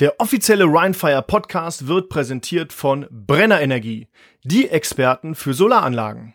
[0.00, 4.08] Der offizielle Rhinefire Podcast wird präsentiert von Brenner Energie,
[4.42, 6.34] die Experten für Solaranlagen.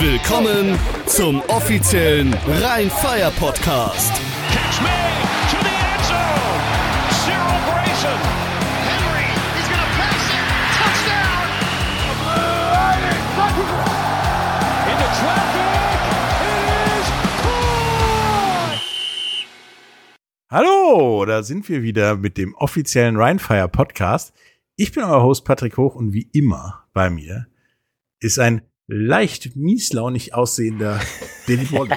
[0.00, 2.32] Willkommen zum offiziellen
[2.62, 4.14] Rheinfire Podcast.
[4.50, 5.01] Catch me
[20.52, 24.34] Hallo, da sind wir wieder mit dem offiziellen Rheinfire Podcast.
[24.76, 27.46] Ich bin euer Host Patrick Hoch und wie immer bei mir
[28.20, 31.00] ist ein leicht mieslaunig aussehender
[31.46, 31.96] Billy Wally.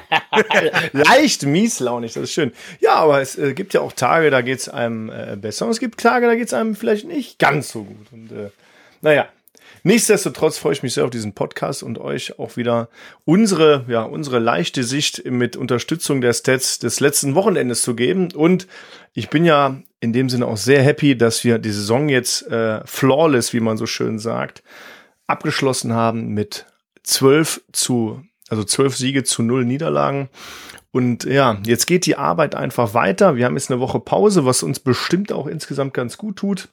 [0.94, 2.54] Leicht mieslaunig, das ist schön.
[2.80, 5.82] Ja, aber es äh, gibt ja auch Tage, da geht's einem äh, besser und es
[5.82, 8.14] gibt Tage, da geht's einem vielleicht nicht ganz so gut.
[8.14, 8.52] Und äh,
[9.02, 9.28] naja,
[9.86, 12.90] nichtsdestotrotz freue ich mich sehr auf diesen Podcast und euch auch wieder
[13.24, 18.34] unsere, ja, unsere leichte Sicht mit Unterstützung der Stats des letzten Wochenendes zu geben.
[18.34, 18.68] Und
[19.14, 22.86] ich bin ja in dem Sinne auch sehr happy, dass wir die Saison jetzt äh,
[22.86, 24.64] flawless, wie man so schön sagt,
[25.28, 26.66] abgeschlossen haben mit
[27.04, 30.30] 12 zu, also 12 Siege zu 0 Niederlagen.
[30.92, 33.36] Und ja, jetzt geht die Arbeit einfach weiter.
[33.36, 36.70] Wir haben jetzt eine Woche Pause, was uns bestimmt auch insgesamt ganz gut tut.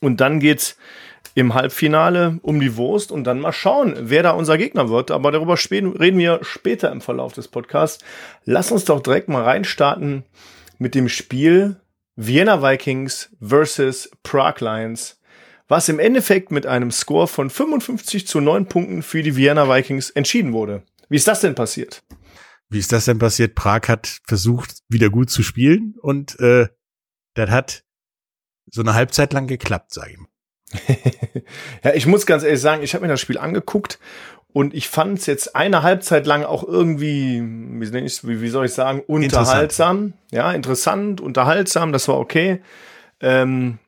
[0.00, 0.76] Und dann geht's
[1.34, 5.10] im Halbfinale um die Wurst und dann mal schauen, wer da unser Gegner wird.
[5.10, 8.04] Aber darüber reden wir später im Verlauf des Podcasts.
[8.44, 10.24] Lass uns doch direkt mal reinstarten
[10.78, 11.76] mit dem Spiel
[12.16, 15.20] Vienna Vikings versus Prague Lions,
[15.68, 20.10] was im Endeffekt mit einem Score von 55 zu 9 Punkten für die Vienna Vikings
[20.10, 20.82] entschieden wurde.
[21.08, 22.02] Wie ist das denn passiert?
[22.68, 23.54] Wie ist das denn passiert?
[23.54, 26.68] Prag hat versucht, wieder gut zu spielen und äh,
[27.34, 27.84] das hat
[28.70, 30.28] so eine Halbzeit lang geklappt, sag ich mal.
[31.84, 33.98] ja, ich muss ganz ehrlich sagen, ich habe mir das Spiel angeguckt
[34.52, 40.14] und ich fand es jetzt eine Halbzeit lang auch irgendwie, wie, soll ich sagen, unterhaltsam.
[40.30, 42.62] Ja, interessant, unterhaltsam, das war okay.
[43.20, 43.78] Ähm,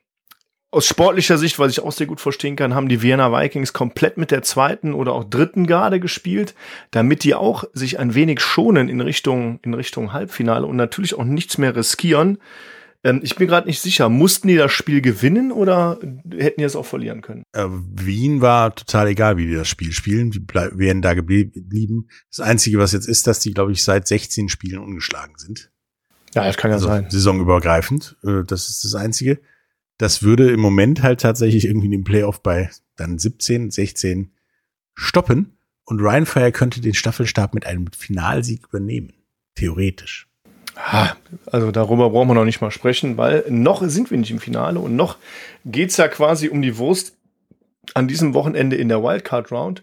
[0.71, 4.17] aus sportlicher Sicht, was ich auch sehr gut verstehen kann, haben die Vienna Vikings komplett
[4.17, 6.53] mit der zweiten oder auch dritten Garde gespielt,
[6.91, 11.23] damit die auch sich ein wenig schonen in Richtung, in Richtung Halbfinale und natürlich auch
[11.23, 12.37] nichts mehr riskieren.
[13.03, 16.75] Ähm, ich bin gerade nicht sicher, mussten die das Spiel gewinnen oder hätten die es
[16.75, 17.43] auch verlieren können?
[17.53, 20.31] Äh, Wien war total egal, wie die das Spiel spielen.
[20.31, 22.07] Die wären da geblieben.
[22.29, 25.71] Das Einzige, was jetzt ist, dass die, glaube ich, seit 16 Spielen ungeschlagen sind.
[26.35, 27.09] Ja, das kann ja also sein.
[27.09, 28.17] saisonübergreifend.
[28.23, 29.39] Äh, Das ist das Einzige.
[29.97, 34.31] Das würde im Moment halt tatsächlich irgendwie dem Playoff bei dann 17, 16
[34.95, 35.57] stoppen.
[35.85, 39.13] Und Ryan Fire könnte den Staffelstab mit einem Finalsieg übernehmen.
[39.55, 40.28] Theoretisch.
[41.45, 44.79] Also darüber brauchen wir noch nicht mal sprechen, weil noch sind wir nicht im Finale
[44.79, 45.17] und noch
[45.65, 47.13] geht's ja quasi um die Wurst
[47.93, 49.81] an diesem Wochenende in der Wildcard Round.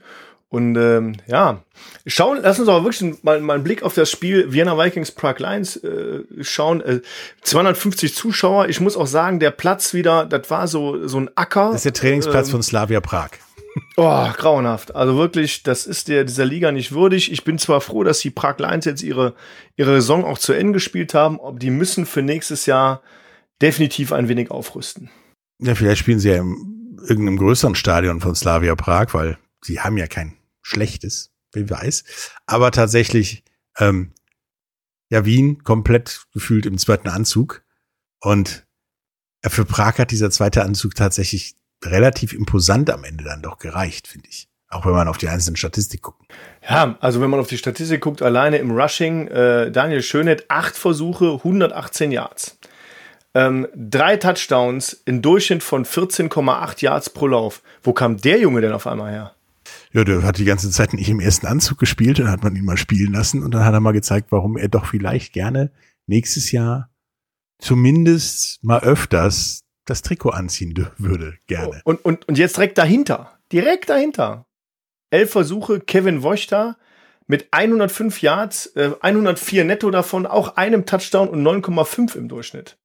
[0.48, 1.60] Und ähm, ja,
[2.06, 5.44] schauen, lass uns aber wirklich mal, mal einen Blick auf das Spiel Vienna Vikings Prague
[5.44, 6.80] Lions äh, schauen.
[6.82, 7.00] Äh,
[7.42, 8.68] 250 Zuschauer.
[8.68, 11.70] Ich muss auch sagen, der Platz wieder, das war so so ein Acker.
[11.72, 13.30] Das ist der Trainingsplatz Ähm, von Slavia Prag.
[13.96, 14.94] Oh, grauenhaft.
[14.94, 17.30] Also wirklich, das ist der, dieser Liga nicht würdig.
[17.30, 19.34] Ich bin zwar froh, dass die Prag Lions jetzt ihre,
[19.76, 23.02] ihre Saison auch zu Ende gespielt haben, aber die müssen für nächstes Jahr
[23.60, 25.10] definitiv ein wenig aufrüsten.
[25.58, 29.96] Ja, vielleicht spielen sie ja in irgendeinem größeren Stadion von Slavia Prag, weil sie haben
[29.96, 32.04] ja kein schlechtes, wer weiß.
[32.46, 33.44] Aber tatsächlich,
[33.78, 34.12] ähm,
[35.10, 37.62] ja, Wien komplett gefühlt im zweiten Anzug.
[38.20, 38.66] Und
[39.42, 44.08] äh, für Prag hat dieser zweite Anzug tatsächlich relativ imposant am Ende dann doch gereicht,
[44.08, 44.48] finde ich.
[44.68, 46.22] Auch wenn man auf die einzelnen Statistik guckt.
[46.68, 50.76] Ja, also wenn man auf die Statistik guckt, alleine im Rushing, äh, Daniel Schönett, acht
[50.76, 52.58] Versuche, 118 Yards.
[53.34, 57.62] Ähm, drei Touchdowns, in Durchschnitt von 14,8 Yards pro Lauf.
[57.82, 59.36] Wo kam der Junge denn auf einmal her?
[59.92, 62.64] Ja, der hat die ganze Zeit nicht im ersten Anzug gespielt, dann hat man ihn
[62.64, 65.70] mal spielen lassen und dann hat er mal gezeigt, warum er doch vielleicht gerne
[66.06, 66.90] nächstes Jahr
[67.58, 71.80] zumindest mal öfters das Trikot anziehen würde, gerne.
[71.84, 73.38] Und, und, und jetzt direkt dahinter.
[73.52, 74.44] Direkt dahinter.
[75.10, 76.76] Elf Versuche, Kevin Wojta
[77.26, 82.76] mit 105 Yards, äh, 104 netto davon, auch einem Touchdown und 9,5 im Durchschnitt.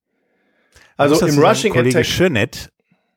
[0.96, 2.36] Also im Rushing Kollege Attack.
[2.36, 2.72] Hat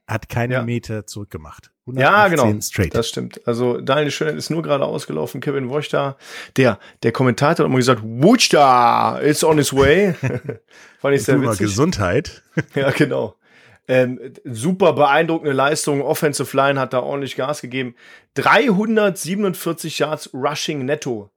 [0.08, 0.62] hat keinen Ja.
[0.64, 1.72] Meter zurückgemacht.
[1.88, 2.62] Ja, 118 genau.
[2.62, 2.96] Straight.
[2.96, 3.48] Das stimmt.
[3.48, 5.40] Also Daniel Schönert ist nur gerade ausgelaufen.
[5.42, 6.18] Kevin Wojta,
[6.58, 10.14] der, der Kommentator hat immer gesagt, Wojta is on his way.
[11.00, 11.60] Fand ich sehr witzig.
[11.60, 12.44] Gesundheit.
[12.74, 13.36] Ja, genau.
[13.88, 16.02] Ähm, super beeindruckende Leistung.
[16.02, 17.96] Offensive Line hat da ordentlich Gas gegeben.
[18.36, 21.32] 347 Yards Rushing netto.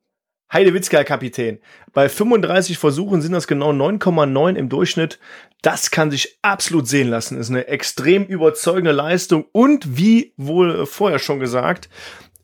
[0.50, 1.59] Heidewitzka, Kapitän.
[1.93, 5.19] Bei 35 Versuchen sind das genau 9,9 im Durchschnitt.
[5.61, 7.39] Das kann sich absolut sehen lassen.
[7.39, 9.45] Ist eine extrem überzeugende Leistung.
[9.53, 11.91] Und wie wohl äh, vorher schon gesagt,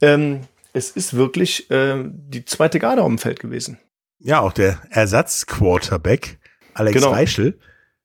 [0.03, 0.41] ähm,
[0.75, 3.79] es ist wirklich ähm, die zweite Garde auf dem Feld gewesen.
[4.19, 6.39] Ja, auch der Ersatzquarterback
[6.75, 7.11] Alex Genau.
[7.13, 7.59] Reichel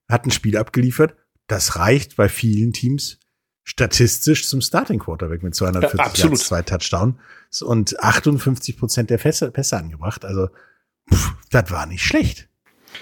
[0.08, 1.16] hat ein Spiel abgeliefert.
[1.50, 3.20] Das reicht bei vielen Teams
[3.64, 6.26] statistisch zum Starting Quarterback mit 240 Ja.
[6.30, 10.26] Yards, zwei Touchdowns und 58 Prozent der Pässe, Pässe angebracht.
[10.26, 10.50] Also,
[11.12, 12.48] pff, das war nicht schlecht.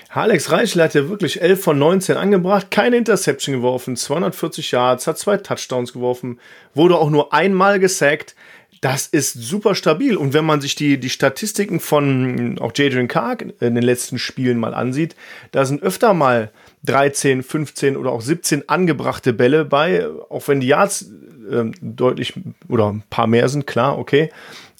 [0.10, 5.18] Alex Reichel hat ja wirklich 11 von 19 angebracht, keine Interception geworfen, 240 Yards, hat
[5.18, 6.40] zwei Touchdowns geworfen,
[6.74, 8.36] wurde auch nur einmal gesackt.
[8.82, 10.16] Das ist super stabil.
[10.16, 14.60] Und wenn man sich die, die Statistiken von auch Jadrian Carr in den letzten Spielen
[14.60, 15.16] mal ansieht,
[15.52, 16.52] da sind öfter mal
[16.86, 21.12] 13, 15 oder auch 17 angebrachte Bälle bei, auch wenn die Yards
[21.52, 22.34] äh, deutlich
[22.70, 24.30] oder ein paar mehr sind, klar, okay.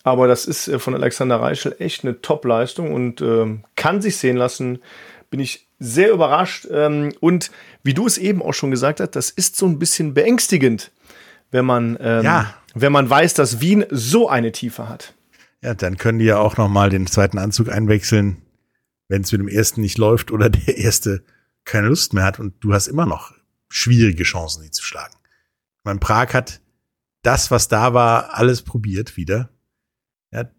[0.04, 4.38] Aber das ist äh, von Alexander Reichel echt eine Top-Leistung und ähm, kann sich sehen
[4.38, 4.80] lassen.
[5.30, 6.68] Bin ich sehr überrascht.
[6.72, 7.52] Ähm, und
[7.84, 10.92] wie du es eben auch schon gesagt hast, das ist so ein bisschen beängstigend,
[11.52, 12.54] wenn man, ähm, Ja.
[12.82, 15.14] Wenn man weiß, dass Wien so eine Tiefe hat.
[15.62, 18.42] Ja, dann können die ja auch noch mal den zweiten Anzug einwechseln,
[19.08, 21.24] wenn es mit dem ersten nicht läuft oder der erste
[21.66, 23.34] keine Lust mehr hat und du hast immer noch
[23.70, 25.14] schwierige Chancen, sie zu schlagen.
[25.78, 26.62] Ich meine, Prag hat
[27.24, 29.50] das, was da war, alles probiert wieder.
[30.32, 30.50] Ja,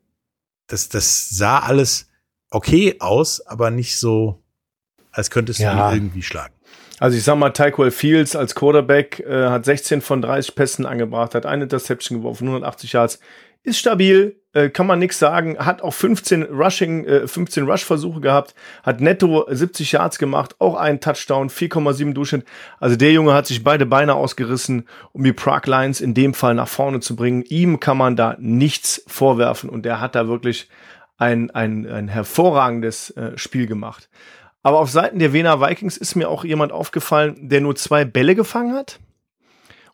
[0.66, 2.08] das, das sah alles
[2.50, 4.42] okay aus, aber nicht so,
[5.12, 5.90] als könntest du Ja.
[5.90, 6.54] ihn irgendwie schlagen.
[7.00, 11.34] Also ich sag mal, Tyquil Fields als Quarterback äh, hat 16 von 30 Pässen angebracht,
[11.34, 13.20] hat eine Interception geworfen, 180 Yards,
[13.62, 18.54] ist stabil, äh, kann man nichts sagen, hat auch 15 Rushing, äh, 15 Rush-Versuche gehabt,
[18.82, 22.44] hat netto 70 Yards gemacht, auch einen Touchdown, 4,7 Durchschnitt.
[22.80, 26.54] Also der Junge hat sich beide Beine ausgerissen, um die Prague Lions in dem Fall
[26.54, 27.42] nach vorne zu bringen.
[27.42, 30.68] Ihm kann man da nichts vorwerfen und der hat da wirklich
[31.16, 34.08] ein, ein, ein hervorragendes äh, Spiel gemacht.
[34.62, 38.34] Aber auf Seiten der Wiener Vikings ist mir auch jemand aufgefallen, der nur zwei Bälle
[38.34, 38.98] gefangen hat.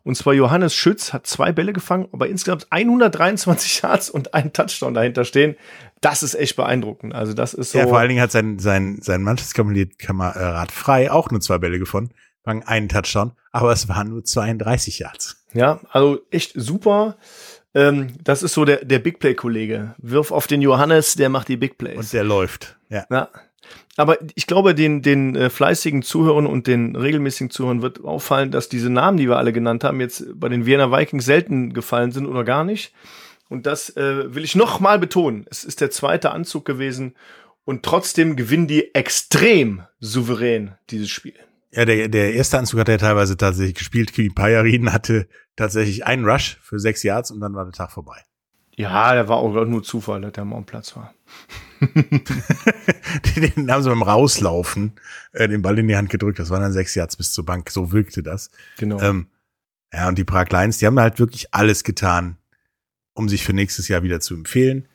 [0.05, 4.93] Und zwar Johannes Schütz hat zwei Bälle gefangen, aber insgesamt 123 Yards und einen Touchdown
[4.93, 5.55] dahinter stehen.
[5.99, 7.15] Das ist echt beeindruckend.
[7.15, 7.79] Also das ist so.
[7.79, 12.11] Ja, vor allen Dingen hat sein, sein, sein Mannschaftskamerad frei auch nur zwei Bälle gewonnen,
[12.43, 15.43] fangen einen Touchdown, aber es waren nur 32 Yards.
[15.53, 17.17] Ja, also echt super.
[17.73, 19.95] Ähm, das ist so der, der Big Play-Kollege.
[19.97, 21.97] Wirf auf den Johannes, der macht die Big Plays.
[21.97, 22.77] Und der läuft.
[22.89, 23.05] Ja.
[23.09, 23.29] Ja.
[23.97, 28.69] Aber ich glaube, den, den äh, fleißigen Zuhörern und den regelmäßigen Zuhörern wird auffallen, dass
[28.69, 32.25] diese Namen, die wir alle genannt haben, jetzt bei den Wiener Vikings selten gefallen sind
[32.25, 32.93] oder gar nicht.
[33.47, 35.45] Und das äh, will ich noch mal betonen.
[35.49, 37.15] Es ist der zweite Anzug gewesen
[37.63, 41.35] und trotzdem gewinnen die extrem souverän dieses Spiel.
[41.71, 44.13] Ja, der, der erste Anzug hat er teilweise tatsächlich gespielt.
[44.13, 48.23] Kimi Payarin hatte tatsächlich einen Rush für sechs Yards und dann war der Tag vorbei.
[48.75, 51.13] Ja, der war auch nur Zufall, dass der am Platz war.
[53.35, 54.93] den haben sie beim Rauslaufen
[55.33, 56.39] äh, den Ball in die Hand gedrückt.
[56.39, 57.69] Das waren dann sechs Yards bis zur Bank.
[57.69, 58.49] So wirkte das.
[58.77, 58.99] Genau.
[59.01, 59.27] Ähm,
[59.93, 62.37] ja, und die Prag Lions, die haben halt wirklich alles getan,
[63.13, 64.87] um sich für nächstes Jahr wieder zu empfehlen.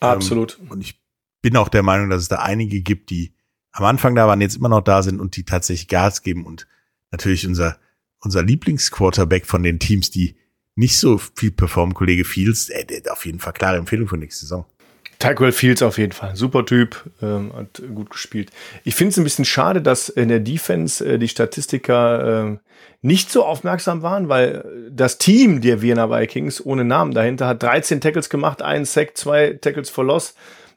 [0.00, 0.58] Absolut.
[0.68, 1.00] Und ich
[1.42, 3.34] bin auch der Meinung, dass es da einige gibt, die
[3.72, 6.46] am Anfang da waren, jetzt immer noch da sind und die tatsächlich Gas geben.
[6.46, 6.66] Und
[7.10, 7.78] natürlich unser,
[8.20, 10.36] unser Lieblingsquarterback von den Teams, die
[10.76, 14.16] nicht so viel performen, Kollege Fields, äh, der hat auf jeden Fall klare Empfehlung für
[14.16, 14.66] nächste Saison.
[15.24, 16.36] Tyquil Fields auf jeden Fall.
[16.36, 18.50] Super Typ, ähm, hat gut gespielt.
[18.84, 22.58] Ich finde es ein bisschen schade, dass in der Defense äh, die Statistiker äh,
[23.00, 28.00] nicht so aufmerksam waren, weil das Team der Vienna Vikings ohne Namen dahinter hat 13
[28.00, 30.34] Tackles gemacht, einen Sack, zwei Tackles for Loss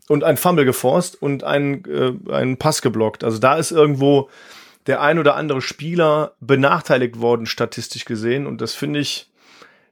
[0.07, 3.23] und ein Fumble geforst und einen, äh, einen Pass geblockt.
[3.23, 4.29] Also da ist irgendwo
[4.87, 8.47] der ein oder andere Spieler benachteiligt worden, statistisch gesehen.
[8.47, 9.29] Und das finde ich,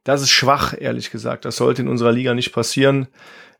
[0.06, 1.46] das ist schwach, ehrlich gesagt.
[1.46, 3.08] Das sollte in unserer Liga nicht passieren.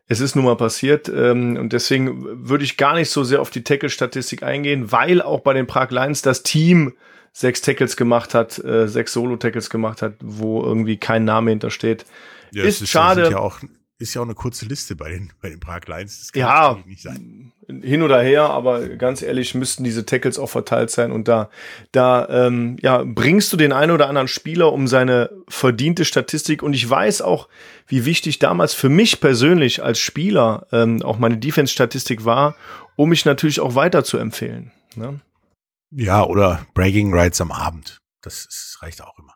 [0.08, 3.50] Es ist nun mal passiert ähm, und deswegen würde ich gar nicht so sehr auf
[3.50, 6.92] die Tackle-Statistik eingehen, weil auch bei den Prag Lions das Team
[7.32, 12.06] sechs Tackles gemacht hat, äh, sechs Solo-Tackles gemacht hat, wo irgendwie kein Name hintersteht.
[12.52, 13.24] Ja, ist es schade.
[13.24, 13.60] sind Ja auch,
[13.98, 16.18] ist ja auch eine kurze Liste bei den, bei den Prag Lions.
[16.18, 16.78] Das kann Ja.
[16.86, 17.52] nicht sein.
[17.82, 21.50] hin oder her, aber ganz ehrlich müssten diese Tackles auch verteilt sein und da,
[21.90, 26.74] da ähm, ja, bringst du den einen oder anderen Spieler um seine verdiente Statistik und
[26.74, 27.48] ich weiß auch,
[27.88, 32.54] wie wichtig damals für mich persönlich als Spieler ähm, auch meine Defense-Statistik war,
[32.94, 34.70] um mich natürlich auch weiter zu empfehlen.
[34.94, 35.20] Ne?
[35.90, 37.98] Ja, oder Bragging Rights am Abend.
[38.22, 39.34] Das ist, reicht auch immer.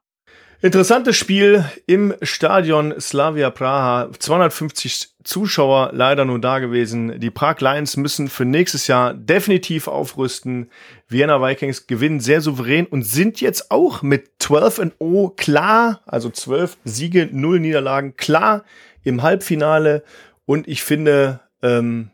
[0.62, 4.10] Interessantes Spiel im Stadion Slavia Praha.
[4.12, 7.18] 250 Zuschauer leider nur da gewesen.
[7.18, 10.70] Die Prag Lions müssen für nächstes Jahr definitiv aufrüsten.
[11.08, 16.28] Vienna Vikings gewinnen sehr souverän und sind jetzt auch mit 12 and 0 klar, also
[16.28, 18.62] 12 Siege, 0 Niederlagen klar
[19.02, 20.04] im Halbfinale
[20.44, 22.10] und ich finde ähm,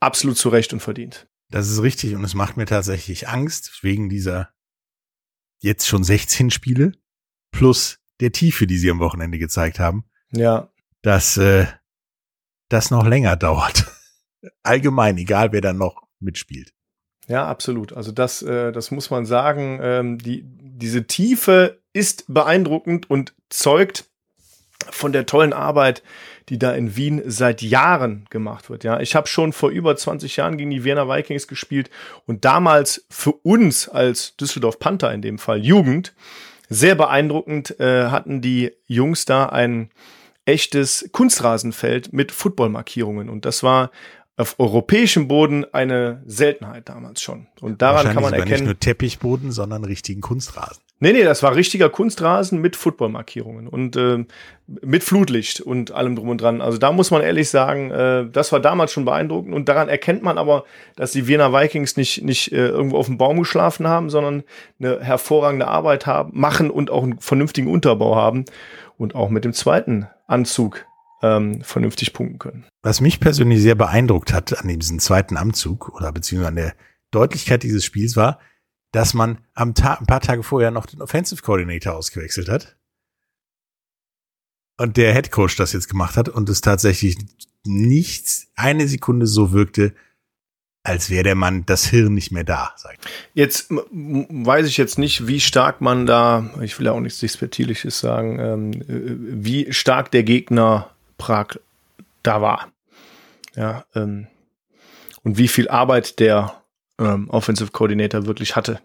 [0.00, 1.28] absolut zu Recht und verdient.
[1.50, 4.50] Das ist richtig und es macht mir tatsächlich Angst wegen dieser
[5.62, 6.92] jetzt schon 16 Spiele
[7.56, 10.68] plus der Tiefe, die sie am Wochenende gezeigt haben, Ja,
[11.02, 11.66] dass äh,
[12.68, 13.86] das noch länger dauert.
[14.62, 16.72] Allgemein, egal wer dann noch mitspielt.
[17.28, 17.92] Ja, absolut.
[17.92, 19.78] Also das, äh, das muss man sagen.
[19.82, 24.08] Ähm, die, diese Tiefe ist beeindruckend und zeugt
[24.90, 26.02] von der tollen Arbeit,
[26.48, 28.84] die da in Wien seit Jahren gemacht wird.
[28.84, 31.90] Ja, ich habe schon vor über 20 Jahren gegen die Wiener Vikings gespielt
[32.26, 36.14] und damals für uns als Düsseldorf Panther in dem Fall Jugend
[36.68, 39.90] sehr beeindruckend äh, hatten die Jungs da ein
[40.44, 43.90] echtes Kunstrasenfeld mit Footballmarkierungen und das war
[44.36, 47.46] auf europäischem Boden eine Seltenheit damals schon.
[47.60, 48.50] Und daran kann man erkennen.
[48.52, 50.82] Nicht nur Teppichboden, sondern richtigen Kunstrasen.
[50.98, 54.24] Nee, nee, das war richtiger Kunstrasen mit Footballmarkierungen und äh,
[54.66, 56.62] mit Flutlicht und allem drum und dran.
[56.62, 60.22] Also da muss man ehrlich sagen, äh, das war damals schon beeindruckend und daran erkennt
[60.22, 60.64] man aber,
[60.96, 64.42] dass die Wiener Vikings nicht, nicht äh, irgendwo auf dem Baum geschlafen haben, sondern
[64.80, 68.46] eine hervorragende Arbeit haben, machen und auch einen vernünftigen Unterbau haben
[68.96, 70.86] und auch mit dem zweiten Anzug
[71.22, 72.64] ähm, vernünftig punkten können.
[72.82, 76.74] Was mich persönlich sehr beeindruckt hat an diesem zweiten Anzug oder beziehungsweise an der
[77.10, 78.38] Deutlichkeit dieses Spiels war,
[78.92, 82.76] dass man am Tag, ein paar Tage vorher noch den Offensive Coordinator ausgewechselt hat.
[84.78, 87.16] Und der Head Coach das jetzt gemacht hat und es tatsächlich
[87.64, 89.94] nichts, eine Sekunde so wirkte,
[90.82, 92.72] als wäre der Mann das Hirn nicht mehr da.
[92.76, 93.06] Sagt.
[93.34, 98.38] Jetzt weiß ich jetzt nicht, wie stark man da, ich will auch nichts Despektierliches sagen,
[98.38, 101.58] ähm, äh, wie stark der Gegner Prag
[102.22, 102.68] da war.
[103.56, 104.28] Ja, ähm,
[105.22, 106.62] und wie viel Arbeit der
[106.98, 108.80] ähm, Offensive Coordinator wirklich hatte.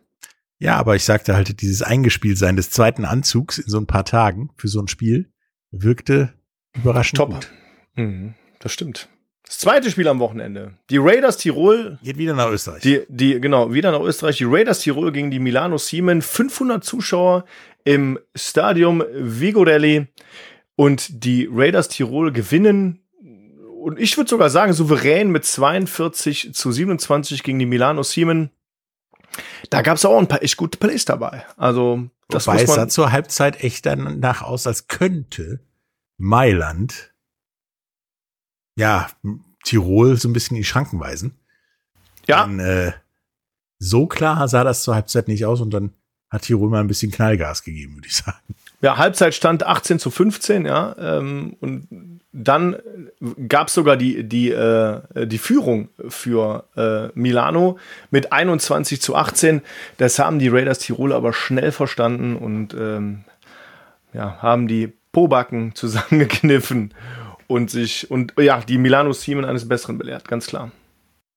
[0.59, 4.51] Ja, aber ich sagte halt, dieses Eingespieltsein des zweiten Anzugs in so ein paar Tagen
[4.57, 5.31] für so ein Spiel
[5.71, 6.33] wirkte
[6.75, 7.31] überraschend Top.
[7.31, 7.51] gut.
[7.95, 9.09] Mhm, das stimmt.
[9.51, 10.75] Das zweite Spiel am Wochenende.
[10.89, 11.99] Die Raiders Tirol.
[12.03, 12.81] Geht wieder nach Österreich.
[12.83, 14.37] Die, die, genau, wieder nach Österreich.
[14.37, 16.21] Die Raiders Tirol gegen die Milano Siemen.
[16.21, 17.43] 500 Zuschauer
[17.83, 20.07] im Stadium Vigorelli.
[20.77, 23.00] Und die Raiders Tirol gewinnen
[23.81, 28.51] und ich würde sogar sagen, souverän mit 42 zu 27 gegen die Milano Siemen.
[29.69, 31.45] Da gab es auch ein paar echt gute Plays dabei.
[31.57, 35.61] Also, das Wobei muss man es sah zur Halbzeit echt danach aus, als könnte
[36.17, 37.13] Mailand
[38.75, 39.09] ja
[39.63, 41.39] Tirol so ein bisschen in die Schranken weisen.
[42.27, 42.45] Ja.
[42.45, 42.93] Denn, äh,
[43.79, 45.93] so klar sah das zur Halbzeit nicht aus und dann
[46.29, 48.55] hat Tirol mal ein bisschen Knallgas gegeben, würde ich sagen.
[48.81, 50.95] Ja, Halbzeitstand 18 zu 15, ja.
[50.97, 52.77] Ähm, und dann
[53.49, 57.77] gab es sogar die, die, äh, die Führung für äh, Milano
[58.09, 59.61] mit 21 zu 18.
[59.97, 63.25] Das haben die Raiders Tirol aber schnell verstanden und ähm,
[64.13, 66.93] ja, haben die Pobacken zusammengekniffen
[67.47, 70.71] und sich und ja, die Milano Siemen eines Besseren belehrt, ganz klar.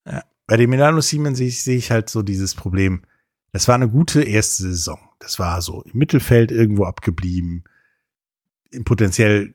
[0.06, 3.02] Ja, bei den Milano Siemen sehe ich, sehe ich halt so dieses Problem.
[3.52, 4.98] Das war eine gute erste Saison.
[5.18, 7.64] Das war so im Mittelfeld irgendwo abgeblieben.
[8.84, 9.54] Potenziell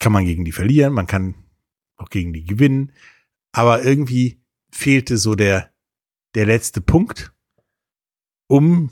[0.00, 1.34] kann man gegen die verlieren, man kann
[1.96, 2.92] auch gegen die gewinnen.
[3.52, 5.72] Aber irgendwie fehlte so der,
[6.34, 7.32] der letzte Punkt,
[8.48, 8.90] um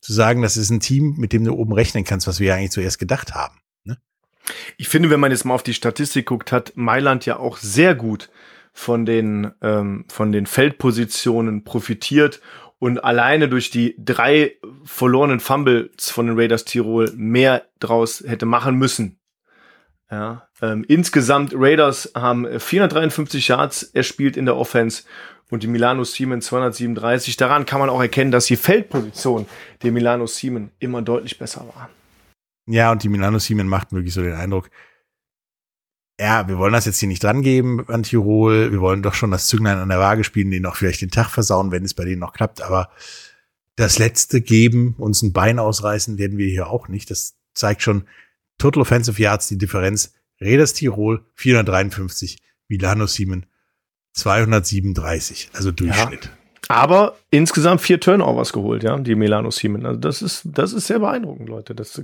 [0.00, 2.54] zu sagen, das ist ein Team, mit dem du oben rechnen kannst, was wir ja
[2.56, 3.60] eigentlich zuerst gedacht haben.
[3.84, 3.98] Ne?
[4.76, 7.94] Ich finde, wenn man jetzt mal auf die Statistik guckt, hat Mailand ja auch sehr
[7.94, 8.30] gut
[8.72, 12.40] von den, ähm, von den Feldpositionen profitiert
[12.78, 18.76] und alleine durch die drei verlorenen Fumbles von den Raiders Tirol mehr draus hätte machen
[18.76, 19.19] müssen.
[20.10, 25.04] Ja, ähm, insgesamt Raiders haben 453 Yards erspielt in der Offense
[25.50, 27.36] und die Milano Siemen 237.
[27.36, 29.46] Daran kann man auch erkennen, dass die Feldposition
[29.82, 31.90] der Milano Siemen immer deutlich besser war.
[32.66, 34.70] Ja, und die Milano Siemen macht wirklich so den Eindruck,
[36.20, 38.72] ja, wir wollen das jetzt hier nicht dran geben an Tirol.
[38.72, 41.30] Wir wollen doch schon das Zünglein an der Waage spielen, denen noch vielleicht den Tag
[41.30, 42.60] versauen, wenn es bei denen noch klappt.
[42.60, 42.90] Aber
[43.76, 47.10] das letzte geben, uns ein Bein ausreißen, werden wir hier auch nicht.
[47.10, 48.04] Das zeigt schon
[48.60, 50.14] Total Offensive Yards, die Differenz.
[50.40, 52.38] Reders Tirol 453,
[52.68, 53.46] Milano Siemen
[54.14, 56.26] 237, also Durchschnitt.
[56.68, 59.84] Ja, aber insgesamt vier Turnovers geholt, ja, die Milano Siemen.
[59.84, 61.74] Also das ist, das ist sehr beeindruckend, Leute.
[61.74, 62.00] Das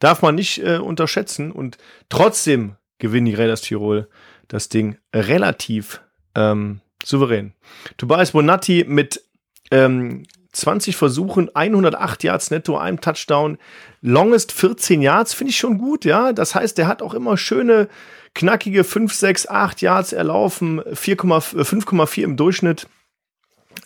[0.00, 1.52] darf man nicht äh, unterschätzen.
[1.52, 4.08] Und trotzdem gewinnen die Raiders Tirol
[4.48, 6.02] das Ding relativ
[6.34, 7.54] ähm, souverän.
[7.96, 9.22] Tobias Bonatti mit
[9.70, 13.58] ähm, 20 Versuchen, 108 Yards netto, einem Touchdown,
[14.02, 16.32] longest 14 Yards, finde ich schon gut, ja.
[16.32, 17.88] Das heißt, der hat auch immer schöne,
[18.34, 22.86] knackige 5, 6, 8 Yards erlaufen, 5,4 äh, im Durchschnitt.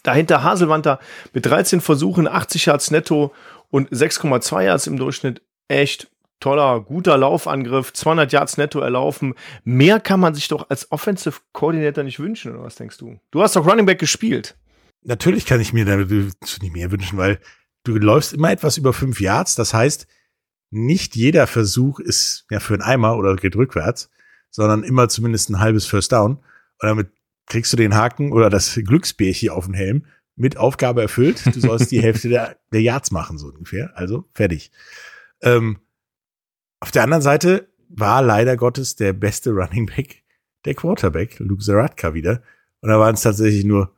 [0.03, 0.99] Dahinter Haselwanter
[1.33, 3.33] mit 13 Versuchen, 80 Yards netto
[3.71, 5.43] und 6,2 Yards im Durchschnitt.
[5.69, 6.09] Echt
[6.41, 9.35] toller, guter Laufangriff, 200 Yards netto erlaufen.
[9.65, 13.19] Mehr kann man sich doch als Offensive Coordinator nicht wünschen, oder was denkst du?
[13.31, 14.57] Du hast doch Running Back gespielt.
[15.07, 17.39] Natürlich kann ich mir damit nicht mehr wünschen, weil
[17.85, 19.55] du läufst immer etwas über fünf Yards.
[19.55, 20.09] Das heißt,
[20.71, 24.11] nicht jeder Versuch ist ja für einen Eimer oder geht rückwärts,
[24.51, 26.39] sondern immer zumindest ein halbes First Down.
[26.39, 27.11] Und damit
[27.47, 31.55] kriegst du den Haken oder das Glücksbärchen auf den Helm mit Aufgabe erfüllt.
[31.55, 33.97] Du sollst die Hälfte der, der Yards machen, so ungefähr.
[33.97, 34.73] Also fertig.
[35.41, 35.79] Ähm,
[36.81, 40.25] auf der anderen Seite war leider Gottes der beste Running Back
[40.65, 42.43] der Quarterback, Luke Zaratka wieder.
[42.81, 43.96] Und da waren es tatsächlich nur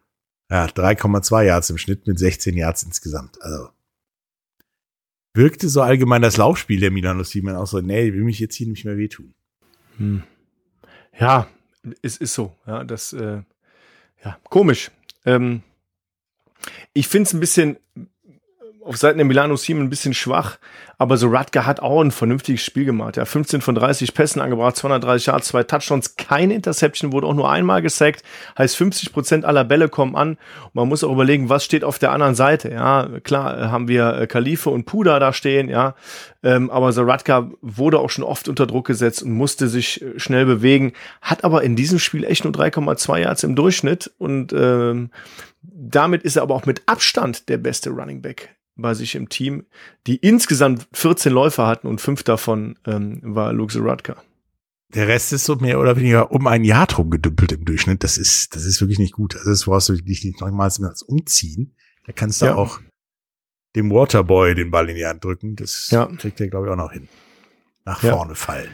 [0.51, 3.41] ja, 3,2 Yards im Schnitt mit 16 Yards insgesamt.
[3.43, 3.69] Also
[5.35, 8.67] wirkte so allgemein das Laufspiel der Milano Siemen auch so, nee, will mich jetzt hier
[8.67, 9.35] nicht mehr wehtun.
[9.99, 10.23] Hm.
[11.19, 11.49] Ja,
[12.03, 12.57] es ist so.
[12.67, 13.43] Ja, das, äh,
[14.25, 14.91] ja, komisch.
[15.25, 15.63] Ähm,
[16.93, 17.79] ich finde es ein bisschen
[18.89, 20.59] auf Seiten der Milano Team ein bisschen schwach,
[20.97, 23.19] aber so Rutger hat auch ein vernünftiges Spiel gemacht.
[23.19, 27.51] Ja, 15 von 30 Pässen angebracht, 230 Yards, zwei Touchdowns, keine Interception, wurde auch nur
[27.51, 28.23] einmal gesackt.
[28.57, 30.31] Heißt 50 Prozent aller Bälle kommen an.
[30.31, 32.71] Und man muss auch überlegen, was steht auf der anderen Seite.
[32.71, 35.95] Ja, klar haben wir äh, Khalife und Puda da stehen, ja.
[36.43, 40.47] Ähm, aber Rutger wurde auch schon oft unter Druck gesetzt und musste sich äh, schnell
[40.47, 45.11] bewegen, hat aber in diesem Spiel echt nur 3,2 Yards im Durchschnitt und ähm,
[45.63, 49.67] damit ist er aber auch mit Abstand der beste Running Back bei sich im Team,
[50.07, 54.17] die insgesamt 14 Läufer hatten und fünf davon ähm, war Luke Zaradka.
[54.95, 58.03] Der Rest ist so mehr oder weniger um ein Jahr drum gedümpelt im Durchschnitt.
[58.03, 59.37] Das ist, das ist wirklich nicht gut.
[59.37, 61.75] Also das brauchst du wirklich nicht nochmals umziehen.
[62.07, 62.55] Da kannst du ja.
[62.55, 62.81] auch
[63.77, 65.57] dem Waterboy den Ball in die Hand drücken.
[65.57, 66.07] Das ja.
[66.07, 67.09] kriegt er, glaube ich, auch noch hin.
[67.85, 68.35] Nach vorne ja.
[68.35, 68.71] fallen.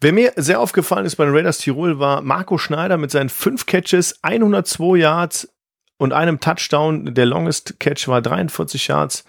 [0.00, 3.66] Wer mir sehr aufgefallen ist bei den Raiders Tirol war Marco Schneider mit seinen fünf
[3.66, 5.48] Catches, 102 Yards,
[5.98, 7.14] und einem Touchdown.
[7.14, 9.24] Der longest Catch war 43 Yards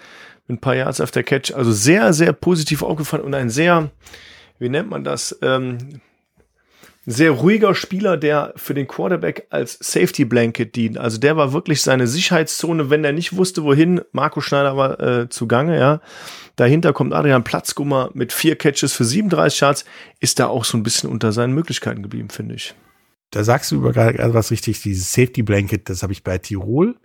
[0.48, 1.54] mit ein paar Yards auf der Catch.
[1.54, 3.92] Also sehr, sehr positiv aufgefallen und ein sehr,
[4.60, 6.00] wie nennt man das, ähm,
[7.06, 10.98] sehr ruhiger Spieler, der für den Quarterback als Safety Blanket dient.
[10.98, 14.02] Also der war wirklich seine Sicherheitszone, wenn er nicht wusste, wohin.
[14.12, 16.02] Marco Schneider war äh, zugange, ja.
[16.56, 19.86] Dahinter kommt Adrian Platzgummer mit vier Catches für 37 Yards.
[20.20, 22.76] Ist da auch so ein bisschen unter seinen Möglichkeiten geblieben, finde ich
[23.32, 27.00] da sagst du über gerade was richtig, dieses Safety Blanket, das habe ich bei Tirol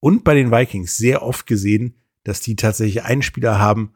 [0.00, 1.94] und bei den Vikings sehr oft gesehen,
[2.24, 3.94] dass die tatsächlich einen Spieler haben,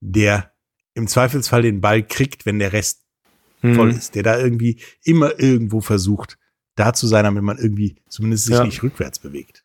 [0.00, 0.52] der
[0.94, 3.04] im Zweifelsfall den Ball kriegt, wenn der Rest
[3.62, 3.74] mhm.
[3.74, 6.38] voll ist, der da irgendwie immer irgendwo versucht,
[6.74, 8.64] da zu sein, damit man irgendwie zumindest sich ja.
[8.64, 9.64] nicht rückwärts bewegt.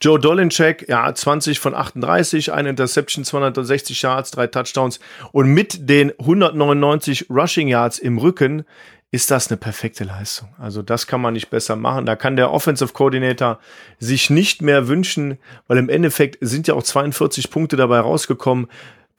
[0.00, 5.00] Joe Dolinchek, ja, 20 von 38, eine Interception, 260 Yards, drei Touchdowns
[5.32, 8.64] und mit den 199 Rushing Yards im Rücken
[9.12, 10.48] ist das eine perfekte Leistung.
[10.58, 12.06] Also das kann man nicht besser machen.
[12.06, 13.60] Da kann der Offensive Coordinator
[13.98, 18.68] sich nicht mehr wünschen, weil im Endeffekt sind ja auch 42 Punkte dabei rausgekommen.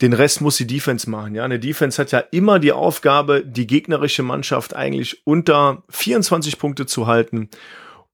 [0.01, 1.35] Den Rest muss die Defense machen.
[1.35, 6.87] Ja, eine Defense hat ja immer die Aufgabe, die gegnerische Mannschaft eigentlich unter 24 Punkte
[6.87, 7.49] zu halten.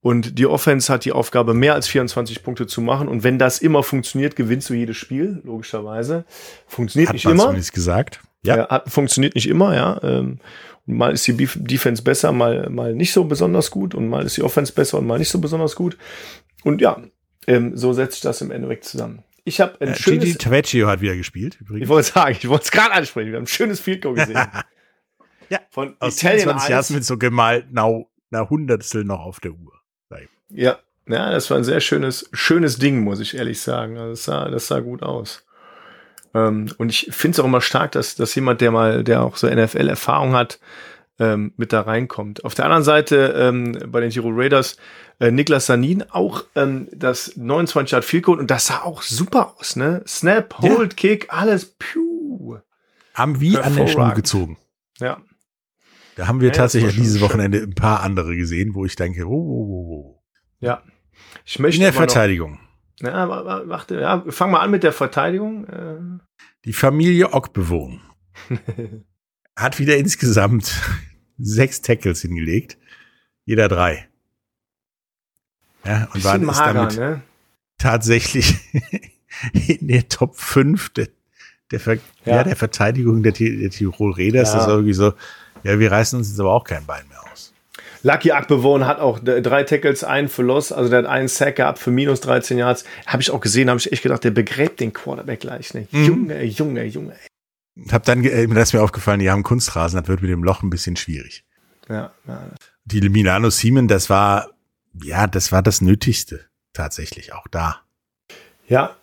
[0.02, 3.08] Und die Offense hat die Aufgabe, mehr als 24 Punkte zu machen.
[3.08, 6.26] Und wenn das immer funktioniert, gewinnst du jedes Spiel, logischerweise.
[6.68, 7.44] Funktioniert hat nicht immer.
[7.44, 8.20] Zumindest gesagt.
[8.43, 8.58] Ja.
[8.58, 9.99] ja hat, funktioniert nicht immer, ja.
[10.04, 10.39] Ähm,
[10.86, 14.43] mal ist die Defense besser, mal, mal nicht so besonders gut und mal ist die
[14.43, 15.97] Offense besser und mal nicht so besonders gut.
[16.63, 17.02] Und ja,
[17.47, 19.23] ähm, so setzt sich das im Endeffekt zusammen.
[19.45, 20.25] Ich habe ein äh, schönes.
[20.25, 21.58] Gigi Tavecchio hat wieder gespielt.
[21.62, 21.84] Übrigens.
[21.84, 23.32] Ich wollte sagen, ich wollte es gerade ansprechen.
[23.32, 24.38] Wir haben ein schönes Field Goal gesehen.
[25.49, 29.52] ja, von aus Italien 20 Jahren mit so gemalt einer, einer Hundertstel noch auf der
[29.52, 29.73] Uhr.
[30.52, 33.97] Ja, ja, das war ein sehr schönes, schönes Ding, muss ich ehrlich sagen.
[33.97, 35.45] Also das sah, das sah gut aus.
[36.34, 39.36] Ähm, und ich finde es auch immer stark, dass, dass jemand, der mal, der auch
[39.36, 40.60] so NFL-Erfahrung hat,
[41.20, 42.46] ähm, mit da reinkommt.
[42.46, 44.78] Auf der anderen Seite ähm, bei den Giro Raiders
[45.20, 49.56] äh, Niklas Sanin auch ähm, das 29 Yard Field Goal und das sah auch super
[49.58, 50.02] aus, ne?
[50.08, 50.96] Snap, Hold, ja.
[50.96, 52.60] Kick, alles piu.
[53.13, 54.58] Haben wie an der Schnur gezogen.
[55.00, 55.22] Ja.
[56.15, 59.32] Da haben wir ja, tatsächlich dieses Wochenende ein paar andere gesehen, wo ich denke, oh,
[59.32, 60.24] oh, oh, oh.
[60.60, 60.84] Ja.
[61.46, 62.60] Ich möchte In der Verteidigung.
[63.02, 63.30] Ja,
[63.68, 65.66] warte, ja, fang mal an mit der Verteidigung.
[65.66, 66.20] Äh.
[66.66, 68.02] Die Familie Ockbewohn
[69.56, 70.82] hat wieder insgesamt
[71.38, 72.78] sechs Tackles hingelegt.
[73.46, 74.10] Jeder drei.
[75.86, 77.22] Ja, und waren ist damit ne?
[77.78, 78.56] tatsächlich
[79.68, 81.08] in der Top 5 der,
[81.72, 82.36] der, Ver ja.
[82.36, 82.44] ja.
[82.44, 84.50] der Verteidigung der, der Tirol Raiders.
[84.50, 84.56] Ja.
[84.56, 85.14] Das ist irgendwie so,
[85.64, 87.49] ja, wir reißen uns jetzt aber auch kein Bein mehr aus.
[88.04, 91.80] Lucky Akbewohn hat auch drei Tackles, einen für Loss, also der hat einen Sack gehabt
[91.80, 92.86] für minus 13 Yards.
[93.06, 95.74] Habe ich auch gesehen, habe ich echt gedacht, der begräbt den Quarterback gleich.
[95.74, 95.88] Ne?
[95.92, 96.06] Mhm.
[96.06, 97.16] Junge, Junge, Junge.
[97.92, 100.64] Hab dann, äh, das ist mir aufgefallen, die haben Kunstrasen, das wird mit dem Loch
[100.64, 101.46] ein bisschen schwierig.
[101.90, 102.50] Ja, ja.
[102.86, 104.50] Die Milano Siemen, das war,
[105.04, 106.46] ja, das war das Nötigste.
[106.74, 107.82] Tatsächlich, auch da.
[108.68, 108.96] Ja,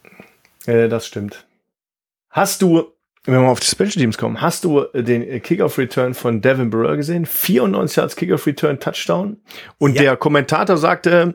[0.67, 1.47] äh, das stimmt.
[2.31, 2.93] Hast du
[3.27, 6.41] wenn wir mal auf die Special Teams kommen, hast du äh, den äh, Kickoff-Return von
[6.41, 7.27] Devin Burrell gesehen?
[7.27, 9.39] 94 Yards Kickoff-Return Touchdown.
[9.79, 10.03] Und ja.
[10.03, 11.35] der Kommentator sagte,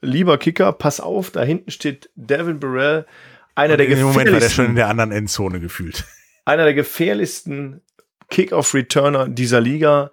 [0.00, 3.06] lieber Kicker, pass auf, da hinten steht Devin Burrell,
[3.54, 4.18] einer der gefährlichsten.
[4.18, 6.04] Moment war der schon in der anderen Endzone gefühlt.
[6.44, 7.82] Einer der gefährlichsten
[8.30, 10.10] Kickoff-Returner dieser Liga.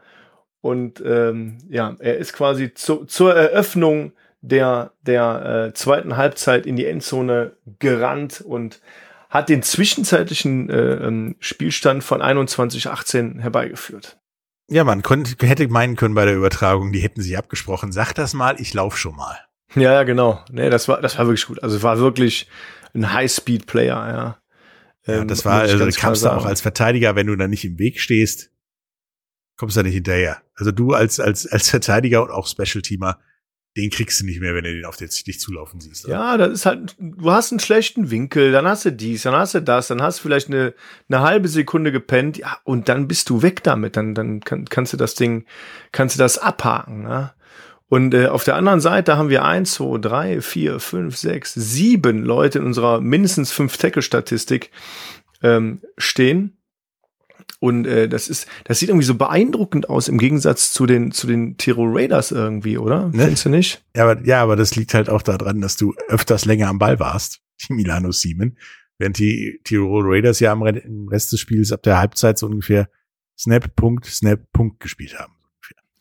[0.62, 4.12] Und ähm, ja, er ist quasi zu, zur Eröffnung
[4.42, 8.82] der, der äh, zweiten Halbzeit in die Endzone gerannt und
[9.30, 14.18] hat den zwischenzeitlichen äh, ähm, Spielstand von 21-18 herbeigeführt.
[14.70, 17.92] Ja, man konnte, hätte meinen können bei der Übertragung, die hätten sich abgesprochen.
[17.92, 19.38] Sag das mal, ich lauf schon mal.
[19.76, 20.44] Ja, ja, genau.
[20.52, 21.62] Nee, das war, das war wirklich gut.
[21.63, 22.48] Also es war wirklich
[22.94, 24.38] ein High-Speed-Player, ja.
[25.06, 27.65] Ja, Ähm, das war, also du kamst da auch als Verteidiger, wenn du da nicht
[27.65, 28.52] im Weg stehst,
[29.58, 30.42] kommst du da nicht hinterher.
[30.56, 33.20] Also du als, als, als Verteidiger und auch Special-Teamer,
[33.77, 36.05] den kriegst du nicht mehr, wenn du den auf dich zulaufen siehst.
[36.05, 36.13] oder?
[36.13, 39.53] Ja, das ist halt, du hast einen schlechten Winkel, dann hast du dies, dann hast
[39.53, 40.73] du das, dann hast du vielleicht eine,
[41.08, 44.93] eine halbe Sekunde gepennt, ja, und dann bist du weg damit, dann, dann kann, kannst
[44.93, 45.45] du das Ding,
[45.91, 47.34] kannst du das abhaken, ne?
[47.89, 52.23] Und äh, auf der anderen Seite haben wir eins, zwei, drei, vier, fünf, sechs, sieben
[52.23, 54.69] Leute in unserer mindestens fünf Tackle-Statistik
[55.41, 56.59] ähm, stehen.
[57.60, 61.28] Und äh, das ist, das sieht irgendwie so beeindruckend aus im Gegensatz zu den zu
[61.28, 63.08] den Tirol Raiders irgendwie, oder?
[63.08, 63.24] Ne?
[63.24, 63.84] Findest du nicht?
[63.95, 67.00] Ja, aber, ja, aber das liegt halt auch daran, dass du öfters länger am Ball
[67.00, 68.58] warst, die Milano Siemen,
[68.98, 72.45] während die Tirol Raiders ja am Re im Rest des Spiels ab der Halbzeit so
[72.45, 72.89] ungefähr
[73.38, 75.34] Snap, Punkt, Snap, Punkt gespielt haben.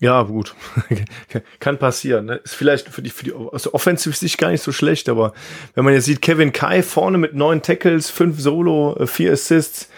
[0.00, 0.54] Ja, gut.
[1.58, 2.26] Kann passieren.
[2.26, 2.36] Ne?
[2.36, 5.32] Ist vielleicht für die, für die also offensiv Sicht gar nicht so schlecht, aber
[5.74, 9.88] wenn man jetzt sieht, Kevin Kai vorne mit neun Tackles, fünf Solo, äh, vier Assists,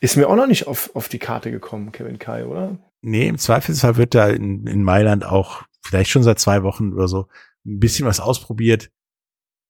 [0.00, 2.78] ist mir auch noch nicht auf, auf die Karte gekommen, Kevin Kai, oder?
[3.02, 7.08] Nee, im Zweifelsfall wird da in, in Mailand auch vielleicht schon seit zwei Wochen oder
[7.08, 7.28] so
[7.64, 8.90] ein bisschen was ausprobiert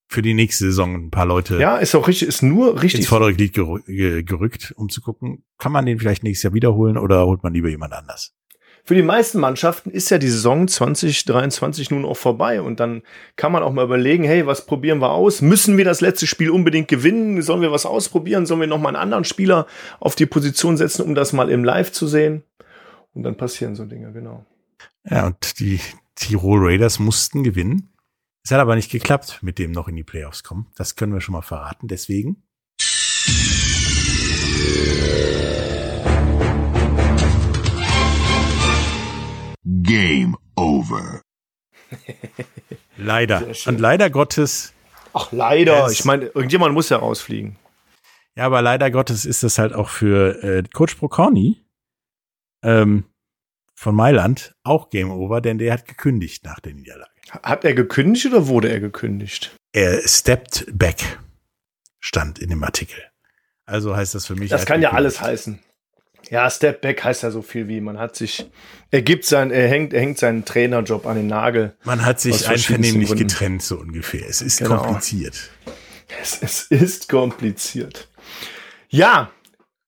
[0.08, 3.00] für die nächste Saison ein paar Leute Ja, ist auch richtig, ist nur richtig.
[3.02, 6.54] ins vordere Glied gerü ge gerückt, um zu gucken, kann man den vielleicht nächstes Jahr
[6.54, 8.34] wiederholen oder holt man lieber jemand anders?
[8.84, 13.02] Für die meisten Mannschaften ist ja die Saison 2023 nun auch vorbei und dann
[13.36, 15.42] kann man auch mal überlegen, hey, was probieren wir aus?
[15.42, 17.42] Müssen wir das letzte Spiel unbedingt gewinnen?
[17.42, 18.46] Sollen wir was ausprobieren?
[18.46, 19.66] Sollen wir noch mal einen anderen Spieler
[20.00, 22.42] auf die Position setzen, um das mal im Live zu sehen?
[23.14, 24.44] Und dann passieren so Dinge, genau.
[25.08, 25.80] Ja, und die
[26.14, 27.92] Tirol Raiders mussten gewinnen.
[28.44, 30.66] Es hat aber nicht geklappt, mit dem noch in die Playoffs kommen.
[30.76, 31.88] Das können wir schon mal verraten.
[31.88, 32.42] Deswegen
[39.82, 41.22] Game over.
[42.96, 43.46] leider.
[43.66, 44.72] Und leider Gottes,
[45.12, 45.86] Ach, leider.
[45.86, 47.56] Es- Ich meine, irgendjemand muss ja rausfliegen.
[48.36, 51.60] ja, aber leider Gottes ist das halt auch für äh, Coach Proconi
[52.62, 53.04] ähm,
[53.74, 57.10] von Mailand auch Game Over, denn der hat gekündigt nach der Niederlage.
[57.42, 59.54] Hat er gekündigt oder wurde er gekündigt?
[59.72, 61.18] Er stepped back,
[62.00, 62.98] stand in dem Artikel.
[63.66, 64.50] Also heißt das für mich.
[64.50, 65.60] Das kann ja alles heißen.
[66.30, 68.48] Ja, Step Back heißt ja so viel wie, man hat sich,
[68.92, 71.74] er gibt sein, er hängt, er hängt seinen Trainerjob an den Nagel.
[71.84, 74.28] Man hat sich einvernehmlich getrennt, so ungefähr.
[74.28, 74.76] Es ist Genau.
[74.78, 75.50] kompliziert.
[76.22, 78.08] Es, es ist kompliziert.
[78.88, 79.30] Ja,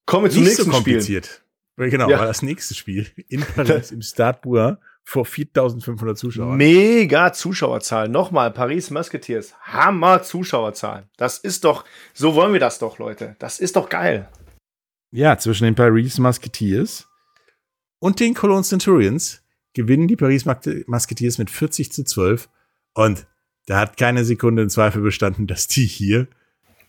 [0.05, 0.95] kommen wir zum Nicht so nächsten Spiel.
[0.95, 1.43] kompliziert.
[1.77, 2.19] Genau, Ja.
[2.19, 6.57] war das nächste Spiel in Paris im Stade Bois vor 4500 Zuschauern.
[6.57, 8.09] Mega Zuschauerzahl.
[8.09, 9.55] Nochmal, Paris Musketeers.
[9.63, 11.09] Hammer Zuschauerzahl.
[11.17, 13.35] Das ist doch, so wollen wir das doch, Leute.
[13.41, 14.29] Das ist doch geil.
[15.13, 17.07] Ja, zwischen den Paris Musketeers
[17.99, 19.43] und den Cologne Centurions
[19.75, 22.49] gewinnen die Paris Mus- Musketeers mit 40 zu 12.
[22.95, 23.27] Und
[23.67, 26.27] da hat keine Sekunde in Zweifel bestanden, dass die hier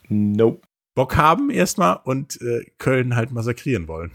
[0.09, 0.61] Nope.
[0.95, 4.11] Bock haben erstmal und äh, Köln halt massakrieren wollen.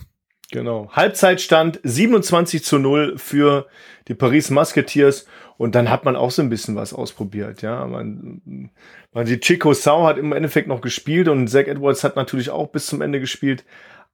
[0.50, 0.90] Genau.
[0.92, 3.66] Halbzeitstand 27 zu 0 für
[4.06, 5.26] die Paris Musketeers.
[5.58, 7.62] Und dann hat man auch so ein bisschen was ausprobiert.
[7.62, 8.70] Ja, man,
[9.12, 12.68] man die Chico Sau hat im Endeffekt noch gespielt und Zach Edwards hat natürlich auch
[12.68, 13.64] bis zum Ende gespielt.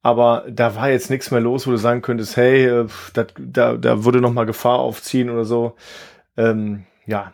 [0.05, 3.75] Aber da war jetzt nichts mehr los, wo du sagen könntest, hey, äh, dat, da,
[3.75, 5.75] da würde noch mal Gefahr aufziehen oder so.
[6.37, 7.33] Ähm, ja.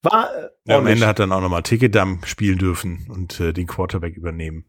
[0.00, 0.86] War äh, Ja, am.
[0.86, 4.66] Ende hat dann auch nochmal Ticketam spielen dürfen und äh, den Quarterback übernehmen.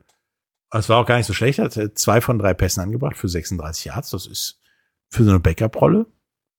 [0.71, 1.59] Es war auch gar nicht so schlecht.
[1.59, 4.09] Er hat äh, zwei von drei Pässen angebracht für 36 Yards.
[4.09, 4.59] Das ist
[5.11, 6.07] für so eine Backup-Rolle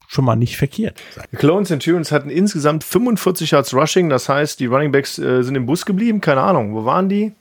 [0.06, 1.00] schon mal nicht verkehrt.
[1.32, 5.56] Die Clone Centurions hatten insgesamt 45 Yards Rushing, das heißt, die Running Backs äh, sind
[5.56, 7.32] im Bus geblieben, keine Ahnung, wo waren die?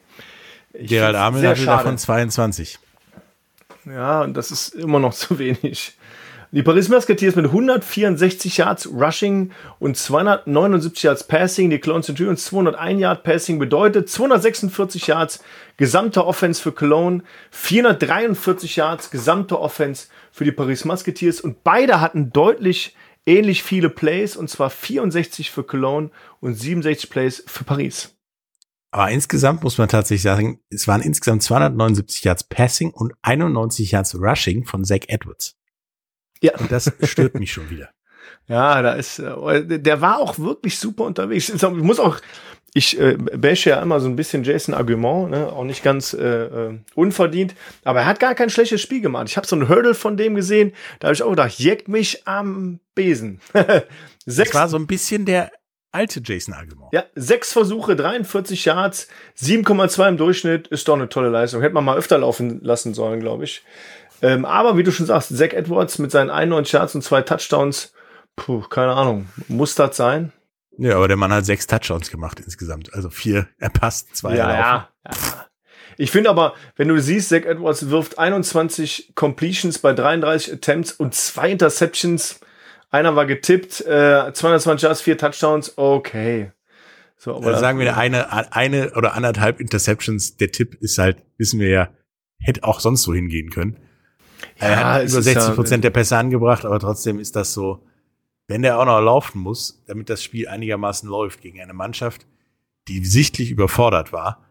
[0.74, 1.84] Ich Gerald Amel hatte schade.
[1.84, 2.80] davon 22.
[3.86, 5.98] Ja, und das ist immer noch zu wenig.
[6.52, 11.70] Die Paris Musketeers mit 164 Yards Rushing und 279 Yards Passing.
[11.70, 15.44] Die Cologne Centurions 201 Yard Passing bedeutet 246 Yards
[15.78, 22.34] gesamte Offense für Cologne, 443 Yards gesamte Offense für die Paris Musketeers und beide hatten
[22.34, 22.96] deutlich
[23.28, 28.16] ähnlich viele Plays und zwar 64 für Cologne und 67 Plays für Paris.
[28.92, 34.16] Aber insgesamt muss man tatsächlich sagen, es waren insgesamt 279 Yards Passing und 91 Yards
[34.16, 35.56] Rushing von Zach Edwards.
[36.42, 36.58] Ja.
[36.58, 37.90] Und das stört mich schon wieder.
[38.48, 41.50] Ja, da ist, äh, der war auch wirklich super unterwegs.
[41.50, 42.20] Ich muss auch,
[42.74, 45.52] ich äh, bashe ja immer so ein bisschen Jason Argument, ne?
[45.52, 49.28] auch nicht ganz äh, äh, unverdient, aber er hat gar kein schlechtes Spiel gemacht.
[49.30, 52.28] Ich habe so einen Hurdle von dem gesehen, da habe ich auch gedacht, jeckt mich
[52.28, 53.40] am Besen.
[54.26, 55.52] Das Sechs, war so ein bisschen der
[55.92, 56.90] alte Jason Agelmore.
[56.94, 61.62] Ja, sechs Versuche, 43 Yards, 7,2 im Durchschnitt, ist doch eine tolle Leistung.
[61.62, 63.64] Hätte man mal öfter laufen lassen sollen, glaube ich.
[64.22, 67.94] Ähm, aber wie du schon sagst, Zach Edwards mit seinen 91 Yards und zwei Touchdowns,
[68.36, 70.34] puh, keine Ahnung, muss das sein?
[70.78, 72.94] Ja, aber der Mann hat sechs Touchdowns gemacht insgesamt.
[72.94, 74.60] Also vier erpasst, zwei erlaufen.
[74.60, 74.90] ja.
[75.98, 81.14] Ich finde aber, wenn du siehst, Zach Edwards wirft 21 Completions bei 33 Attempts und
[81.14, 82.40] zwei Interceptions.
[82.90, 86.52] Einer war getippt, äh, 220 Yards, vier Touchdowns, okay.
[87.18, 90.38] So, aber Oder sagen wir eine, eine oder anderthalb Interceptions.
[90.38, 91.90] Der Tipp ist halt, wissen wir ja,
[92.40, 93.78] hätte auch sonst so hingehen können.
[94.56, 97.36] er Ja, hat es über ist 60 ja- Prozent der Pässe angebracht, aber trotzdem ist
[97.36, 97.86] das so,
[98.48, 102.26] wenn der auch noch laufen muss, damit das Spiel einigermaßen läuft gegen eine Mannschaft,
[102.88, 104.44] die sichtlich überfordert war,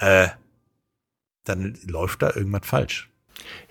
[0.00, 0.28] äh,
[1.44, 3.10] dann läuft da irgendwas falsch.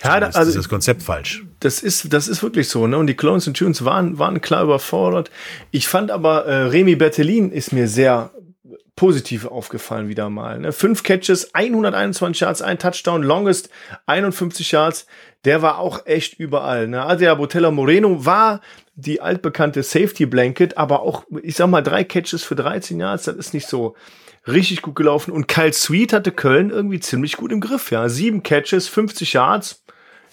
[0.03, 1.43] Ja, da, also ist das Konzept falsch.
[1.59, 2.97] Das ist, das ist wirklich so, ne?
[2.97, 5.31] Und die Clones und Tunes waren, waren klar überfordert.
[5.71, 8.31] Ich fand aber, äh, Remy Bertellin ist mir sehr
[8.97, 10.59] positiv aufgefallen wieder mal.
[10.59, 10.73] Ne?
[10.73, 13.69] Fünf Catches, 121 Yards, ein Touchdown, longest
[14.07, 15.05] 51 Yards.
[15.45, 16.87] Der war auch echt überall.
[16.87, 17.03] Ne?
[17.03, 18.59] Adria Botella Moreno war
[18.95, 23.35] die altbekannte Safety Blanket, aber auch, ich sag mal, drei Catches für 13 Yards, das
[23.35, 23.95] ist nicht so
[24.47, 25.31] richtig gut gelaufen.
[25.31, 27.91] Und Kyle Sweet hatte Köln irgendwie ziemlich gut im Griff.
[27.91, 29.83] Ja, sieben Catches, 50 Yards.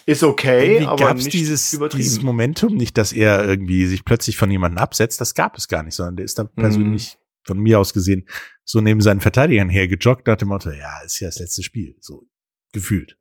[0.06, 2.02] Ist okay, Irgendwie aber gab es nicht dieses, übertrieben.
[2.02, 5.18] dieses Momentum nicht, dass er irgendwie sich plötzlich von jemandem absetzt.
[5.20, 6.60] Das gab es gar nicht, sondern der ist dann Mhm.
[6.60, 8.26] persönlich von mir aus gesehen
[8.64, 12.26] so neben seinen Verteidigern hergejoggt, nach dem Motto, ja, ist ja das letzte Spiel, so
[12.72, 13.16] gefühlt.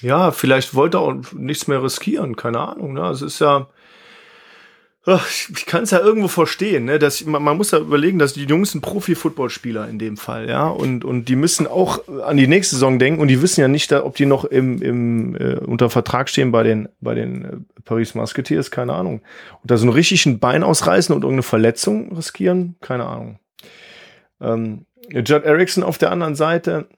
[0.00, 2.92] Ja, vielleicht wollte er auch nichts mehr riskieren, keine Ahnung.
[2.94, 3.02] Ne?
[3.10, 3.68] Es ist ja,
[5.16, 6.84] ich, ich kann es ja irgendwo verstehen.
[6.84, 6.98] Ne?
[6.98, 10.68] Dass, man, man muss ja überlegen, dass die Jungs sind Profi-Footballspieler in dem Fall, ja,
[10.68, 13.92] und und die müssen auch an die nächste Saison denken und die wissen ja nicht,
[13.92, 18.14] ob die noch im, im äh, unter Vertrag stehen bei den bei den äh, Paris
[18.14, 19.22] Musketeers, keine Ahnung.
[19.62, 23.38] Und da so einen richtigen Bein ausreißen und irgendeine Verletzung riskieren, keine Ahnung.
[24.40, 26.88] Ähm, Judd Erickson auf der anderen Seite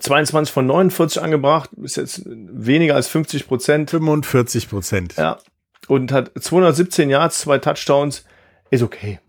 [0.00, 3.90] 22 von 49 angebracht, ist jetzt weniger als 50 Prozent.
[3.90, 5.14] 45 Prozent.
[5.16, 5.38] Ja.
[5.88, 8.24] Und hat 217 Yards, zwei Touchdowns.
[8.70, 9.20] Ist okay.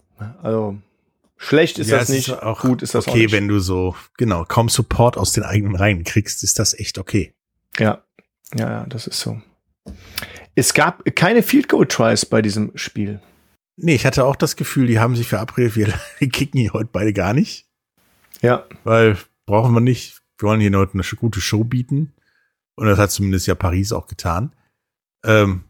[0.42, 0.78] Also
[1.38, 2.32] schlecht ist Ja, das nicht.
[2.42, 3.32] auch gut ist das auch okay, nicht.
[3.34, 7.34] wenn du so, genau, kaum Support aus den eigenen Reihen kriegst, ist das echt okay.
[7.78, 8.04] Ja.
[8.54, 9.42] Ja, ja, das ist so.
[10.56, 13.20] Es gab keine Field Goal Tries bei diesem Spiel.
[13.76, 15.94] Nee, ich hatte auch das Gefühl, die haben sich verabredet, wir
[16.30, 17.68] kicken hier heute beide gar nicht,
[18.42, 18.66] Ja.
[18.86, 20.22] weil brauchen wir nicht.
[20.38, 22.14] Wir wollen hier heute eine gute Show bieten.
[22.76, 24.54] Und das hat zumindest ja Paris auch getan.
[25.24, 25.64] Ähm,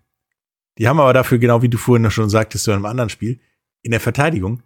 [0.78, 3.40] die haben aber dafür, genau wie du vorhin schon sagtest, zu einem anderen Spiel,
[3.82, 4.64] in der Verteidigung,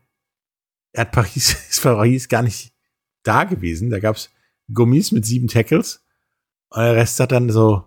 [0.93, 2.73] er hat Paris, ist Paris gar nicht
[3.23, 3.89] da gewesen.
[3.89, 4.31] Da gab's
[4.73, 6.03] Gommis mit sieben Tackles
[6.69, 7.83] und der Rest hat dann so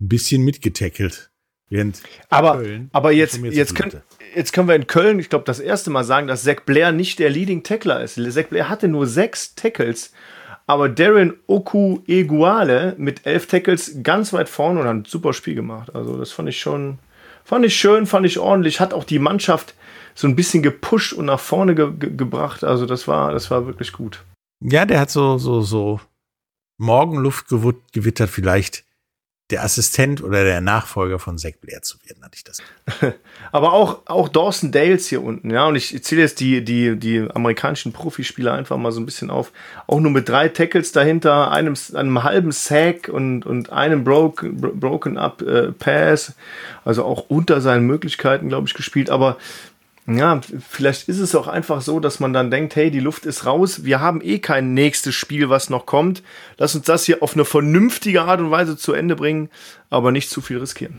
[0.00, 1.30] ein bisschen mitgetackelt.
[1.68, 4.02] Während Aber, Köln aber jetzt, jetzt, können,
[4.34, 7.20] jetzt können wir in Köln, ich glaube, das erste Mal sagen, dass Zach Blair nicht
[7.20, 8.16] der Leading Tackler ist.
[8.16, 10.12] Zach Blair hatte nur sechs Tackles,
[10.66, 15.54] aber Darren Oku Eguale mit elf Tackles ganz weit vorne und hat ein super Spiel
[15.54, 15.94] gemacht.
[15.94, 16.98] Also das fand ich schon,
[17.50, 19.74] fand ich schön, fand ich ordentlich, hat auch die Mannschaft
[20.14, 22.62] so ein bisschen gepusht und nach vorne ge ge gebracht.
[22.62, 24.22] Also das war, das war wirklich gut.
[24.62, 26.00] Ja, der hat so, so, so
[26.78, 28.84] Morgenluft gewittert, vielleicht
[29.50, 32.62] der Assistent oder der Nachfolger von Zach Blair zu werden, hatte ich das.
[33.52, 35.66] Aber auch, auch Dawson Dales hier unten, ja.
[35.66, 39.52] Und ich zähle jetzt die, die, die amerikanischen Profispieler einfach mal so ein bisschen auf.
[39.86, 44.72] Auch nur mit drei Tackles dahinter, einem, einem halben Sack und, und einem broken, bro-
[44.74, 46.34] broken up äh, Pass.
[46.84, 49.10] Also auch unter seinen Möglichkeiten, glaube ich, gespielt.
[49.10, 49.36] Aber
[50.16, 53.46] ja, vielleicht ist es auch einfach so, dass man dann denkt, hey, die Luft ist
[53.46, 56.22] raus, wir haben eh kein nächstes Spiel, was noch kommt.
[56.56, 59.50] Lass uns das hier auf eine vernünftige Art und Weise zu Ende bringen,
[59.88, 60.98] aber nicht zu viel riskieren.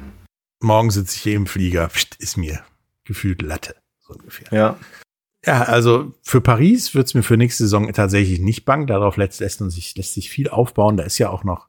[0.60, 2.64] Morgen sitze ich hier im Flieger, ist mir
[3.04, 4.48] gefühlt Latte, so ungefähr.
[4.52, 4.78] Ja.
[5.44, 8.86] Ja, also für Paris wird's mir für nächste Saison tatsächlich nicht bang.
[8.86, 10.98] Darauf lässt, lässt, sich, lässt sich viel aufbauen.
[10.98, 11.68] Da ist ja auch noch,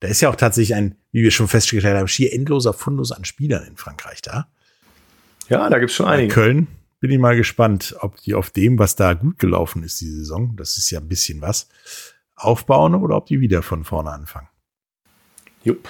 [0.00, 3.24] da ist ja auch tatsächlich ein, wie wir schon festgestellt haben, schier endloser Fundus an
[3.24, 4.48] Spielern in Frankreich da.
[5.48, 6.32] Ja, da gibt's schon Bei einige.
[6.34, 6.66] Köln
[7.00, 10.56] bin ich mal gespannt, ob die auf dem, was da gut gelaufen ist, die Saison,
[10.56, 11.68] das ist ja ein bisschen was,
[12.34, 14.48] aufbauen oder ob die wieder von vorne anfangen.
[15.62, 15.88] Jupp.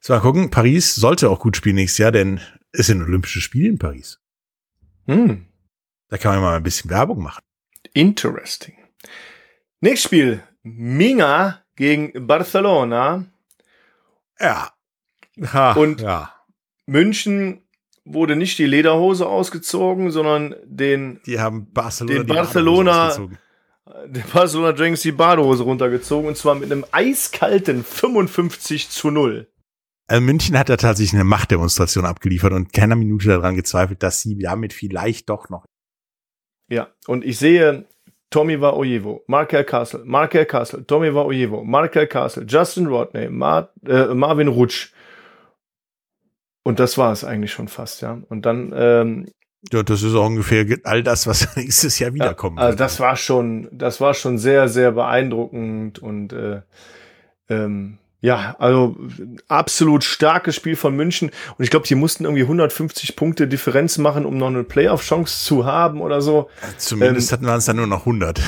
[0.00, 0.50] So, mal gucken.
[0.50, 2.40] Paris sollte auch gut spielen nächstes Jahr, denn
[2.72, 4.20] es sind Olympische Spiele in Paris.
[5.06, 5.46] Hm.
[6.08, 7.42] Da kann man mal ein bisschen Werbung machen.
[7.94, 8.76] Interesting.
[9.80, 10.42] Nächstes Spiel.
[10.62, 13.26] Minga gegen Barcelona.
[14.40, 14.72] Ja.
[15.52, 16.34] Ha, Und- ja.
[16.86, 17.61] München
[18.04, 23.16] wurde nicht die Lederhose ausgezogen, sondern den, Die haben Barcelona, Den die Barcelona-
[24.06, 29.48] den Barcelona Dragons die Badehose runtergezogen und zwar mit einem eiskalten 55 zu 0.
[30.08, 34.38] Also München hat da tatsächlich eine Machtdemonstration abgeliefert und keiner Minute daran gezweifelt, dass sie
[34.38, 35.64] damit vielleicht doch noch
[36.70, 37.86] Ja, und ich sehe
[38.30, 43.72] Tommy war Ojevo, Markel Castle, Markel Castle, Tommy war Ojevo, Markel Castle, Justin Rodney, Mar
[43.86, 44.92] äh, Marvin Rutsch.
[46.62, 48.18] Und das war es eigentlich schon fast, ja.
[48.28, 49.28] Und dann ähm,
[49.72, 52.80] Ja, das ist auch ungefähr all das, was nächstes Jahr Ja, wiederkommen also wird.
[52.80, 56.62] das war schon, das war schon sehr, sehr beeindruckend und äh,
[57.48, 58.96] ähm, ja, also
[59.48, 64.24] absolut starkes Spiel von München und ich glaube, die mussten irgendwie 150 Punkte Differenz machen,
[64.24, 66.48] um noch eine Playoff-Chance zu haben oder so.
[66.78, 68.40] Zumindest ähm, hatten wir uns dann nur noch 100.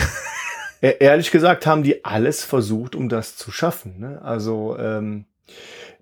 [0.80, 3.98] E ehrlich gesagt haben die alles versucht, um das zu schaffen.
[3.98, 4.20] Ne?
[4.22, 5.24] Also ähm,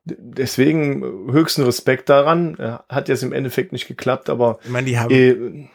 [0.05, 2.57] deswegen höchsten Respekt daran.
[2.59, 5.69] Äh, Hat jetzt im Endeffekt nicht geklappt, aber Ich meine, die haben äh,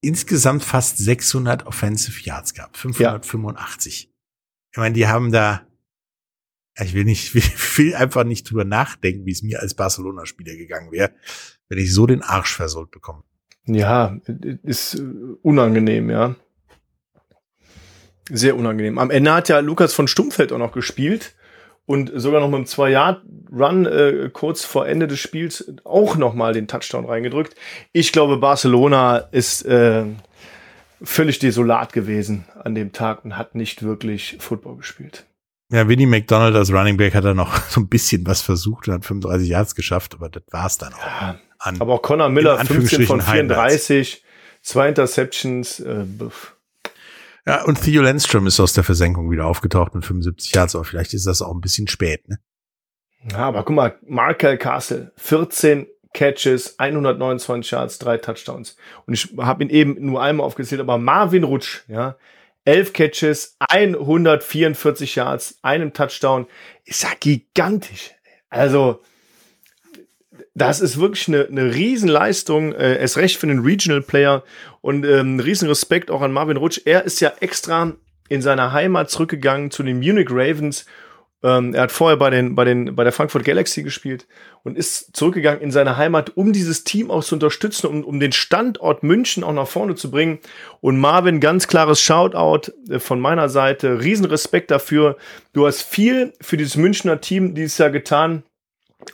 [0.00, 4.10] insgesamt fast 600 Offensive Yards gehabt, 585.
[4.72, 5.66] Ich meine, die haben da,
[6.76, 7.42] ja, ich will nicht, will,
[7.76, 11.12] will einfach nicht drüber nachdenken, wie es mir als Barcelona-Spieler gegangen wäre,
[11.68, 13.22] wenn ich so den Arsch versohlt bekomme.
[13.66, 14.18] Ja,
[14.62, 15.02] ist äh,
[15.42, 16.36] unangenehm, ja.
[18.30, 18.98] Sehr unangenehm.
[18.98, 21.34] Am Ende hat ja Lukas von Stummfeld auch noch gespielt
[21.86, 26.52] und sogar noch mit einem Zwei-Jahr-Run äh, kurz vor Ende des Spiels auch noch mal
[26.52, 27.54] den Touchdown reingedrückt.
[27.92, 30.04] Ich glaube, Barcelona ist äh,
[31.02, 35.26] völlig desolat gewesen an dem Tag und hat nicht wirklich Football gespielt.
[35.70, 38.94] Ja, Winnie McDonald als Running Back hat er noch so ein bisschen was versucht und
[38.94, 40.98] hat 35 Yards geschafft, aber das war's dann auch.
[40.98, 44.24] Ja, An, aber auch Connor Miller, In 15 von Anführungsstrichen 34,
[44.62, 45.80] zwei Interceptions.
[45.80, 46.53] Äh, buff.
[47.46, 51.14] Ja, und Theo Landstrom ist aus der Versenkung wieder aufgetaucht mit 75 Yards, aber vielleicht
[51.14, 52.38] ist das auch ein bisschen spät, ne?
[53.30, 58.76] Ja, aber guck mal, Markel Castle, 14 Catches, 129 Yards, drei Touchdowns.
[59.06, 62.16] Und ich habe ihn eben nur einmal aufgezählt, aber Marvin Rutsch, ja,
[62.64, 66.46] 11 Catches, 144 Yards, einem Touchdown,
[66.84, 68.12] ist ja gigantisch.
[68.48, 69.02] Also,
[70.54, 74.44] das ist wirklich eine, eine Riesenleistung, äh, erst recht für einen Regional Player
[74.80, 76.80] und ähm, riesen Respekt auch an Marvin Rutsch.
[76.84, 77.92] Er ist ja extra
[78.28, 80.86] in seiner Heimat zurückgegangen zu den Munich Ravens.
[81.42, 84.28] Ähm, er hat vorher bei, den, bei, den, bei der Frankfurt Galaxy gespielt
[84.62, 88.32] und ist zurückgegangen in seine Heimat, um dieses Team auch zu unterstützen, um, um den
[88.32, 90.38] Standort München auch nach vorne zu bringen.
[90.80, 94.00] Und Marvin, ganz klares Shoutout äh, von meiner Seite.
[94.00, 95.16] Riesenrespekt dafür.
[95.52, 98.44] Du hast viel für dieses Münchner Team dieses Jahr getan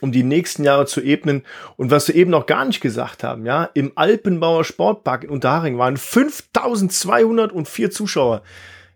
[0.01, 1.43] um die nächsten Jahre zu ebnen.
[1.77, 5.77] Und was wir eben noch gar nicht gesagt haben, ja, im Alpenbauer Sportpark in Unterhaching
[5.77, 8.41] waren 5204 Zuschauer.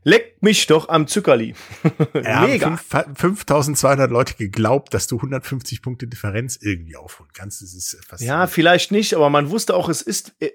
[0.08, 1.56] Leck mich doch am Zuckerli.
[2.13, 2.78] Ja, Mega.
[2.78, 7.62] fünf- 5200 Leute geglaubt, dass du 150 Punkte Differenz irgendwie aufholen kannst.
[7.63, 10.52] Das ist fast Ja, vielleicht nicht, aber man wusste auch, es ist äh,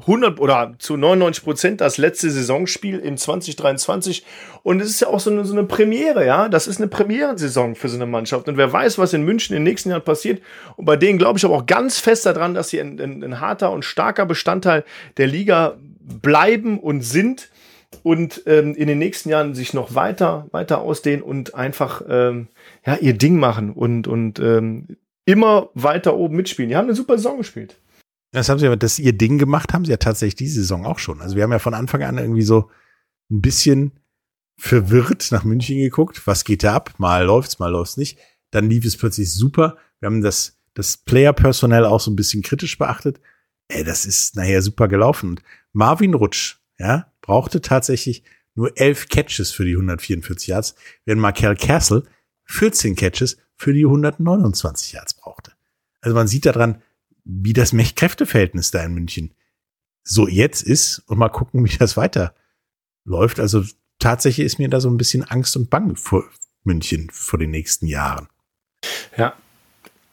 [0.00, 4.24] 100 oder zu 99 Prozent das letzte Saisonspiel in 2023.
[4.62, 6.48] Und es ist ja auch so eine, so eine Premiere, ja.
[6.48, 8.48] Das ist eine Premierensaison für so eine Mannschaft.
[8.48, 10.42] Und wer weiß, was in München in den nächsten Jahren passiert.
[10.76, 13.40] Und bei denen glaube ich aber auch ganz fest daran, dass sie ein, ein, ein
[13.40, 14.84] harter und starker Bestandteil
[15.18, 15.76] der Liga
[16.22, 17.50] bleiben und sind
[18.02, 22.48] und ähm, in den nächsten Jahren sich noch weiter, weiter ausdehnen und einfach ähm,
[22.84, 26.68] ja, ihr Ding machen und, und ähm, immer weiter oben mitspielen.
[26.68, 27.76] Die haben eine super Saison gespielt.
[28.32, 30.98] Das haben sie aber, dass ihr Ding gemacht haben sie ja tatsächlich diese Saison auch
[30.98, 31.20] schon.
[31.20, 32.70] Also wir haben ja von Anfang an irgendwie so
[33.30, 33.92] ein bisschen
[34.58, 36.26] verwirrt nach München geguckt.
[36.26, 36.94] Was geht da ab?
[36.98, 38.18] Mal läuft's, mal läuft's nicht.
[38.50, 39.76] Dann lief es plötzlich super.
[40.00, 43.20] Wir haben das, das Player-Personell auch so ein bisschen kritisch beachtet.
[43.68, 45.30] Ey, das ist nachher super gelaufen.
[45.30, 48.22] Und Marvin Rutsch, ja, brauchte tatsächlich
[48.54, 52.04] nur elf Catches für die 144 Yards, während Markel Castle
[52.44, 55.52] 14 Catches für die 129 Yards brauchte.
[56.00, 56.80] Also man sieht daran,
[57.24, 59.34] wie das Mächt-Kräfte-Verhältnis da in München
[60.04, 62.34] so jetzt ist und mal gucken, wie das weiter
[63.04, 63.40] läuft.
[63.40, 63.64] Also
[63.98, 66.24] tatsächlich ist mir da so ein bisschen Angst und Bang vor
[66.62, 68.28] München vor den nächsten Jahren.
[69.16, 69.34] Ja.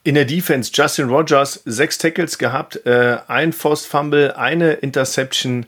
[0.04, 5.68] In der Defense Justin Rogers sechs Tackles gehabt, äh, ein Forced Fumble, eine Interception,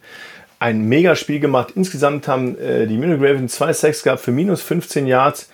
[0.60, 1.74] ein Megaspiel gemacht.
[1.76, 5.50] Insgesamt haben äh, die Munich Ravens zwei Sacks gehabt für minus 15 Yards.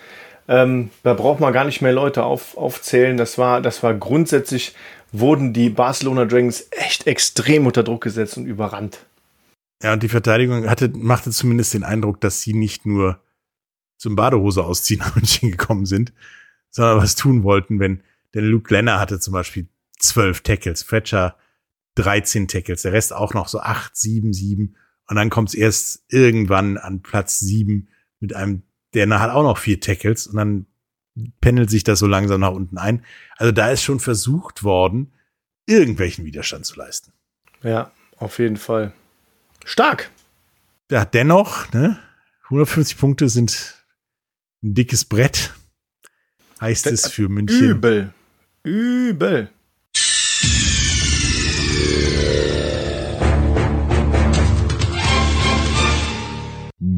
[0.47, 3.17] Ähm, da braucht man gar nicht mehr Leute auf, aufzählen.
[3.17, 4.75] Das war, das war grundsätzlich,
[5.11, 8.99] wurden die Barcelona Dragons echt extrem unter Druck gesetzt und überrannt.
[9.83, 13.19] Ja, und die Verteidigung hatte, machte zumindest den Eindruck, dass sie nicht nur
[13.97, 16.13] zum Badehose ausziehen nach München gekommen sind,
[16.69, 18.01] sondern was tun wollten, wenn,
[18.33, 19.67] denn Luke Lenner hatte zum Beispiel
[19.99, 21.35] zwölf Tackles, Fletcher
[21.95, 24.75] 13 Tackles, der Rest auch noch so acht, sieben, sieben.
[25.11, 27.89] Und dann kommt es erst irgendwann an Platz sieben
[28.21, 30.67] mit einem, der hat auch noch vier Tackles und dann
[31.41, 33.03] pendelt sich das so langsam nach unten ein.
[33.35, 35.11] Also da ist schon versucht worden,
[35.65, 37.11] irgendwelchen Widerstand zu leisten.
[37.61, 38.93] Ja, auf jeden Fall.
[39.65, 40.11] Stark.
[40.89, 41.99] Ja, dennoch, ne,
[42.43, 43.83] 150 Punkte sind
[44.63, 45.53] ein dickes Brett,
[46.61, 47.71] heißt es für München.
[47.71, 48.13] Übel.
[48.63, 49.49] Übel.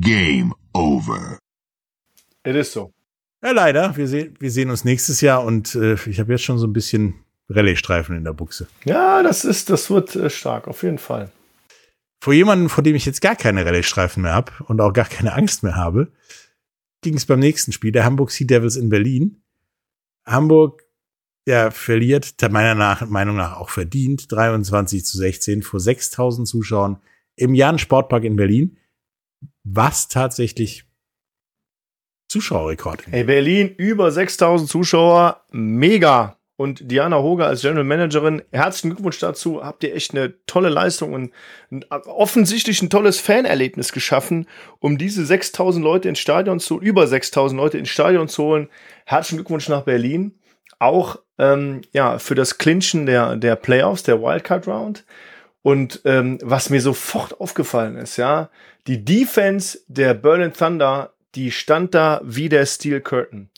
[0.04, 1.40] Game over.
[2.44, 2.92] Es ist so.
[3.42, 3.96] Ja, leider.
[3.96, 6.74] Wir, sehen wir sehen uns nächstes Jahr und äh, ich habe jetzt schon so ein
[6.74, 7.16] bisschen
[7.50, 8.68] Rallye-Streifen in der Buchse.
[8.84, 11.32] Ja, das ist, das wird äh, stark, auf jeden Fall.
[12.22, 15.34] Vor jemandem, vor dem ich jetzt gar keine Rallye-Streifen mehr habe und auch gar keine
[15.34, 16.12] Angst mehr habe,
[17.02, 19.42] ging es beim nächsten Spiel, der Hamburg Sea Devils in Berlin.
[20.26, 20.84] Hamburg,
[21.48, 27.02] ja, verliert, meiner nach, Meinung nach auch verdient, 23 zu 16 vor 6000 Zuschauern
[27.36, 28.78] im Jan Sportpark in Berlin,
[29.64, 30.86] was tatsächlich
[32.30, 33.06] Zuschauerrekord.
[33.08, 36.38] Hey, Berlin, über 6000 Zuschauer, mega.
[36.56, 39.64] Und Diana Hoger als General Managerin, herzlichen Glückwunsch dazu.
[39.64, 41.34] Habt ihr echt eine tolle Leistung und
[41.72, 44.48] ein, offensichtlich ein tolles Fanerlebnis geschaffen,
[44.80, 48.70] um diese 6000 Leute ins Stadion zu, über 6000 Leute ins Stadion zu holen.
[49.06, 50.40] Herzlichen Glückwunsch nach Berlin.
[50.78, 55.06] Auch ähm, ja für das Clinchen der der Playoffs, der Wildcard Round.
[55.64, 58.50] Und ähm, was mir sofort aufgefallen ist, ja,
[58.86, 63.50] die Defense der Berlin Thunder, die stand da wie der Steel Curtain.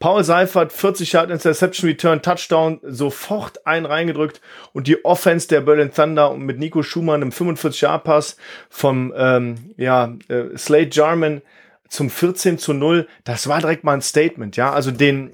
[0.00, 4.40] Paul Seifert, 40 Yard Interception Return, Touchdown, sofort einen reingedrückt.
[4.72, 8.36] Und die Offense der Berlin Thunder mit Nico Schumann im 45 Yard Pass
[8.68, 11.40] vom ähm, ja, äh, Slade Jarman
[11.88, 15.32] zum 14 zu 0, das war direkt mal ein Statement, ja, also den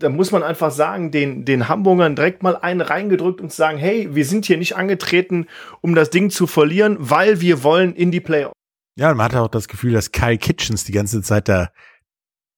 [0.00, 4.14] da muss man einfach sagen, den, den Hamburgern direkt mal einen reingedrückt und sagen, hey,
[4.14, 5.46] wir sind hier nicht angetreten,
[5.82, 8.54] um das Ding zu verlieren, weil wir wollen in die Playoffs.
[8.96, 11.70] Ja, man hatte auch das Gefühl, dass Kyle Kitchens die ganze Zeit da,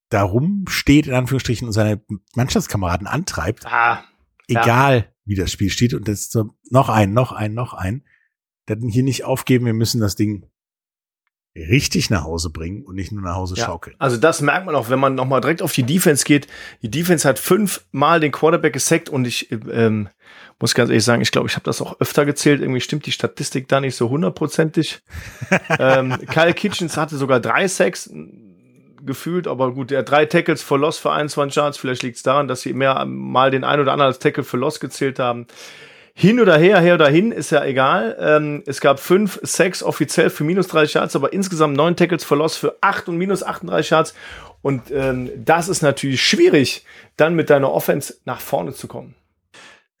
[0.09, 2.01] da rumsteht, in Anführungsstrichen, und seine
[2.35, 3.65] Mannschaftskameraden antreibt.
[3.65, 4.03] Ah,
[4.47, 5.05] Egal, ja.
[5.25, 5.93] wie das Spiel steht.
[5.93, 8.03] Und das ist so, noch ein, noch ein, noch ein.
[8.65, 10.45] Dann hier nicht aufgeben, wir müssen das Ding
[11.55, 13.95] richtig nach Hause bringen und nicht nur nach Hause ja, schaukeln.
[13.99, 16.47] Also das merkt man auch, wenn man nochmal direkt auf die Defense geht.
[16.81, 20.09] Die Defense hat fünfmal den Quarterback gesackt und ich ähm,
[20.59, 22.61] muss ganz ehrlich sagen, ich glaube, ich habe das auch öfter gezählt.
[22.61, 25.01] Irgendwie stimmt die Statistik da nicht so hundertprozentig.
[25.79, 28.09] ähm, Kyle Kitchens hatte sogar drei Sacks
[29.05, 31.77] gefühlt, aber gut, der hat drei Tackles for Loss für 21 Yards.
[31.77, 34.59] Vielleicht liegt es daran, dass sie mehr mal den ein oder anderen als Tackle for
[34.59, 35.45] Loss gezählt haben.
[36.15, 38.15] Hin oder her, her oder hin, ist ja egal.
[38.19, 42.37] Ähm, es gab fünf Sacks offiziell für minus 30 Yards, aber insgesamt neun Tackles for
[42.37, 44.13] Loss für acht und minus 38 Yards.
[44.61, 46.85] Und ähm, das ist natürlich schwierig,
[47.17, 49.15] dann mit deiner Offense nach vorne zu kommen.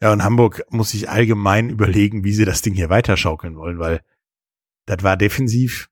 [0.01, 4.01] Ja, und Hamburg muss sich allgemein überlegen, wie sie das Ding hier weiterschaukeln wollen, weil
[4.85, 5.89] das war defensiv,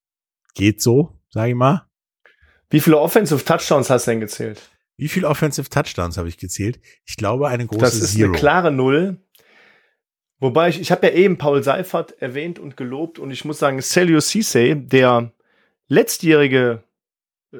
[0.53, 1.87] geht so, sag ich mal.
[2.69, 4.69] Wie viele Offensive Touchdowns hast du denn gezählt?
[4.97, 6.79] Wie viele Offensive Touchdowns habe ich gezählt?
[7.05, 8.29] Ich glaube, eine große Das ist Zero.
[8.29, 9.17] eine klare Null.
[10.41, 13.79] Wobei ich, ich habe ja eben Paul Seifert erwähnt und gelobt und ich muss sagen,
[13.79, 15.31] Celio Cisse, der
[15.87, 16.83] letztjährige,
[17.53, 17.57] äh,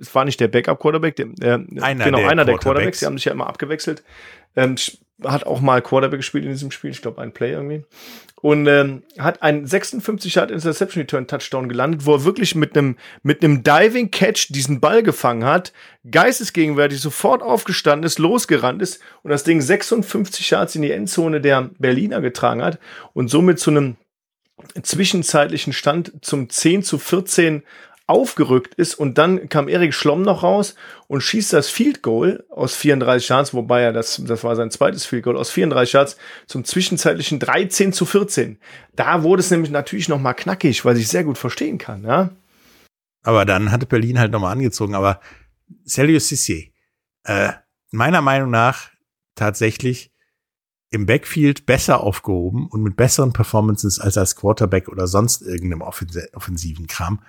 [0.00, 2.60] es war nicht der Backup-Quarterback, der, äh, Einer genau, der einer der Quarterbacks.
[2.60, 4.02] Quarterbacks, die haben sich ja immer abgewechselt,
[4.56, 4.74] ähm,
[5.24, 7.84] hat auch mal Quarterback gespielt in diesem Spiel, ich glaube ein Play irgendwie.
[8.42, 12.96] Und ähm, hat einen 56 Yard Interception Return Touchdown gelandet, wo er wirklich mit einem
[13.22, 15.72] mit einem Diving Catch diesen Ball gefangen hat,
[16.10, 21.70] geistesgegenwärtig sofort aufgestanden ist, losgerannt ist und das Ding 56 Yards in die Endzone der
[21.78, 22.78] Berliner getragen hat
[23.14, 23.96] und somit zu einem
[24.82, 27.62] zwischenzeitlichen Stand zum 10 zu 14
[28.06, 30.76] aufgerückt ist und dann kam Erik Schlomm noch raus
[31.08, 35.04] und schießt das Field Goal aus 34 Yards, wobei er das, das war sein zweites
[35.04, 38.58] Field Goal aus 34 Yards zum zwischenzeitlichen 13 zu 14.
[38.94, 42.30] Da wurde es nämlich natürlich noch mal knackig, weil ich sehr gut verstehen kann, ja.
[43.24, 44.94] Aber dann hatte Berlin halt nochmal angezogen.
[44.94, 45.20] Aber
[45.84, 46.66] Celio Cisse,
[47.24, 47.52] äh,
[47.90, 48.90] meiner Meinung nach
[49.34, 50.12] tatsächlich
[50.90, 56.32] im Backfield besser aufgehoben und mit besseren Performances als als Quarterback oder sonst irgendeinem offens-
[56.34, 57.20] offensiven Kram.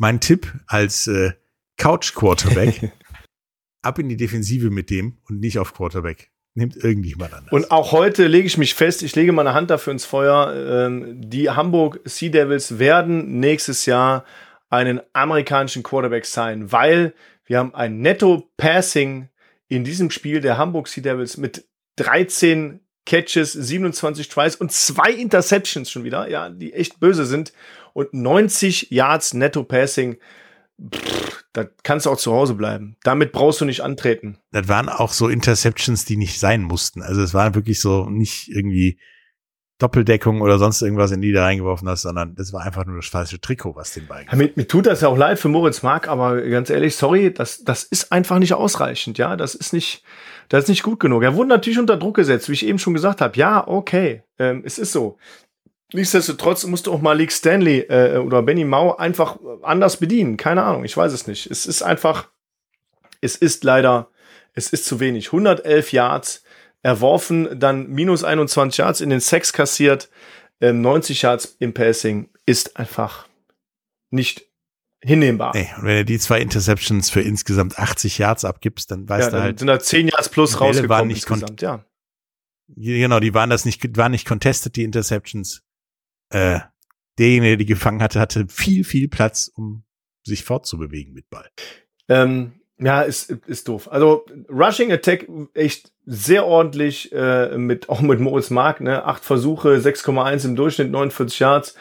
[0.00, 1.32] Mein Tipp als äh,
[1.76, 2.90] Couch-Quarterback,
[3.82, 6.30] ab in die Defensive mit dem und nicht auf Quarterback.
[6.54, 7.52] Nimmt irgendjemand anders.
[7.52, 10.86] Und auch heute lege ich mich fest, ich lege meine Hand dafür ins Feuer.
[10.86, 14.24] Ähm, die Hamburg Sea Devils werden nächstes Jahr
[14.70, 17.12] einen amerikanischen Quarterback sein, weil
[17.44, 19.28] wir haben ein Netto-Passing
[19.68, 25.90] in diesem Spiel der Hamburg Sea Devils mit 13 Catches, 27 Tries und zwei Interceptions
[25.90, 27.52] schon wieder, ja, die echt böse sind
[27.92, 30.18] und 90 Yards Netto-Passing.
[30.94, 32.96] Pff, Da kannst du auch zu Hause bleiben.
[33.02, 34.38] Damit brauchst du nicht antreten.
[34.52, 37.02] das waren auch so Interceptions, die nicht sein mussten.
[37.02, 38.98] Also es war wirklich so nicht irgendwie
[39.80, 43.06] Doppeldeckung oder sonst irgendwas, in die du reingeworfen hast, sondern das war einfach nur das
[43.06, 45.82] falsche Trikot, was den Ball Ja, mir, mir tut das ja auch leid für Moritz
[45.82, 49.36] Mark, aber ganz ehrlich, sorry, das, das ist einfach nicht ausreichend, ja.
[49.36, 50.04] Das ist nicht,
[50.50, 51.22] das ist nicht gut genug.
[51.22, 53.36] Er wurde natürlich unter Druck gesetzt, wie ich eben schon gesagt habe.
[53.38, 55.16] Ja, okay, ähm, es ist so.
[55.92, 60.36] Nichtsdestotrotz musst du auch mal League Stanley äh, oder Benny Mau einfach anders bedienen.
[60.36, 61.50] Keine Ahnung, ich weiß es nicht.
[61.50, 62.28] Es ist einfach,
[63.20, 64.08] es ist leider,
[64.54, 65.28] es ist zu wenig.
[65.28, 66.44] 111 Yards
[66.82, 70.08] erworfen, dann minus 21 Yards in den Sex kassiert,
[70.60, 73.26] ähm, 90 Yards im Passing ist einfach
[74.10, 74.46] nicht
[75.02, 75.52] hinnehmbar.
[75.54, 79.30] Nee, und wenn du die zwei Interceptions für insgesamt 80 Yards abgibst, dann weißt ja,
[79.30, 81.84] du dann halt, sind da 10 Yards plus Bälle waren rausgekommen nicht insgesamt, ja.
[82.76, 85.62] genau, die waren das nicht, waren nicht contested, die Interceptions.
[86.30, 86.60] Äh,
[87.18, 89.84] derjenige, der die gefangen hatte, hatte viel, viel Platz, um
[90.24, 91.48] sich fortzubewegen mit Ball.
[92.08, 93.92] Ähm, ja, ist, ist doof.
[93.92, 99.04] Also Rushing Attack echt sehr ordentlich äh, mit auch mit Moritz Mark, ne?
[99.04, 101.74] Acht Versuche, 6,1 im Durchschnitt, 49 Yards.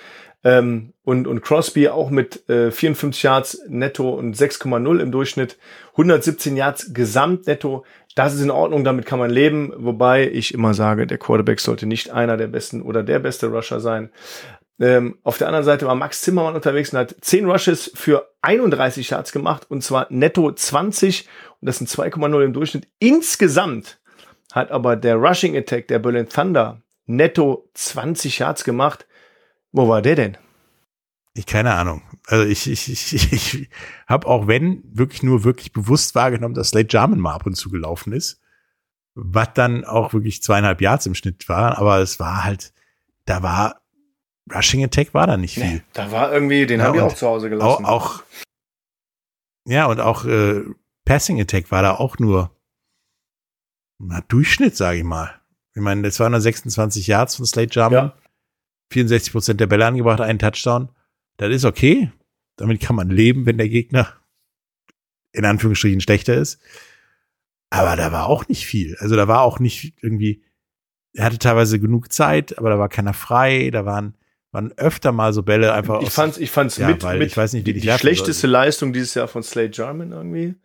[0.44, 5.58] Ähm, und, und Crosby auch mit äh, 54 Yards netto und 6,0 im Durchschnitt.
[5.92, 7.84] 117 Yards gesamt netto.
[8.16, 9.74] Das ist in Ordnung, damit kann man leben.
[9.76, 13.80] Wobei ich immer sage, der Quarterback sollte nicht einer der besten oder der beste Rusher
[13.80, 14.12] sein.
[14.80, 19.10] Ähm, auf der anderen Seite war Max Zimmermann unterwegs und hat 10 Rushes für 31
[19.10, 21.28] Yards gemacht und zwar netto 20
[21.60, 22.88] und das sind 2,0 im Durchschnitt.
[23.00, 24.00] Insgesamt
[24.54, 29.06] hat aber der Rushing Attack der Berlin Thunder netto 20 Yards gemacht.
[29.72, 30.38] Wo war der denn?
[31.34, 32.02] Ich keine Ahnung.
[32.28, 33.70] Also ich, ich, ich, ich
[34.08, 37.70] habe auch wenn wirklich nur wirklich bewusst wahrgenommen, dass Slade Jarman mal ab und zu
[37.70, 38.42] gelaufen ist,
[39.16, 42.74] was dann auch wirklich zweieinhalb Yards im Schnitt war, aber es war halt,
[43.26, 43.82] da war
[44.54, 45.64] Rushing Attack war da nicht viel.
[45.76, 47.86] Nee, da war irgendwie, den Ja, haben wir und auch zu Hause Auch, gelassen.
[47.86, 48.24] auch
[49.66, 50.64] ja und auch äh,
[51.06, 52.52] Passing Attack war da auch nur
[54.00, 55.34] na, Durchschnitt, sage ich mal.
[55.76, 58.08] Ich meine, das waren nur 26 Yards von Slade Jarman.
[58.08, 58.16] Ja.
[58.92, 60.90] 64 Prozent der Bälle angebracht, einen Touchdown.
[61.38, 62.12] Das ist okay.
[62.58, 64.14] Damit kann man leben, wenn der Gegner
[65.32, 66.60] in Anführungsstrichen schlechter ist.
[67.70, 68.96] Aber da war auch nicht viel.
[69.00, 70.42] Also da war auch nicht irgendwie,
[71.14, 73.70] er hatte teilweise genug Zeit, aber da war keiner frei.
[73.72, 74.16] Da waren,
[74.52, 77.28] waren öfter mal so Bälle einfach ich aus- fand's, ich fand's Ja, mit, weil mit
[77.28, 78.50] ich weiß nicht, wie die, die schlechteste soll.
[78.50, 80.56] Leistung dieses Jahr von Slade Jarman irgendwie.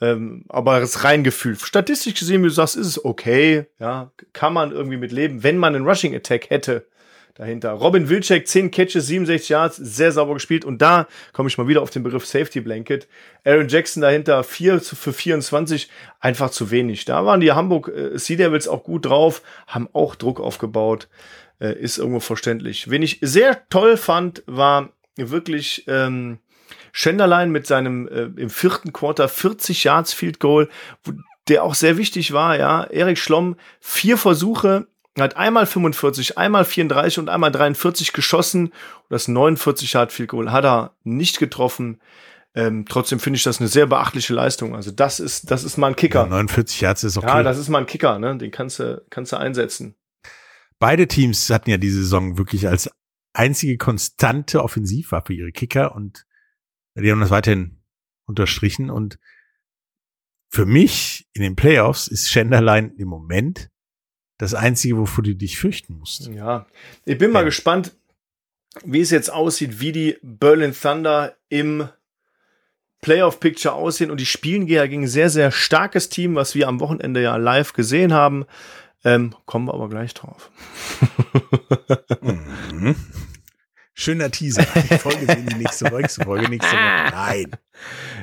[0.00, 1.56] Ähm, aber das rein Gefühl.
[1.58, 3.66] Statistisch gesehen, wie du sagst, ist es okay.
[3.80, 6.86] Ja, kann man irgendwie mit leben, wenn man einen Rushing Attack hätte
[7.34, 7.72] dahinter.
[7.72, 10.64] Robin Wilczek, 10 Catches, 67 Yards, sehr sauber gespielt.
[10.64, 13.08] Und da komme ich mal wieder auf den Begriff Safety Blanket.
[13.44, 15.88] Aaron Jackson dahinter, 4 zu- für 24,
[16.20, 17.04] einfach zu wenig.
[17.04, 21.08] Da waren die Hamburg äh, Sea Devils auch gut drauf, haben auch Druck aufgebaut.
[21.60, 22.90] Äh, ist irgendwo verständlich.
[22.90, 26.38] Wen ich sehr toll fand, war wirklich ähm,
[26.92, 30.68] Schenderlein mit seinem äh, im vierten Quarter 40 Yards Field Goal,
[31.04, 31.12] wo,
[31.48, 32.84] der auch sehr wichtig war, ja.
[32.84, 34.86] Erik Schlomm, vier Versuche,
[35.22, 38.66] hat einmal 45, einmal 34 und einmal 43 geschossen.
[38.68, 42.00] Und das 49 Yard Field Goal hat er nicht getroffen.
[42.56, 44.74] Ähm, trotzdem finde ich das eine sehr beachtliche Leistung.
[44.74, 46.22] Also das ist, das ist mal ein Kicker.
[46.22, 47.26] Ja, 49 Yards ist okay.
[47.26, 48.36] Ja, das ist mal ein Kicker, ne?
[48.36, 49.96] Den kannst du, kannst du einsetzen.
[50.78, 52.90] Beide Teams hatten ja diese Saison wirklich als
[53.32, 56.26] einzige konstante Offensivwaffe ihre Kicker und
[56.96, 57.82] die haben das weiterhin
[58.26, 59.18] unterstrichen und
[60.48, 63.70] für mich in den Playoffs ist Schenderlein im Moment
[64.38, 66.26] das einzige, wovor du dich fürchten musst.
[66.28, 66.66] Ja,
[67.04, 67.44] ich bin mal Ja.
[67.44, 67.92] gespannt,
[68.84, 71.88] wie es jetzt aussieht, wie die Berlin Thunder im
[73.02, 74.10] Playoff-Picture aussehen.
[74.10, 77.36] Und die spielen ja gegen ein sehr, sehr starkes Team, was wir am Wochenende ja
[77.36, 78.46] live gesehen haben.
[79.04, 80.50] Ähm, kommen wir aber gleich drauf.
[82.72, 82.96] Mhm.
[83.92, 84.66] Schöner Teaser.
[84.90, 87.10] Die Folge sehen die nächste Folge, Folge nächste Woche.
[87.12, 87.50] Nein.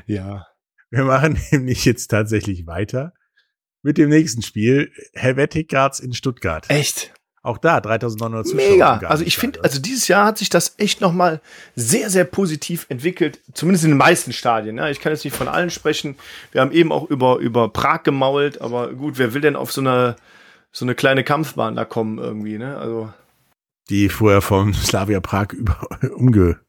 [0.06, 0.48] Ja.
[0.90, 3.14] Wir machen nämlich jetzt tatsächlich weiter
[3.82, 4.92] mit dem nächsten Spiel.
[5.14, 6.66] Helvetic Guards in Stuttgart.
[6.70, 7.14] Echt?
[7.44, 8.70] Auch da 3900 Zuschauer.
[8.70, 8.98] Mega.
[9.00, 11.42] Also ich finde, also dieses Jahr hat sich das echt nochmal
[11.76, 13.40] sehr, sehr positiv entwickelt.
[13.54, 14.78] Zumindest in den meisten Stadien.
[14.78, 14.90] Ja.
[14.90, 16.18] Ich kann jetzt nicht von allen sprechen.
[16.52, 18.62] Wir haben eben auch über, über Prag gemault.
[18.62, 20.18] Aber gut, wer will denn auf so eine,
[20.72, 22.78] so eine kleine Kampfbahn da kommen irgendwie, ne?
[22.78, 23.12] Also.
[23.90, 26.60] die vorher vom Slavia Prag über, umgegraben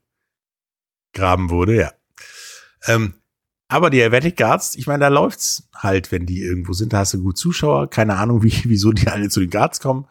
[1.50, 1.92] wurde, ja.
[2.86, 3.12] Ähm,
[3.72, 7.14] aber die Helvetic Guards, ich meine, da läuft's halt, wenn die irgendwo sind, da hast
[7.14, 10.06] du gut Zuschauer, keine Ahnung, wie, wieso die alle zu den Guards kommen.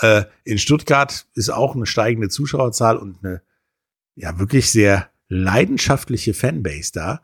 [0.00, 3.42] Äh, in Stuttgart ist auch eine steigende Zuschauerzahl und eine,
[4.14, 7.22] ja, wirklich sehr leidenschaftliche Fanbase da,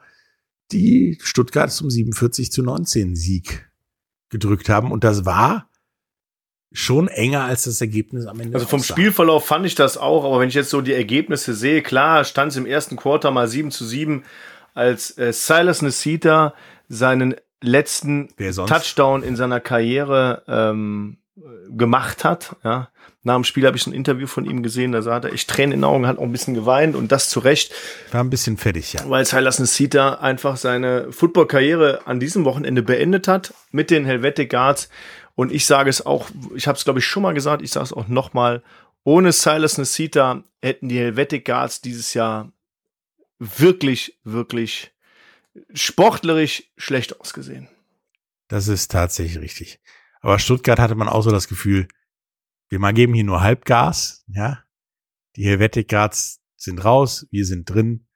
[0.72, 3.70] die Stuttgart zum 47 zu 19 Sieg
[4.30, 4.90] gedrückt haben.
[4.90, 5.68] Und das war
[6.72, 8.54] schon enger als das Ergebnis am Ende.
[8.54, 8.94] Also vom aussah.
[8.94, 12.52] Spielverlauf fand ich das auch, aber wenn ich jetzt so die Ergebnisse sehe, klar, stand
[12.52, 14.24] es im ersten Quarter mal 7 zu 7,
[14.74, 16.54] als äh, Silas Nesita
[16.88, 18.28] seinen letzten?
[18.36, 21.18] Touchdown in seiner Karriere ähm,
[21.70, 22.56] gemacht hat.
[22.64, 22.88] Ja.
[23.24, 25.72] Nach dem Spiel habe ich ein Interview von ihm gesehen, da sah er echt Tränen
[25.72, 27.72] in den Augen, hat auch ein bisschen geweint und das zu Recht,
[28.10, 29.08] War ein bisschen fertig, ja.
[29.08, 34.88] weil Silas Nesita einfach seine Football-Karriere an diesem Wochenende beendet hat mit den Helvetic Guards.
[35.34, 37.84] Und ich sage es auch, ich habe es glaube ich schon mal gesagt, ich sage
[37.84, 38.62] es auch noch mal,
[39.04, 42.50] ohne Silas Nesita hätten die Helvetic Guards dieses Jahr
[43.42, 44.92] wirklich, wirklich
[45.74, 47.68] sportlerisch schlecht ausgesehen.
[48.48, 49.80] Das ist tatsächlich richtig.
[50.20, 51.88] Aber Stuttgart hatte man auch so das Gefühl,
[52.68, 54.62] wir mal geben hier nur Halbgas, ja.
[55.36, 58.06] Die Helvetic Guards sind raus, wir sind drin.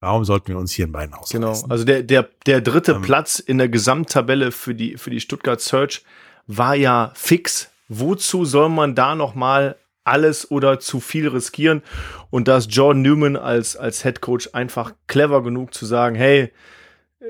[0.00, 1.40] Warum sollten wir uns hier ein Bein ausreißen?
[1.40, 1.66] Genau.
[1.68, 3.02] Also der, der, der dritte Ähm.
[3.02, 6.04] Platz in der Gesamttabelle für die, für die Stuttgart Search
[6.46, 7.70] war ja fix.
[7.88, 9.76] Wozu soll man da nochmal
[10.06, 11.82] alles oder zu viel riskieren?
[12.30, 16.52] Und da ist Jordan Newman als, als Head Coach einfach clever genug zu sagen, hey,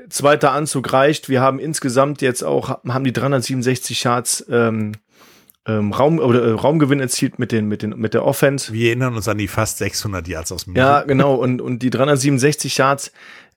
[0.09, 1.29] zweiter Anzug reicht.
[1.29, 4.93] Wir haben insgesamt jetzt auch, haben die 367 Yards ähm,
[5.65, 8.71] ähm, Raum oder äh, Raumgewinn erzielt mit den, mit den, mit der Offense.
[8.73, 11.35] Wir erinnern uns an die fast 600 Yards aus dem Ja, genau.
[11.35, 13.11] Und, und die 367 Yards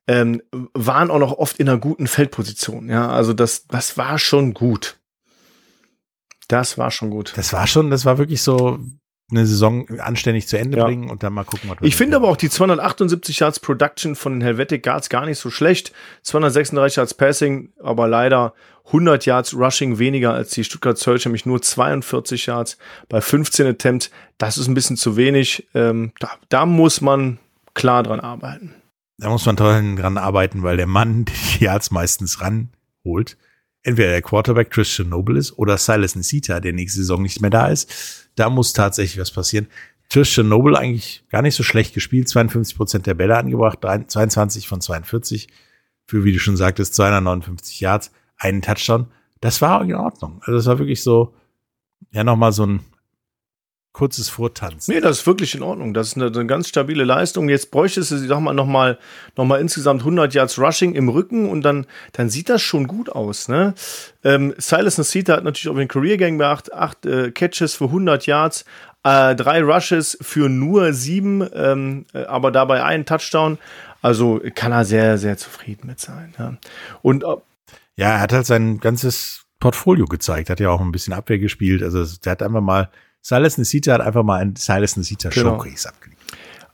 [0.06, 0.42] ähm,
[0.74, 2.88] waren auch noch oft in einer guten Feldposition.
[2.88, 4.98] Ja, also das, das war schon gut.
[6.48, 7.32] Das war schon gut.
[7.36, 8.80] Das war schon, das war wirklich so
[9.30, 10.84] eine Saison anständig zu Ende Ja.
[10.84, 14.32] bringen und dann mal gucken, was Ich finde aber auch die 278 Yards Production von
[14.34, 15.92] den Helvetic Guards gar nicht so schlecht.
[16.22, 18.54] 236 Yards Passing, aber leider
[18.86, 22.76] 100 Yards Rushing weniger als die Stuttgart Search, nämlich nur 42 Yards
[23.08, 24.10] bei 15 Attempts.
[24.38, 25.68] Das ist ein bisschen zu wenig.
[25.74, 27.38] Ähm, da, da muss man
[27.74, 28.74] klar dran arbeiten.
[29.18, 31.26] Da muss man toll dran arbeiten, weil der Mann
[31.58, 33.36] die Yards meistens ranholt.
[33.82, 37.68] Entweder der Quarterback Christian Noble ist oder Silas Nsita, der nächste Saison nicht mehr da
[37.68, 38.28] ist.
[38.40, 39.66] Da muss tatsächlich was passieren.
[40.08, 44.80] Christian Noble eigentlich gar nicht so schlecht gespielt, 52 Prozent der Bälle angebracht, 22 von
[44.80, 45.48] 42
[46.06, 49.08] für, wie du schon sagtest, 259 Yards, einen Touchdown.
[49.42, 50.40] Das war in Ordnung.
[50.40, 51.34] Also das war wirklich so,
[52.12, 52.80] ja, nochmal so ein
[53.92, 54.94] kurzes Vortanzen.
[54.94, 55.94] Nee, das ist wirklich in Ordnung.
[55.94, 57.48] Das ist eine, eine ganz stabile Leistung.
[57.48, 58.98] Jetzt bräuchtest du, ich sag mal, nochmal
[59.36, 63.10] noch mal insgesamt 100 Yards Rushing im Rücken und dann, dann sieht das schon gut
[63.10, 63.48] aus.
[63.48, 63.74] Ne?
[64.22, 66.72] Ähm, Silas Nasita hat natürlich auch den Career Gang gemacht.
[66.72, 68.64] Acht äh, Catches für 100 Yards,
[69.02, 73.58] äh, drei Rushes für nur sieben, ähm, äh, aber dabei einen Touchdown.
[74.02, 76.34] Also kann er sehr, sehr zufrieden mit sein.
[76.38, 76.56] Ja.
[77.02, 77.36] Und äh,
[77.96, 81.82] Ja, er hat halt sein ganzes Portfolio gezeigt, hat ja auch ein bisschen Abwehr gespielt.
[81.82, 82.88] Also der hat einfach mal,
[83.22, 85.62] Silas Nesita hat einfach mal ein Silas Nesita Genau.
[85.62, 86.20] Showcase abgelegt.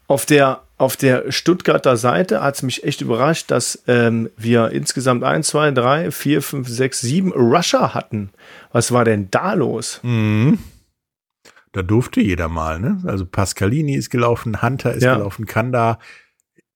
[0.08, 5.24] Auf der, auf der Stuttgarter Seite hat es mich echt überrascht, dass ähm, wir insgesamt
[5.24, 8.30] 1, 2, 3, 4, 5, 6, 7 Rusher hatten.
[8.70, 9.98] Was war denn da los?
[10.04, 10.58] Mhm.
[11.72, 13.02] Da durfte jeder mal, ne?
[13.06, 15.16] Also Pascalini ist gelaufen, Hunter ist Ja.
[15.16, 15.98] gelaufen, Kanda,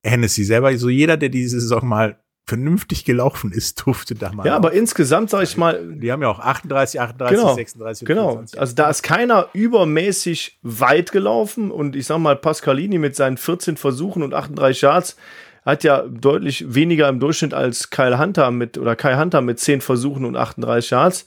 [0.02, 0.76] Hennessy selber.
[0.76, 2.18] So jeder, der diese Saison mal
[2.50, 4.44] vernünftig gelaufen ist, durfte da mal.
[4.44, 8.28] Ja, aber insgesamt, sag ich mal, die haben ja auch 38, 38, Genau, 36, genau.
[8.30, 8.60] 24.
[8.60, 13.76] Also da ist keiner übermäßig weit gelaufen und ich sag mal, Pascalini mit seinen 14
[13.76, 15.16] Versuchen und 38 Yards
[15.64, 19.80] hat ja deutlich weniger im Durchschnitt als Kyle Hunter mit oder Kai Hunter mit 10
[19.80, 21.26] Versuchen und 38 Yards.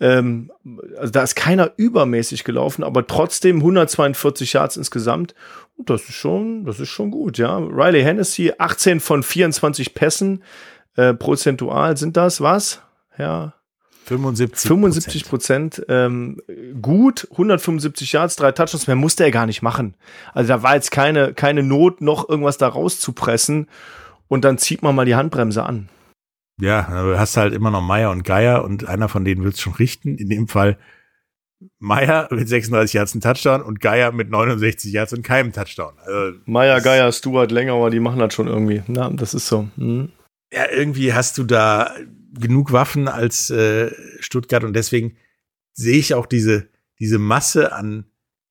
[0.00, 0.50] Ähm,
[0.96, 5.34] also da ist keiner übermäßig gelaufen, aber trotzdem 142 Yards insgesamt.
[5.78, 7.56] Das ist schon, das ist schon gut, ja.
[7.58, 10.42] Riley Hennessy, 18 von 24 Pässen,
[10.96, 12.82] äh, prozentual sind das was?
[13.16, 13.54] Ja,
[14.08, 14.68] 75.
[14.68, 16.40] 75 Prozent ähm,
[16.80, 19.94] gut, 175 Yards, drei Touchdowns, mehr musste er gar nicht machen.
[20.32, 23.68] Also da war jetzt keine, keine Not, noch irgendwas da rauszupressen
[24.28, 25.88] und dann zieht man mal die Handbremse an.
[26.60, 29.74] Ja, du hast halt immer noch Meier und Geier und einer von denen wird's schon
[29.74, 30.16] richten.
[30.16, 30.78] In dem Fall
[31.78, 35.94] Meier mit 36 Yards einen Touchdown und Geier mit 69 Yards und keinem Touchdown.
[35.98, 38.82] Also, Meier, Geier, Stuart, Längauer, die machen das schon irgendwie.
[38.86, 39.68] Na, das ist so.
[39.76, 40.10] Mhm.
[40.52, 41.94] ja, irgendwie hast du da
[42.38, 43.90] genug Waffen als äh,
[44.20, 45.16] Stuttgart und deswegen
[45.72, 48.04] sehe ich auch diese, diese Masse an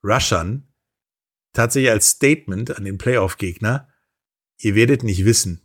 [0.04, 0.68] Rushern
[1.54, 3.88] tatsächlich als Statement an den Playoff-Gegner.
[4.60, 5.62] Ihr werdet nicht wissen,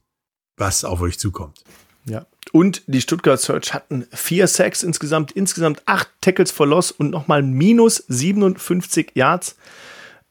[0.57, 1.64] was auf euch zukommt.
[2.05, 2.26] Ja.
[2.53, 7.43] Und die Stuttgart Search hatten vier Sacks insgesamt, insgesamt acht Tackles for Loss und nochmal
[7.43, 9.57] minus 57 Yards.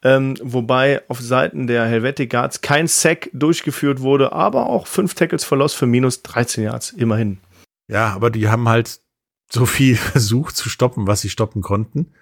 [0.03, 5.43] Ähm, wobei auf Seiten der Helvetic Guards kein Sack durchgeführt wurde, aber auch fünf Tackles
[5.43, 7.39] for Loss für minus 13 Yards, immerhin.
[7.87, 8.99] Ja, aber die haben halt
[9.51, 12.13] so viel versucht zu stoppen, was sie stoppen konnten.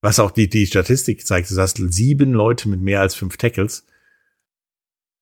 [0.00, 1.50] Was auch die, die Statistik zeigt.
[1.50, 3.84] Du hast sieben Leute mit mehr als fünf Tackles.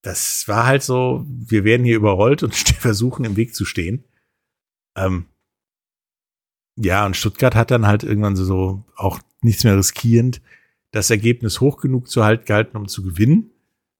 [0.06, 4.04] Das war halt so, wir werden hier überrollt und versuchen im Weg zu stehen.
[4.96, 5.26] Ähm,
[6.76, 10.40] ja, und Stuttgart hat dann halt irgendwann so, auch nichts mehr riskierend,
[10.92, 13.50] das Ergebnis hoch genug zu halt gehalten, um zu gewinnen,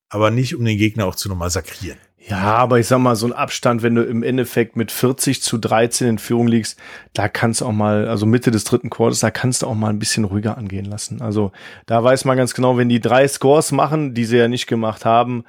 [0.09, 1.99] aber nicht um den Gegner auch zu noch massakrieren.
[2.29, 5.59] Ja, aber ich sag mal, so ein Abstand, wenn du im Endeffekt mit 40 zu
[5.59, 6.79] 13 in Führung liegst,
[7.15, 9.91] da kannst du auch mal, also Mitte des dritten Quarters, da kannst du auch mal
[9.91, 11.21] ein bisschen ruhiger angehen lassen.
[11.21, 11.51] Also
[11.87, 15.05] da weiß man ganz genau, wenn die drei Scores machen, die sie ja nicht gemacht
[15.05, 15.45] haben,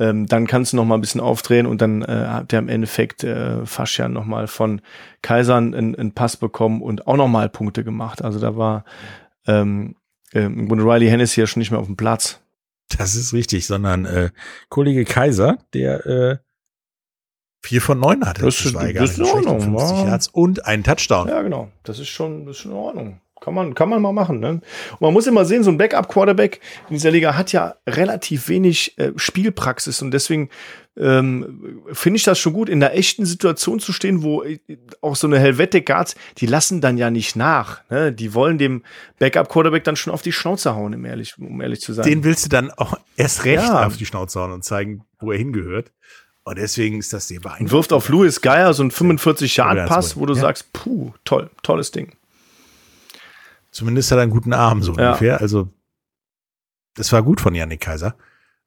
[0.00, 2.68] ähm, dann kannst du noch mal ein bisschen aufdrehen und dann äh, habt ihr im
[2.68, 4.80] Endeffekt äh, Faschian noch mal von
[5.22, 8.22] Kaisern einen, Pass bekommen und auch noch mal Punkte gemacht.
[8.22, 8.84] Also da war
[9.46, 9.94] ähm,
[10.32, 12.40] ähm, im Grunde Riley Hennessy ja schon nicht mehr auf dem Platz.
[12.98, 14.30] Das ist richtig, sondern äh,
[14.68, 16.36] Kollege Kaiser, der äh,
[17.62, 18.42] vier von neun hatte.
[18.42, 20.06] Das ist- war das ist in so schlecht, Ordnung, 50 ja.
[20.08, 21.28] Yards und einen Touchdown.
[21.28, 21.70] Ja, genau.
[21.84, 23.20] Das ist schon, das ist schon in Ordnung.
[23.40, 24.38] Kann man, kann man mal machen.
[24.40, 24.48] Ne?
[24.92, 28.98] Und man muss immer sehen, so ein Backup-Quarterback in dieser Liga hat ja relativ wenig
[28.98, 30.50] äh, Spielpraxis und deswegen
[30.98, 34.58] ähm, finde ich das schon gut, in der echten Situation zu stehen, wo äh,
[35.00, 37.80] auch so eine Helvetic Guards, die lassen dann ja nicht nach.
[37.90, 38.12] Ne?
[38.12, 38.82] Die wollen dem
[39.18, 42.04] Backup-Quarterback dann schon auf die Schnauze hauen, um ehrlich, um ehrlich zu sein.
[42.04, 43.86] Den willst du dann auch erst recht Ja.
[43.86, 45.92] auf die Schnauze hauen und zeigen, wo er hingehört.
[46.44, 47.72] Und deswegen ist das sehr und beeindruckend.
[47.72, 50.40] wirft auf Louis Geier so einen Ja, 45-Yard-Pass, das wo du ja.
[50.40, 52.12] sagst, puh, toll, tolles Ding.
[53.72, 55.08] Zumindest hat er einen guten Arm, so Ja.
[55.08, 55.40] ungefähr.
[55.40, 55.68] Also,
[56.94, 58.16] das war gut von Yannick Kaiser.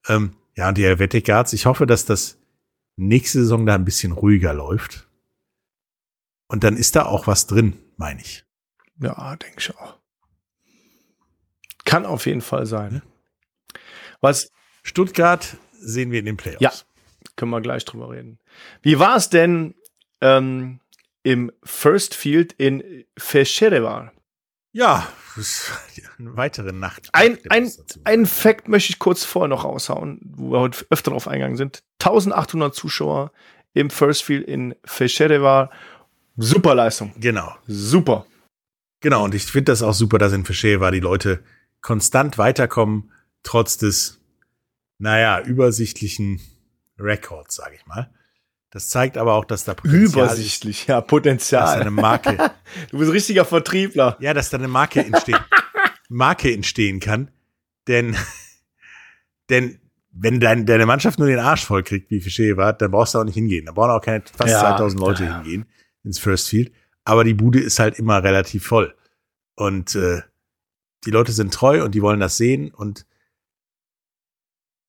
[0.08, 2.38] Ähm, ja, und die Helvetic Guards, ich hoffe, dass das
[2.96, 5.08] nächste Saison da ein bisschen ruhiger läuft.
[6.48, 8.46] Und dann ist da auch was drin, meine ich.
[9.00, 9.98] Ja, denke ich auch.
[11.86, 13.02] Kann auf jeden Fall sein.
[14.22, 14.52] Was
[14.84, 16.62] Stuttgart sehen wir in den Playoffs.
[16.62, 16.72] Ja.
[17.36, 18.40] können wir gleich drüber reden.
[18.82, 19.74] Wie war es denn
[20.22, 20.80] ähm,
[21.24, 24.13] im First Field in Fesherevar?
[25.96, 27.10] Ja, eine weitere Nacht.
[27.14, 27.72] Ein, ein,
[28.04, 31.84] ein Fact möchte ich kurz vorher noch raushauen, wo wir heute öfter drauf eingegangen sind.
[32.00, 33.32] 1800 Zuschauer
[33.74, 35.72] im First Field in Fesherevar.
[36.38, 37.14] Super Leistung.
[37.18, 37.56] Genau.
[37.68, 38.26] Super.
[39.00, 41.44] Genau, und ich finde das auch super, dass in Fischer die Leute
[41.82, 43.12] konstant weiterkommen,
[43.44, 44.22] trotz des,
[44.98, 46.40] naja, übersichtlichen
[46.98, 48.10] Records, sage ich mal.
[48.74, 51.80] Das zeigt aber auch, dass da Potenzial Übersichtlich, ja, ist, dass Potenzial.
[51.80, 52.38] eine Marke,
[52.90, 54.18] Du bist richtiger Vertriebler.
[54.20, 55.38] ja, dass da eine Marke entstehen,
[56.10, 57.30] Marke entstehen kann,
[57.88, 58.16] denn,
[59.52, 63.14] denn wenn dein, deine Mannschaft nur den Arsch voll kriegt, wie Fischer war, dann brauchst
[63.14, 63.68] du auch nicht hingehen.
[63.68, 65.36] Da brauchen auch keine fast Ja, 2000 Leute ja.
[65.36, 65.66] hingehen
[66.04, 66.74] ins First Field.
[67.04, 68.96] Aber die Bude ist halt immer relativ voll.
[69.56, 70.22] Und äh,
[71.06, 72.72] die Leute sind treu und die wollen das sehen.
[72.72, 73.06] Und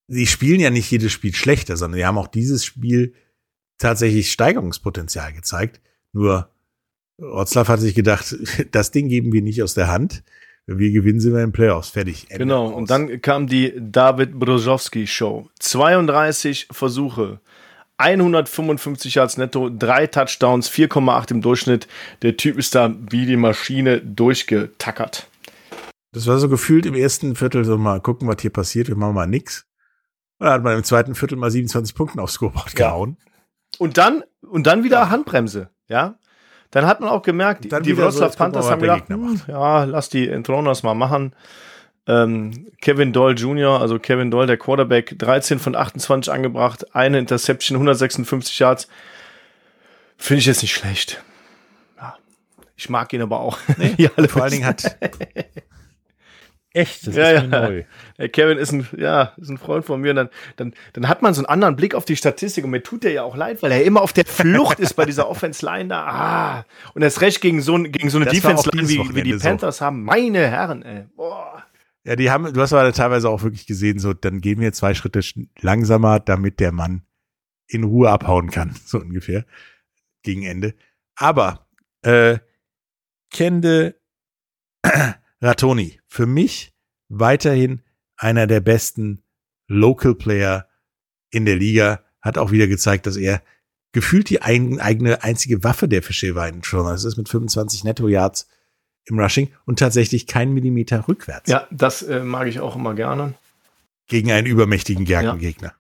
[0.09, 3.15] sie spielen ja nicht jedes Spiel schlechter, sondern die haben auch dieses Spiel
[3.79, 5.81] tatsächlich Steigerungspotenzial gezeigt.
[6.13, 6.49] Nur
[7.21, 8.37] Rotzlaff hat sich gedacht,
[8.73, 10.23] das Ding geben wir nicht aus der Hand.
[10.67, 11.91] Wenn wir gewinnen, sind wir in den Playoffs.
[11.91, 12.25] Fertig.
[12.31, 12.75] Ende Genau, aus.
[12.75, 15.49] und dann kam die David Brozowski Show.
[15.61, 17.41] 32 Versuche,
[17.99, 21.87] 155 Yards netto, drei Touchdowns, 4,8 im Durchschnitt.
[22.23, 25.29] Der Typ ist da wie die Maschine durchgetackert.
[26.13, 28.89] Das war so gefühlt im ersten Viertel so mal gucken, was hier passiert.
[28.89, 29.67] Wir machen mal nix.
[30.39, 32.89] Und dann hat man im zweiten Viertel mal 27 Punkte aufs Scoreboard Ja.
[32.89, 33.17] gehauen.
[33.79, 36.19] Und dann, und dann wieder Handbremse, ja.
[36.71, 40.09] Dann hat man auch gemerkt, die so, Wroclaw wir Panthers haben gedacht, hm, ja, lass
[40.09, 41.35] die Entroners mal machen.
[42.07, 47.77] Ähm, Kevin Doyle Jr., also Kevin Doyle, der Quarterback, 13 von 28 angebracht, eine Interception,
[47.77, 48.89] 156 Yards.
[50.17, 51.23] Finde ich jetzt nicht schlecht.
[51.97, 52.17] Ja,
[52.77, 53.59] ich mag ihn aber auch.
[53.79, 54.97] Nee, Vor allen Dingen hat
[56.75, 57.69] Echt, das Ja, ist ja.
[57.69, 57.85] neu.
[58.19, 60.11] Der Kevin ist ein, ja, ist ein Freund von mir.
[60.11, 62.65] Und dann, dann, dann hat man so einen anderen Blick auf die Statistik.
[62.65, 65.05] Und mir tut der ja auch leid, weil er immer auf der Flucht ist bei
[65.07, 66.05] dieser Offense-Line da.
[66.07, 66.67] Ah.
[66.95, 69.49] Und erst recht gegen so, gegen so eine Defense-Line, wie, wie die Wochenende so.
[69.49, 70.03] Panthers haben.
[70.05, 71.05] Meine Herren, ey.
[71.17, 71.63] Boah.
[72.07, 74.93] Ja, die haben, du hast aber teilweise auch wirklich gesehen, so, dann gehen wir zwei
[74.93, 77.07] Schritte sch- langsamer, damit der Mann
[77.67, 79.47] in Ruhe abhauen kann, so ungefähr,
[80.23, 80.75] gegen Ende.
[81.17, 81.67] Aber,
[82.03, 82.39] äh,
[83.33, 83.95] Kende
[85.45, 86.73] Ratoni, für mich
[87.11, 87.83] weiterhin
[88.17, 89.23] einer der besten
[89.69, 90.67] Local Player
[91.31, 93.43] in der Liga, hat auch wieder gezeigt, dass er
[93.93, 96.87] gefühlt die eigen, eigene einzige Waffe der Fische war in schon.
[96.87, 98.49] Das ist mit 25 Netto Yards
[99.05, 103.35] im Rushing und tatsächlich kein Millimeter rückwärts Ja, das äh, mag ich auch immer gerne.
[104.07, 105.75] gegen einen übermächtigen Gerkengegner.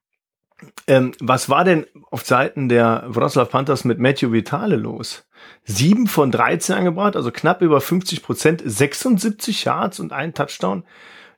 [0.86, 5.26] Ähm, was war denn auf Seiten der Wroclaw Panthers mit Matthew Vitale los?
[5.64, 10.84] Sieben von 13 angebracht, also knapp über 50 Prozent, 76 Yards und ein Touchdown.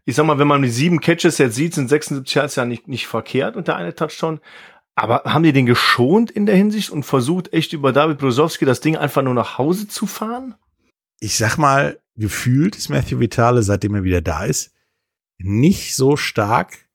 [0.04, 2.86] Ich sag mal, wenn man die sieben Catches jetzt sieht, sind 76 Yards ja nicht,
[2.88, 4.40] nicht verkehrt und der eine Touchdown.
[4.94, 8.80] Aber haben die den geschont in der Hinsicht und versucht echt über David Brosowski das
[8.80, 10.54] Ding einfach nur nach Hause zu fahren?
[11.20, 14.72] Ich sag mal, gefühlt ist Matthew Vitale, seitdem er wieder da ist,
[15.38, 16.85] nicht so stark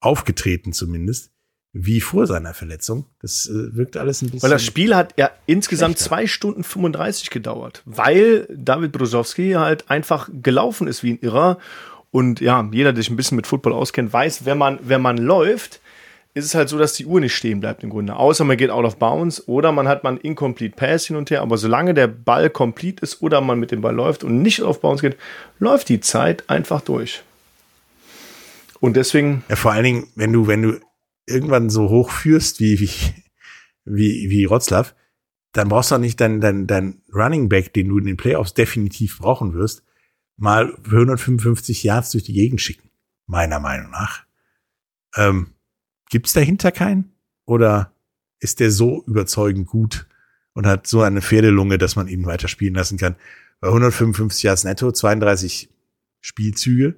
[0.00, 1.30] aufgetreten zumindest,
[1.72, 3.06] wie vor seiner Verletzung.
[3.20, 4.42] Das äh, wirkt alles ein bisschen.
[4.42, 6.08] Weil das Spiel hat ja insgesamt schlechter.
[6.08, 11.58] zwei Stunden 35 gedauert, weil David Brozowski halt einfach gelaufen ist wie ein Irrer.
[12.10, 15.16] Und ja, jeder, der sich ein bisschen mit Football auskennt, weiß, wenn man, wenn man
[15.16, 15.80] läuft,
[16.34, 18.16] ist es halt so, dass die Uhr nicht stehen bleibt im Grunde.
[18.16, 21.30] Außer man geht out of bounds oder man hat mal einen incomplete Pass hin und
[21.30, 21.42] her.
[21.42, 24.80] Aber solange der Ball complete ist oder man mit dem Ball läuft und nicht auf
[24.80, 25.16] bounds geht,
[25.58, 27.22] läuft die Zeit einfach durch.
[28.80, 30.80] Und deswegen, Ja, vor allen Dingen, wenn du, wenn du
[31.26, 32.90] irgendwann so hoch führst wie, wie,
[33.84, 34.94] wie, wie Rotzlaff,
[35.52, 38.54] dann brauchst du auch nicht dein, dein, dein Running Back, den du in den Playoffs
[38.54, 39.82] definitiv brauchen wirst,
[40.36, 42.90] mal für 155 Yards durch die Gegend schicken.
[43.26, 44.24] Meiner Meinung nach.
[45.16, 45.54] Ähm,
[46.08, 47.12] gibt's dahinter keinen?
[47.44, 47.92] Oder
[48.38, 50.06] ist der so überzeugend gut
[50.52, 53.16] und hat so eine Pferdelunge, dass man ihn weiter spielen lassen kann?
[53.60, 55.68] Bei 155 Yards netto, 32
[56.20, 56.96] Spielzüge.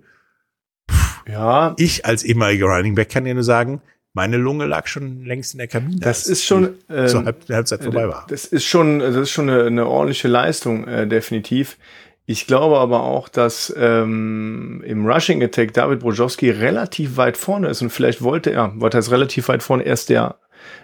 [1.28, 3.80] Ja, Ich als ehemaliger Running Back kann dir nur sagen,
[4.14, 5.96] meine Lunge lag schon längst in der Kabine.
[6.00, 6.74] das ist schon.
[6.90, 8.26] ähm, zur Halb Halbzeit vorbei war.
[8.28, 11.78] Das ist schon, das ist schon eine, eine ordentliche Leistung, äh, definitiv.
[12.26, 17.82] Ich glaube aber auch, dass ähm, im Rushing Attack David Brojowski relativ weit vorne ist
[17.82, 20.38] und vielleicht wollte er, wollte er ist relativ weit vorne, er ist der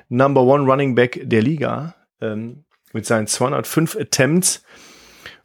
[0.08, 4.64] Number One Running Back der Liga ähm, mit seinen 205 Attempts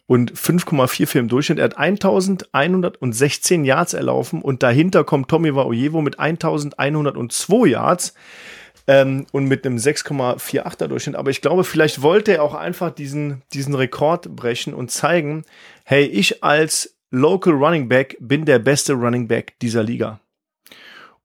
[0.06, 1.60] und 5,44 im Durchschnitt.
[1.60, 8.14] Er hat 1116 Yards erlaufen und dahinter kommt Tommy Waoyevo mit 1102 Yards
[8.88, 11.16] ähm, und mit einem 6,48er Durchschnitt.
[11.16, 15.46] Aber ich glaube, vielleicht wollte er auch einfach diesen, diesen Rekord brechen und zeigen,
[15.86, 20.20] hey, ich als Local Running Back bin der beste Running Back dieser Liga.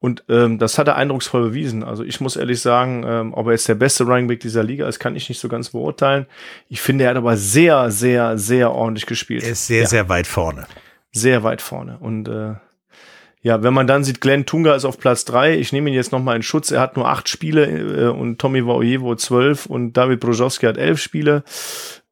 [0.00, 1.82] Und ähm, das hat er eindrucksvoll bewiesen.
[1.82, 4.86] Also ich muss ehrlich sagen, ähm, ob er jetzt der beste Running Back dieser Liga
[4.86, 6.26] ist, kann ich nicht so ganz beurteilen.
[6.68, 9.42] Ich finde, er hat aber sehr, sehr, sehr ordentlich gespielt.
[9.42, 10.66] Er ist sehr, ja, sehr weit vorne.
[11.10, 11.98] sehr weit vorne.
[11.98, 12.54] Und äh,
[13.40, 15.56] ja, wenn man dann sieht, Glenn Tunga ist auf Platz drei.
[15.56, 16.70] Ich nehme ihn jetzt noch mal in Schutz.
[16.70, 21.00] Er hat nur acht Spiele äh, und Tommy Waoyevo zwölf und David Brojowski hat elf
[21.00, 21.42] Spiele.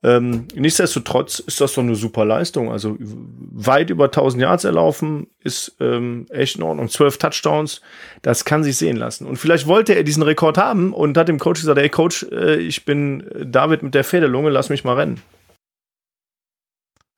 [0.03, 2.70] Ähm, nichtsdestotrotz ist das doch eine super Leistung.
[2.70, 6.88] Also weit über 1000 Yards erlaufen ist ähm, echt in Ordnung.
[6.88, 7.80] Zwölf Touchdowns,
[8.22, 9.26] das kann sich sehen lassen.
[9.26, 12.57] Und vielleicht wollte er diesen Rekord haben und hat dem Coach gesagt, ey Coach, äh,
[12.57, 15.20] ich bin David mit der Federlunge, lass mich mal rennen.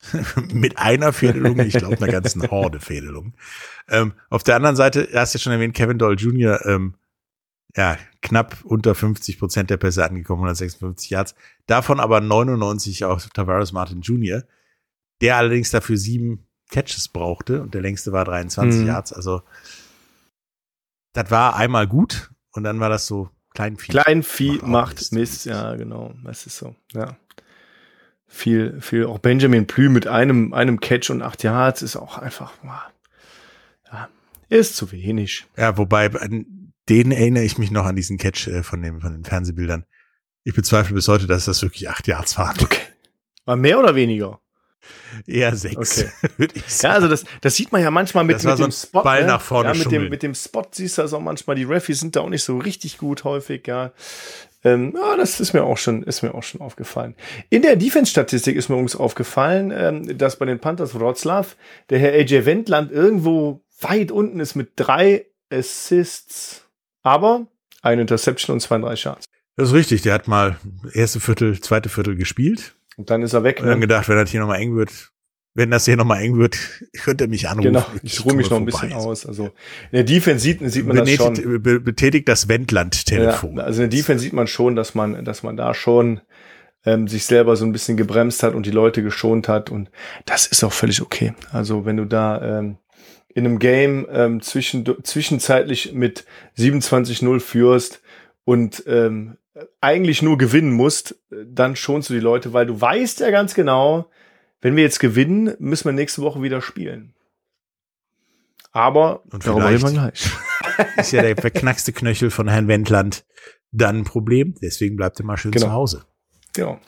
[0.52, 3.34] Mit einer Fädelung, ich glaube, einer ganzen Horde Fädelung.
[3.88, 6.94] Ähm, auf der anderen Seite, du hast ja schon erwähnt, Kevin Doyle Jr., ähm,
[7.76, 11.34] ja, knapp unter 50 Prozent der Pässe angekommen, 156 Yards.
[11.66, 14.42] Davon aber 99 auf Tavares Martin Jr.,
[15.20, 18.86] der allerdings dafür sieben Catches brauchte und der längste war 23 Mhm.
[18.86, 19.12] Yards.
[19.12, 19.42] Also,
[21.12, 23.90] das war einmal gut und dann war das so Kleinvieh.
[23.90, 25.46] Kleinvieh Macht macht Mist.
[25.46, 26.14] Ja, genau.
[26.24, 27.16] Das ist so, ja.
[28.26, 32.52] Viel, viel, auch Benjamin Plü mit einem, einem Catch und acht Yards ist auch einfach,
[32.62, 32.82] wow.
[33.90, 34.08] ja,
[34.50, 35.46] ist zu wenig.
[35.56, 36.10] Ja, wobei,
[36.88, 39.84] den erinnere ich mich noch an diesen Catch äh, von, dem, von den Fernsehbildern.
[40.44, 42.56] Ich bezweifle bis heute, dass das wirklich acht Yards waren.
[42.62, 42.80] Okay.
[43.44, 44.40] War mehr oder weniger?
[45.26, 46.10] Eher sechs, Okay.
[46.38, 46.94] würde ich Ja, sagen.
[46.94, 49.02] also das, das sieht man ja manchmal mit, Das mit so dem Spot.
[49.02, 49.26] Ball ne?
[49.26, 51.56] nach vorne ja, mit dem, mit dem Spot siehst du das auch manchmal.
[51.56, 53.92] Die Refis sind da auch nicht so richtig gut häufig, ja.
[54.64, 57.14] Ähm, ja, das ist mir auch schon, ist mir auch schon aufgefallen.
[57.50, 61.46] In der Defense-Statistik ist mir übrigens aufgefallen, ähm, dass bei den Panthers Wroclaw
[61.90, 66.67] der Herr AJ Wendland irgendwo weit unten ist mit drei Assists,
[67.08, 67.46] aber
[67.82, 69.24] eine Interception und 32 Yards.
[69.56, 70.56] Das ist richtig, der hat mal
[70.92, 73.60] erste Viertel, zweite Viertel gespielt Und dann ist er weg.
[73.60, 73.86] und dann Ne?
[73.86, 75.10] gedacht, wenn das hier nochmal eng wird,
[75.54, 76.56] wenn das hier nochmal eng wird,
[77.02, 77.72] könnt ihr mich anrufen.
[77.72, 79.26] Genau, ich ruhe mich noch ein bisschen aus.
[79.26, 79.50] Also in
[79.92, 81.34] der Defense sieht, sieht man das schon.
[81.34, 83.56] Betätigt, be- betätigt das Wendland-Telefon.
[83.56, 86.20] Ja, also in der Defense sieht man schon, dass man, dass man da schon
[86.84, 89.90] ähm, sich selber so ein bisschen gebremst hat und die Leute geschont hat und
[90.26, 91.34] das ist auch völlig okay.
[91.50, 92.76] Also wenn du da ähm,
[93.28, 96.24] in einem Game ähm, zwischen, zwischenzeitlich mit
[96.56, 98.00] 27-0 führst
[98.44, 99.36] und ähm,
[99.80, 104.10] eigentlich nur gewinnen musst, dann schonst du die Leute, weil du weißt ja ganz genau,
[104.60, 107.14] wenn wir jetzt gewinnen, müssen wir nächste Woche wieder spielen.
[108.72, 110.30] Aber Und darüber reden wir vielleicht-
[110.76, 110.96] gleich.
[110.98, 113.24] ist ja der verknackste Knöchel von Herrn Wendland
[113.72, 114.54] dann ein Problem.
[114.62, 115.66] Deswegen bleibt er mal schön Genau.
[115.66, 116.04] zu Hause.
[116.54, 116.80] Genau.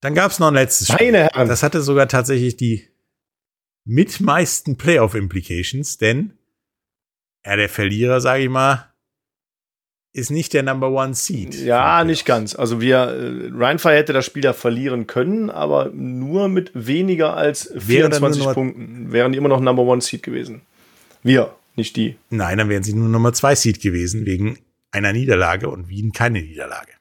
[0.00, 1.12] Dann gab es noch ein letztes Spiel.
[1.12, 1.48] Meine Herren.
[1.48, 2.88] Das hatte sogar tatsächlich die
[3.84, 6.34] mit meisten Playoff-Implications, denn
[7.44, 8.86] ja, der Verlierer, sage ich mal,
[10.12, 11.54] ist nicht der Number One Seed.
[11.54, 12.54] Ja, nicht ganz.
[12.56, 17.70] Also wir, äh, Rheinfire hätte das Spiel ja verlieren können, aber nur mit weniger als
[17.74, 19.12] Wäre dann nur 24 noch- Punkten.
[19.12, 20.62] Wären die immer noch Number One Seed gewesen.
[21.22, 22.16] Wir, nicht die.
[22.30, 24.58] Nein, dann wären sie nur Nummer zwei Seed gewesen, wegen
[24.90, 26.92] einer Niederlage und Wien keine Niederlage.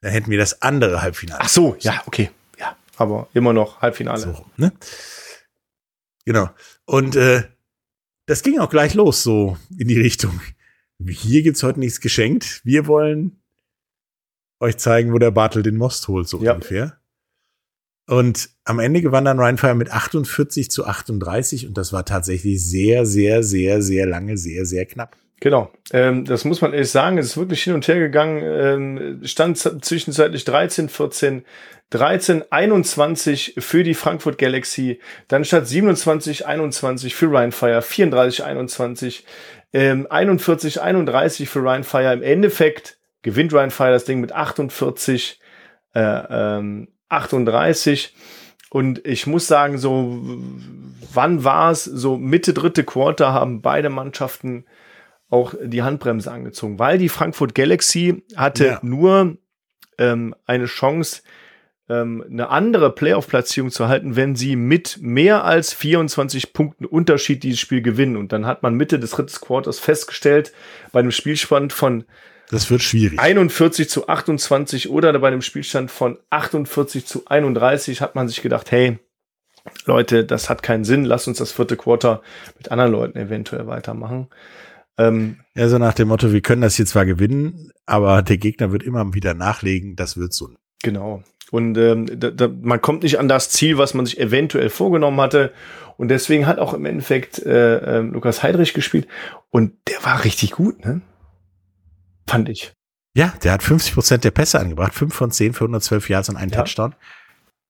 [0.00, 1.40] Dann hätten wir das andere Halbfinale.
[1.42, 2.30] Ach so, ja, okay.
[2.58, 4.20] Ja, aber immer noch Halbfinale.
[4.20, 4.72] So ne?
[6.26, 6.50] Genau.
[6.84, 7.44] Und äh,
[8.26, 10.40] das ging auch gleich los, so in die Richtung.
[11.08, 12.60] Hier gibt's heute nichts geschenkt.
[12.64, 13.42] Wir wollen
[14.60, 16.54] euch zeigen, wo der Bartel den Most holt, so Ja.
[16.54, 17.00] ungefähr.
[18.08, 23.04] Und am Ende gewann dann Rheinfire mit 48 zu 38 und das war tatsächlich sehr,
[23.04, 25.16] sehr, sehr, sehr lange, sehr, sehr knapp.
[25.40, 25.70] Genau.
[25.92, 27.18] Ähm, das muss man ehrlich sagen.
[27.18, 28.42] Es ist wirklich hin und her gegangen.
[28.42, 31.44] Ähm, stand zwischenzeitlich 13, 14,
[31.90, 35.00] 13, 21 für die Frankfurt Galaxy.
[35.28, 39.24] Dann stand 27, 21 für Rheinfire, 34, 21,
[39.72, 42.14] ähm, 41, 31 für Rheinfire.
[42.14, 45.38] Im Endeffekt gewinnt Rheinfire das Ding mit 48,
[45.94, 48.14] äh, ähm, 38.
[48.70, 50.18] Und ich muss sagen, so,
[51.12, 51.84] wann war es?
[51.84, 54.64] So Mitte dritte Quarter haben beide Mannschaften
[55.28, 58.78] auch die Handbremse angezogen, weil die Frankfurt Galaxy hatte Ja.
[58.82, 59.36] nur
[59.98, 61.22] ähm, eine Chance,
[61.88, 67.60] ähm, eine andere Playoff-Platzierung zu halten, wenn sie mit mehr als 24 Punkten Unterschied dieses
[67.60, 68.16] Spiel gewinnen.
[68.16, 70.52] Und dann hat man Mitte des dritten Quarters festgestellt,
[70.92, 72.04] bei einem Spielstand von
[72.50, 73.18] Das wird schwierig.
[73.18, 78.70] 41 zu 28 oder bei einem Spielstand von 48 zu 31 hat man sich gedacht,
[78.70, 78.98] hey,
[79.84, 82.22] Leute, das hat keinen Sinn, lasst uns das vierte Quarter
[82.58, 84.28] mit anderen Leuten eventuell weitermachen.
[84.98, 88.72] Ähm, Ja, so nach dem Motto, wir können das hier zwar gewinnen, aber der Gegner
[88.72, 90.50] wird immer wieder nachlegen, das wird so.
[90.82, 91.22] Genau.
[91.50, 95.20] Und ähm, da, da, man kommt nicht an das Ziel, was man sich eventuell vorgenommen
[95.20, 95.52] hatte.
[95.96, 99.06] Und deswegen hat auch im Endeffekt äh, äh, Lukas Heidrich gespielt.
[99.50, 101.02] Und der war richtig gut, ne?
[102.28, 102.72] Fand ich.
[103.14, 106.36] Ja, der hat 50 Prozent der Pässe angebracht, 5 von 10 für 112 Yards und
[106.36, 106.58] einen Ja.
[106.58, 106.94] Touchdown.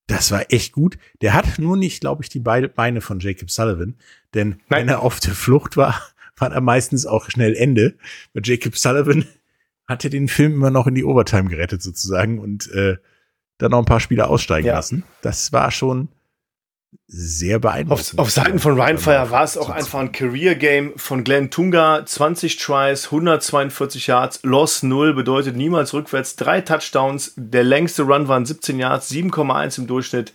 [0.09, 0.99] Das war echt gut.
[1.21, 3.97] Der hat nur nicht, glaube ich, die Beine von Jacob Sullivan,
[4.35, 4.83] denn Nein.
[4.83, 6.01] wenn er auf der Flucht war,
[6.37, 7.95] war er meistens auch schnell Ende.
[8.35, 9.25] Mit Jacob Sullivan
[9.89, 12.97] hatte den Film immer noch in die Overtime gerettet sozusagen und äh,
[13.59, 14.75] dann noch ein paar Spieler aussteigen Ja.
[14.75, 15.05] lassen.
[15.23, 16.09] Das war schon
[17.09, 18.19] sehr beeindruckend.
[18.19, 22.05] Auf, auf Seiten von Ryan Fire war es auch einfach ein Career-Game von Glenn Tunga.
[22.05, 26.35] 20 Tries, 142 Yards, Loss 0 bedeutet niemals rückwärts.
[26.35, 30.33] Drei Touchdowns, der längste Run waren 17 Yards, 7,1 im Durchschnitt.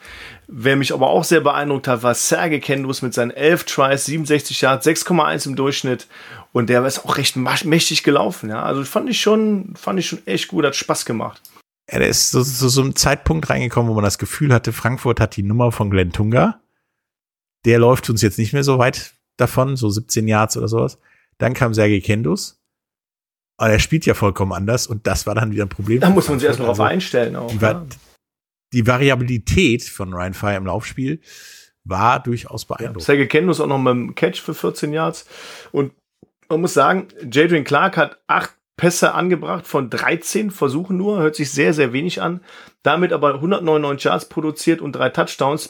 [0.47, 4.61] Wer mich aber auch sehr beeindruckt hat, war Sergei Kendus mit seinen 11 Tries, 67
[4.61, 6.07] Yards, 6,1 im Durchschnitt.
[6.53, 8.49] Und der ist auch recht mächtig gelaufen.
[8.49, 8.63] Ja.
[8.63, 11.41] Also fand ich schon, fand ich schon echt gut, hat Spaß gemacht.
[11.91, 15.19] Ja, der ist so, so, so einem Zeitpunkt reingekommen, wo man das Gefühl hatte, Frankfurt
[15.19, 16.60] hat die Nummer von Glenn Tunga.
[17.65, 20.97] Der läuft uns jetzt nicht mehr so weit davon, so 17 Yards oder sowas.
[21.37, 22.59] Dann kam Sergei Kendus.
[23.57, 25.99] Aber er spielt ja vollkommen anders und das war dann wieder ein Problem.
[25.99, 27.35] Da muss man sich erstmal drauf Also, einstellen.
[27.35, 27.85] Auch, die, ja.
[28.73, 31.21] die Variabilität von Ryan Fire im Laufspiel
[31.83, 33.03] war durchaus beeindruckend.
[33.03, 35.27] Sergei Kendus auch noch mit dem Catch für 14 Yards.
[35.71, 35.93] Und
[36.49, 41.19] man muss sagen, Jadrian Clark hat acht Pässe angebracht von 13 Versuchen nur.
[41.19, 42.41] Hört sich sehr, sehr wenig an.
[42.81, 45.69] Damit aber 199 Yards produziert und drei Touchdowns.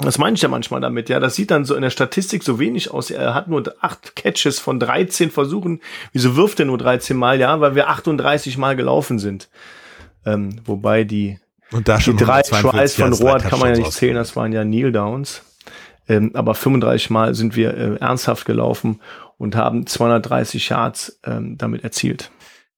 [0.00, 1.18] Das meine ich ja manchmal damit, ja.
[1.18, 3.10] Das sieht dann so in der Statistik so wenig aus.
[3.10, 5.80] Er hat nur acht Catches von 13 Versuchen.
[6.12, 7.40] Wieso wirft er nur 13 Mal?
[7.40, 9.48] Ja, weil wir 38 Mal gelaufen sind.
[10.24, 11.40] Ähm, wobei die,
[11.72, 14.14] Und da die schon drei 142 Tries von drei Rohr kann man ja nicht zählen,
[14.14, 15.42] das waren ja Kneel Downs.
[16.08, 19.00] Ähm, aber 35 Mal sind wir äh, ernsthaft gelaufen
[19.36, 22.30] und haben 230 Yards ähm, damit erzielt.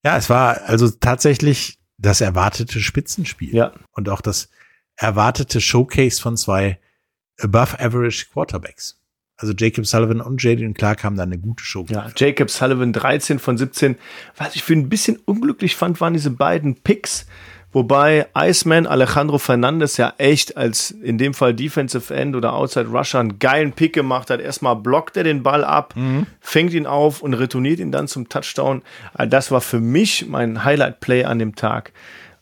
[0.04, 3.54] Ja, es war also tatsächlich das erwartete Spitzenspiel.
[3.54, 3.72] Ja.
[3.92, 4.48] Und auch das
[4.96, 6.78] erwartete Showcase von zwei
[7.42, 8.96] above average Quarterbacks.
[9.36, 12.10] Also Jacob Sullivan und Jaden Clark haben da eine gute Show Ja.
[12.14, 13.96] Jacob Sullivan 13 von 17.
[14.36, 17.24] Was ich für ein bisschen unglücklich fand, waren diese beiden Picks,
[17.72, 23.20] wobei Iceman Alejandro Fernandez ja echt als in dem Fall Defensive End oder Outside Rusher
[23.20, 24.40] einen geilen Pick gemacht hat.
[24.42, 25.94] Erstmal blockt er den Ball ab,
[26.40, 28.82] fängt ihn auf und retourniert ihn dann zum Touchdown.
[29.28, 31.92] Das war für mich mein Highlight Play an dem Tag.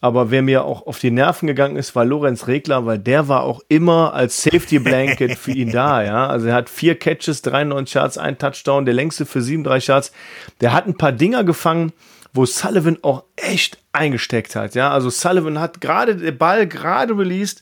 [0.01, 3.42] Aber wer mir auch auf die Nerven gegangen ist, war Lorenz Regler, weil der war
[3.42, 6.28] auch immer als Safety Blanket für ihn da, ja.
[6.28, 10.12] Also er hat vier Catches, 93 Yards, ein Touchdown, der längste für 37 Yards.
[10.61, 11.92] Der hat ein paar Dinger gefangen,
[12.32, 14.90] wo Sullivan auch echt eingesteckt hat, ja.
[14.90, 17.61] Also Sullivan hat gerade den Ball gerade released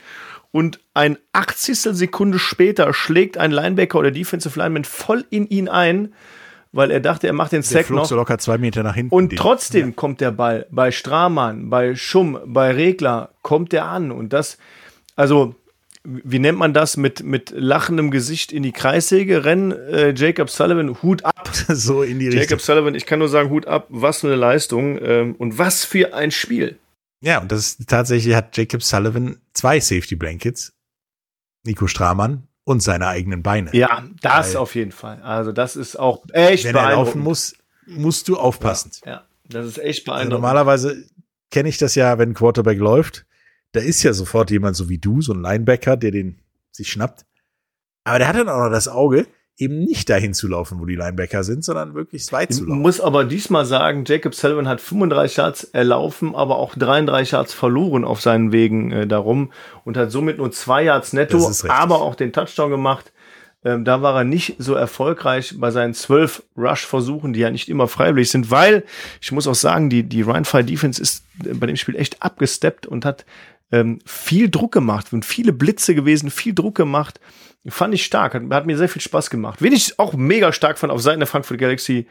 [0.53, 1.79] und ein 80.
[1.79, 6.13] Sekunde später schlägt ein Linebacker oder Defensive Lineman voll in ihn ein,
[6.77, 8.05] weil er dachte, er macht den Der Sack flog noch.
[8.07, 9.15] so locker zwei Meter nach hinten.
[9.15, 14.11] Und Den- trotzdem kommt der Ball bei Stramann, bei Schumm, bei Regler, kommt der an.
[14.13, 14.59] Und das,
[15.17, 15.55] also,
[16.05, 16.97] wie nennt man das?
[16.97, 19.73] Mit, mit lachendem Gesicht in die Kreissäge rennen.
[19.73, 21.49] Äh, Jacob Sullivan, Hut ab.
[21.69, 22.43] so in die Richtung.
[22.43, 23.87] Jacob Sullivan, ich kann nur sagen, Hut ab.
[23.89, 24.99] Was für eine Leistung.
[25.03, 26.79] Ähm, und was für ein Spiel.
[27.23, 30.75] Ja, und das ist, tatsächlich hat Jacob Sullivan zwei Safety Blankets.
[31.65, 33.71] Nico Stramann und seine eigenen Beine.
[33.75, 34.57] Ja, das Geil.
[34.57, 35.23] auf jeden Fall.
[35.23, 37.07] Also, das ist auch echt Wenn er beeindruckend.
[37.15, 37.55] laufen muss,
[37.87, 38.91] musst du aufpassen.
[39.07, 40.33] Ja, das ist echt Also beeindruckend.
[40.33, 41.05] normalerweise
[41.53, 43.25] kenne ich das ja, wenn ein Quarterback läuft,
[43.71, 46.41] da ist ja sofort jemand so wie du, so ein Linebacker, der den
[46.73, 47.25] sich schnappt.
[48.05, 49.27] Aber der hat dann auch noch das Auge,
[49.59, 52.83] eben nicht dahin zu laufen, wo die Linebacker sind, sondern wirklich weit zu Ich laufen.
[52.83, 58.05] muss aber diesmal sagen, Jacob Sullivan hat 35 Yards erlaufen, aber auch 33 Yards verloren
[58.05, 59.53] auf seinen Wegen äh, darum
[59.85, 63.13] und hat somit nur zwei Yards netto, aber auch den Touchdown gemacht.
[63.65, 67.89] Ähm, da war er nicht so erfolgreich bei seinen zwölf Rush-Versuchen, die ja nicht immer
[67.89, 68.85] freiwillig sind, weil
[69.21, 72.87] ich muss auch sagen, die, die Ryan-Fire Defense ist äh, bei dem Spiel echt abgesteppt
[72.87, 73.25] und hat
[73.73, 77.21] ähm, viel Druck gemacht und viele Blitze gewesen, viel Druck gemacht.
[77.67, 79.61] Fand ich stark, hat, hat mir sehr viel Spaß gemacht.
[79.61, 82.07] Wen ich auch mega stark fand auf Seiten der Frankfurt Galaxy,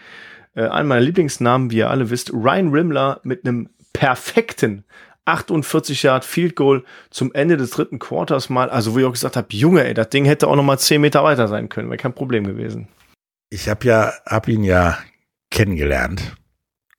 [0.55, 4.83] äh, einen meiner Lieblingsnamen, wie ihr alle wisst, Ryan Rimmler mit einem perfekten
[5.25, 8.69] 48 Yard Field Goal zum Ende des dritten Quarters mal.
[8.69, 11.01] Also wo ich auch gesagt habe, Junge, ey, das Ding hätte auch noch mal 10
[11.01, 12.87] Meter weiter sein können, wäre kein Problem gewesen.
[13.49, 14.97] Ich habe ja, hab ihn ja
[15.49, 16.35] kennengelernt.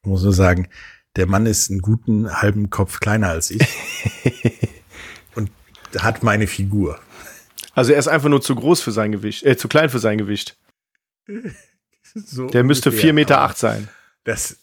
[0.02, 0.68] Muss nur sagen,
[1.16, 3.62] der Mann ist einen guten halben Kopf kleiner als ich.
[5.34, 5.50] Und
[5.98, 7.00] hat meine Figur.
[7.74, 10.18] Also er ist einfach nur zu groß für sein Gewicht, äh, zu klein für sein
[10.18, 10.58] Gewicht.
[12.18, 13.88] So Der müsste ungefähr, 4,8 Meter acht sein.
[14.24, 14.56] Das,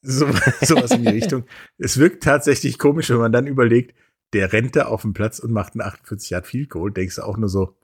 [0.00, 0.26] so,
[0.62, 1.44] sowas in die Richtung.
[1.76, 3.94] Es wirkt tatsächlich komisch, wenn man dann überlegt,
[4.32, 6.90] der rennt da auf dem Platz und macht einen 48 Yard Field Goal.
[6.90, 7.76] Denkst du auch nur so,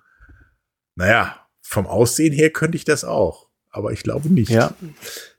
[0.95, 3.49] naja, vom Aussehen her könnte ich das auch.
[3.68, 4.51] Aber ich glaube nicht.
[4.51, 4.74] Ja.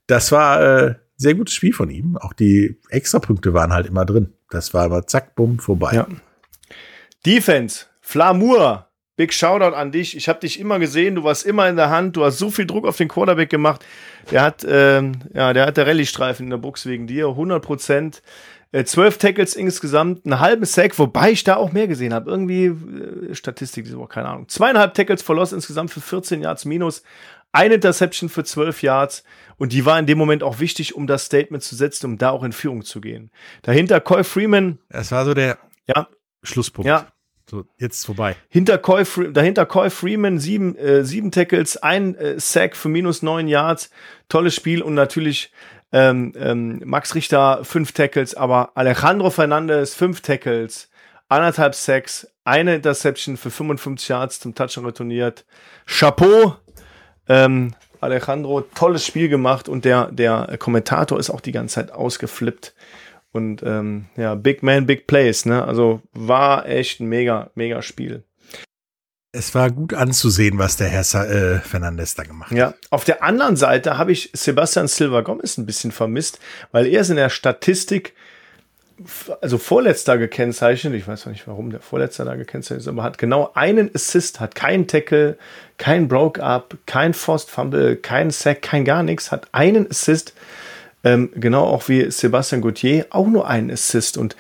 [0.06, 2.18] Das war äh, sehr gutes Spiel von ihm.
[2.18, 4.34] Auch die Extrapunkte waren halt immer drin.
[4.50, 5.92] Das war aber zack, bumm, vorbei.
[5.94, 6.08] Ja.
[7.26, 8.88] Defense, Flamur.
[9.18, 10.18] Big Shoutout an dich.
[10.18, 11.16] Ich habe dich immer gesehen.
[11.16, 12.16] Du warst immer in der Hand.
[12.16, 13.86] Du hast so viel Druck auf den Quarterback gemacht.
[14.32, 17.28] Der hat, ähm, ja, der hat der Rallye-Streifen in der Box wegen dir.
[17.28, 18.24] 100 Prozent.
[18.72, 22.32] Äh, Zwölf Tackles insgesamt, einen halben Sack, wobei ich da auch mehr gesehen habe.
[22.32, 24.48] Irgendwie äh, Statistik keine Ahnung.
[24.48, 27.04] Zweieinhalb Tackles verlost insgesamt für 14 Yards minus.
[27.52, 29.24] Eine Interception für 12 Yards.
[29.58, 32.32] Und die war in dem Moment auch wichtig, um das Statement zu setzen, um da
[32.32, 33.30] auch in Führung zu gehen.
[33.62, 34.80] Dahinter Coy Freeman.
[34.90, 36.08] Das war so der Ja,
[36.44, 36.88] Schlusspunkt.
[36.88, 37.08] ja,
[37.50, 38.36] So, jetzt vorbei.
[38.50, 43.48] hinter Coy, dahinter Coy Freeman, sieben, äh, sieben Tackles, ein äh, Sack für minus neun
[43.48, 43.92] Yards.
[44.30, 45.52] Tolles Spiel und natürlich
[45.92, 50.90] ähm, ähm, Max Richter, fünf Tackles, aber Alejandro Fernandez, fünf Tackles,
[51.28, 55.46] anderthalb Sacks, eine Interception für 55 Yards zum Touchdown retourniert.
[55.86, 56.56] Chapeau,
[57.32, 62.74] ähm, Alejandro, tolles Spiel gemacht und der, der Kommentator ist auch die ganze Zeit ausgeflippt.
[63.32, 65.64] Und ähm, ja, Big Man, Big Plays, ne?
[65.64, 68.24] Also war echt ein mega, mega Spiel.
[69.32, 72.58] Es war gut anzusehen, was der Herr Sa äh, Fernandes da gemacht hat.
[72.58, 76.40] Ja, auf der anderen Seite habe ich Sebastian Silva Gomez ein bisschen vermisst,
[76.74, 78.14] weil er ist in der Statistik
[79.42, 80.94] also vorletzter gekennzeichnet.
[80.94, 84.40] Ich weiß noch nicht, warum der vorletzter da gekennzeichnet ist, aber hat genau einen Assist,
[84.40, 85.38] hat keinen Tackle,
[85.78, 90.34] kein Broke-Up, kein Forced Fumble, kein Sack, kein gar nichts, hat einen Assist.
[91.04, 94.18] Ähm, genau auch wie Sebastian Gauthier, auch nur einen Assist.
[94.18, 94.36] Und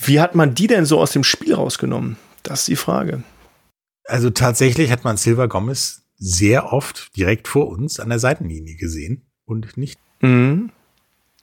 [0.00, 2.16] wie hat man die denn so aus dem Spiel rausgenommen?
[2.42, 3.22] Das ist die Frage.
[4.04, 9.26] Also tatsächlich hat man Silva Gomez sehr oft direkt vor uns an der Seitenlinie gesehen
[9.44, 9.98] und nicht.
[10.20, 10.70] Mhm.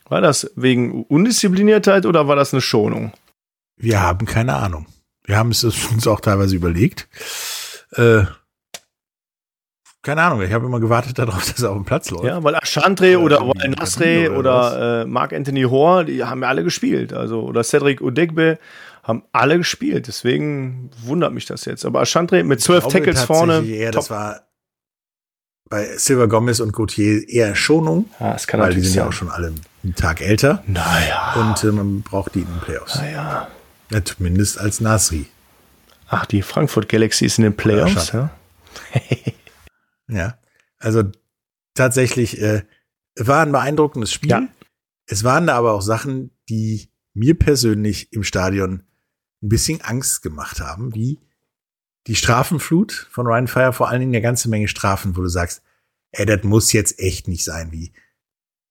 [0.08, 3.12] War das wegen Undiszipliniertheit oder war das eine Schonung?
[3.76, 4.88] Wir haben keine Ahnung.
[5.24, 7.08] Wir haben es uns auch teilweise überlegt.
[7.94, 8.24] Äh,
[10.06, 12.26] keine Ahnung, ich habe immer gewartet darauf, dass er auf dem Platz läuft.
[12.26, 16.44] Ja, weil Ashantre oder Wayne Kabine Nasre oder oder äh, Mark Anthony Hoare, die haben
[16.44, 17.12] ja alle gespielt.
[17.12, 18.60] Also, oder Cedric Udegbe
[19.02, 20.08] haben alle gespielt.
[20.08, 21.86] Deswegen wundert mich das jetzt.
[21.86, 23.66] Aber Ashantre mit zwölf Tackles vorne.
[23.66, 24.18] Eher, das top.
[24.18, 24.42] war
[25.70, 29.10] bei Silva Gomez und Gauthier eher Schonung, das kann weil die sind ja sein.
[29.10, 29.54] auch schon alle
[29.84, 31.34] einen Tag älter Naja.
[31.36, 32.96] und äh, man braucht die in den Playoffs.
[32.96, 33.48] naja.
[33.92, 35.28] Ja, zumindest als Nasri.
[36.08, 38.30] Ach, die Frankfurt Galaxy ist in den Playoffs, Ja,
[38.94, 39.02] ja?
[40.08, 40.38] Ja,
[40.80, 41.04] also
[41.74, 42.64] tatsächlich äh,
[43.18, 44.30] war ein beeindruckendes Spiel.
[44.32, 44.48] Ja.
[45.08, 48.84] Es waren da aber auch Sachen, die mir persönlich im Stadion
[49.42, 51.20] ein bisschen Angst gemacht haben, wie
[52.08, 55.62] die Strafenflut von Ryan Fire, vor allen Dingen eine ganze Menge Strafen, wo du sagst,
[56.12, 57.92] ey, das muss jetzt echt nicht sein, wie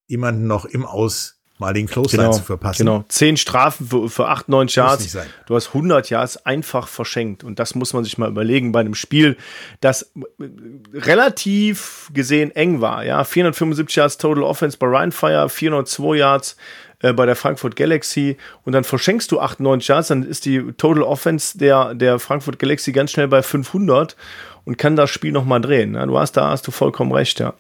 [0.07, 2.79] jemanden noch im Aus mal den Clothesline Genau, zu verpassen.
[2.85, 3.05] genau.
[3.09, 5.17] Zehn Strafen für, für acht, neun Yards.
[5.47, 7.45] Du hast 100 Yards einfach verschenkt.
[7.45, 9.37] Und das muss man sich mal überlegen bei einem Spiel,
[9.81, 10.03] das
[10.41, 10.49] äh,
[10.95, 13.05] relativ gesehen eng war.
[13.05, 16.57] Ja, 475 Yards Total Offense bei Ryan Fire, 402 Yards
[17.01, 18.37] äh, bei der Frankfurt Galaxy.
[18.63, 22.93] Und dann verschenkst du 98 Yards, dann ist die Total Offense der, der Frankfurt Galaxy
[22.93, 24.17] ganz schnell bei 500
[24.65, 25.95] und kann das Spiel nochmal drehen.
[25.95, 27.55] Ja, du hast, da hast du vollkommen recht, ja.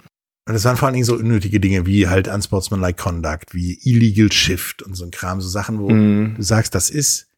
[0.46, 4.30] Und es waren vor allen Dingen so unnötige Dinge wie halt unsportsmanlike conduct, wie illegal
[4.30, 6.34] shift und so ein Kram, so Sachen, wo Mhm.
[6.36, 7.28] du sagst, das ist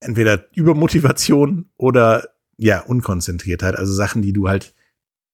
[0.00, 2.28] entweder Übermotivation oder
[2.58, 4.74] ja, Unkonzentriertheit, also Sachen, die du halt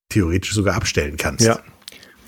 [0.08, 1.44] theoretisch sogar abstellen kannst.
[1.44, 1.60] Ja.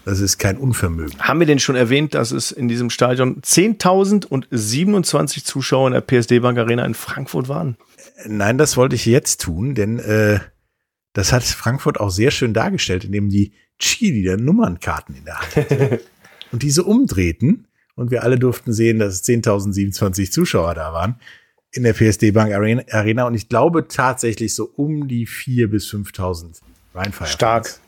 [0.05, 1.19] Das ist kein Unvermögen.
[1.19, 6.41] Haben wir denn schon erwähnt, dass es in diesem Stadion 10.027 Zuschauer in der PSD
[6.41, 7.79] Bank Arena in Frankfurt waren?
[8.27, 10.41] Nein, das wollte ich jetzt tun, denn äh,
[11.15, 15.99] das hat Frankfurt auch sehr schön dargestellt, indem die Cheerleader Nummernkarten in der Hand hatten
[16.53, 21.19] und diese umdrehten und wir alle durften sehen, dass es 10.027 Zuschauer da waren
[21.75, 26.61] in der PSD Bank Arena, und ich glaube tatsächlich so um die 4.000 bis 5.000
[26.95, 27.29] Rheinfire.
[27.29, 27.81] Stark.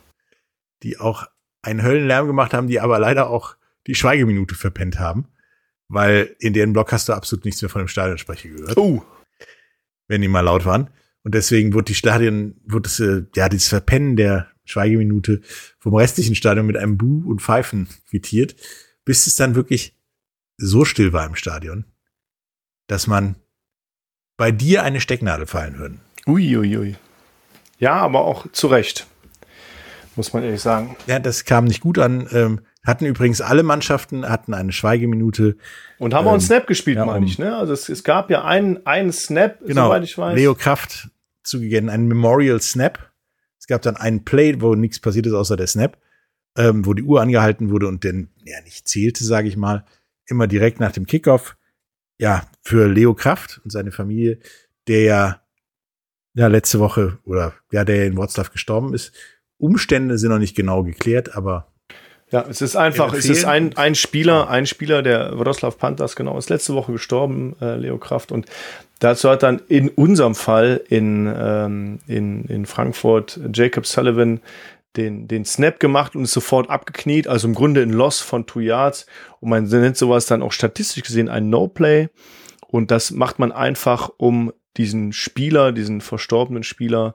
[0.83, 1.27] Die auch
[1.67, 3.57] einen Höllenlärm gemacht haben, die aber leider auch
[3.87, 5.27] die Schweigeminute verpennt haben,
[5.89, 9.03] weil in deren Block hast du absolut nichts mehr von dem Stadionsprecher gehört Oh,
[10.09, 10.91] wenn die mal laut waren.
[11.23, 15.41] Und deswegen wurde die Stadion, wurde es, äh, ja, dieses Verpennen der Schweigeminute
[15.79, 18.55] vom restlichen Stadion mit einem Buh und Pfeifen quittiert,
[19.05, 19.97] bis es dann wirklich
[20.57, 21.85] so still war im Stadion,
[22.87, 23.37] dass man
[24.37, 26.01] bei dir eine Stecknadel fallen hören.
[26.27, 26.77] Uiuiui.
[26.79, 26.97] Ui.
[27.79, 29.07] Ja, aber auch zu Recht.
[30.17, 30.97] Muss man ehrlich sagen.
[31.07, 32.29] Ja, das kam nicht gut an.
[32.33, 35.57] Ähm, Hatten übrigens alle Mannschaften hatten eine Schweigeminute.
[35.99, 37.57] Und haben auch einen Ähm, Snap gespielt, ja, meine um- ich, ne?
[37.57, 39.87] Also es, es gab ja einen, einen Snap, Genau.
[39.87, 40.37] soweit ich weiß.
[40.37, 41.09] Leo Kraft
[41.43, 43.11] zugegeben, ein Memorial Snap.
[43.59, 45.99] Es gab dann einen Play, wo nichts passiert ist außer der Snap,
[46.57, 49.85] ähm, wo die Uhr angehalten wurde und dann ja nicht zählte, sage ich mal,
[50.27, 51.57] immer direkt nach dem Kickoff.
[52.19, 54.39] Ja, für Leo Kraft und seine Familie,
[54.87, 55.41] der ja
[56.35, 59.13] ja letzte Woche oder ja der in Wroclaw gestorben ist.
[59.59, 61.67] Umstände sind noch nicht genau geklärt, aber
[62.31, 66.37] Ja, es ist einfach, es ist ein, ein Spieler, ein Spieler der Wroclaw Panthers, genau,
[66.37, 68.33] ist letzte Woche gestorben, äh, Leo Kraft.
[68.33, 68.47] Und
[68.99, 74.41] dazu hat dann in unserem Fall in, ähm, in, in Frankfurt Jacob Sullivan
[74.97, 77.29] den, den Snap gemacht und ist sofort abgekniet.
[77.29, 79.07] Also im Grunde ein Loss von two Yards.
[79.41, 82.09] Und man nennt sowas dann auch statistisch gesehen ein No-Play.
[82.67, 87.15] Und das macht man einfach, um diesen Spieler, diesen verstorbenen Spieler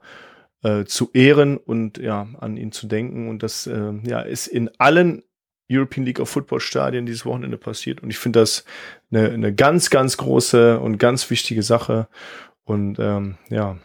[0.64, 3.30] äh, zu ehren und ja, an ihn zu denken.
[3.30, 5.24] Und das äh, ja, ist in allen
[5.72, 8.04] European League of Football Stadien dieses Wochenende passiert.
[8.04, 8.66] Und ich finde das
[9.12, 12.08] eine, eine ganz, ganz große und ganz wichtige Sache.
[12.64, 13.78] Und ähm, ja.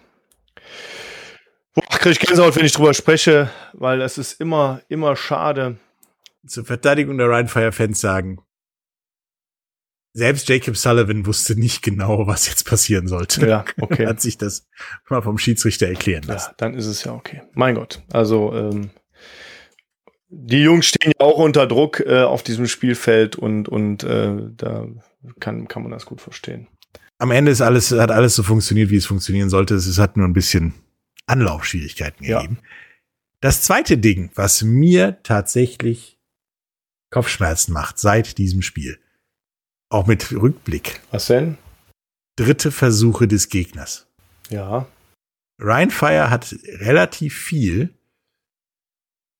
[1.74, 5.76] Boah, kriege ich Gänsehaut, wenn ich drüber spreche, weil das ist immer, immer schade.
[6.46, 8.38] zur Verteidigung der Rheinfire-Fans sagen,
[10.16, 13.46] selbst Jacob Sullivan wusste nicht genau, was jetzt passieren sollte.
[13.46, 14.06] Ja, okay.
[14.08, 14.66] Hat sich das
[15.10, 16.48] mal vom Schiedsrichter erklären lassen.
[16.50, 17.42] Ja, dann ist es ja okay.
[17.52, 18.02] Mein Gott.
[18.10, 18.90] Also ähm,
[20.28, 24.86] die Jungs stehen ja auch unter Druck äh, auf diesem Spielfeld und, und äh, da
[25.38, 26.66] kann, kann man das gut verstehen.
[27.18, 29.74] Am Ende ist alles, hat alles so funktioniert, wie es funktionieren sollte.
[29.74, 30.74] Es hat nur ein bisschen
[31.26, 32.40] Anlaufschwierigkeiten Ja.
[32.40, 32.58] gegeben.
[33.40, 36.18] Das zweite Ding, was mir tatsächlich
[37.10, 38.98] Kopfschmerzen macht seit diesem Spiel,
[39.88, 41.58] auch mit Rückblick, Was denn?
[42.36, 44.06] dritte Versuche des Gegners.
[44.50, 44.86] Ja.
[45.60, 47.94] Ryan Fire hat relativ viel,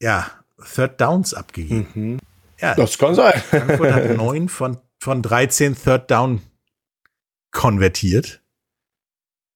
[0.01, 0.31] ja,
[0.75, 1.89] Third Downs abgegeben.
[1.95, 2.19] Mhm.
[2.59, 3.39] Ja, Das kann sein.
[3.41, 6.41] Frankfurt hat neun von, von 13 Third Down
[7.53, 8.43] konvertiert.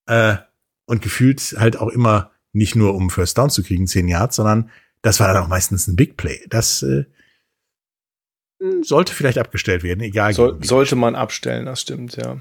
[0.07, 0.37] Äh,
[0.85, 4.69] und gefühlt halt auch immer nicht nur um First Down zu kriegen, 10 Yards, sondern
[5.01, 6.45] das war dann auch meistens ein Big Play.
[6.49, 7.05] Das äh,
[8.81, 10.33] sollte vielleicht abgestellt werden, egal.
[10.33, 12.37] Soll, sollte man abstellen, das stimmt, ja.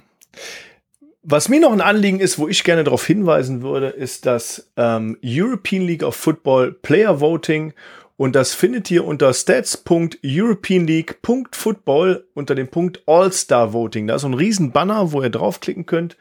[1.23, 5.19] Was mir noch ein Anliegen ist, wo ich gerne darauf hinweisen würde, ist das ähm,
[5.23, 7.75] European League of Football Player Voting.
[8.17, 14.07] Und das findet ihr unter stats.europeanleague.football unter dem Punkt All-Star Voting.
[14.07, 16.17] Da ist so ein riesen Banner, wo ihr draufklicken könnt.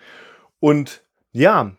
[0.60, 1.02] Und
[1.32, 1.72] ja,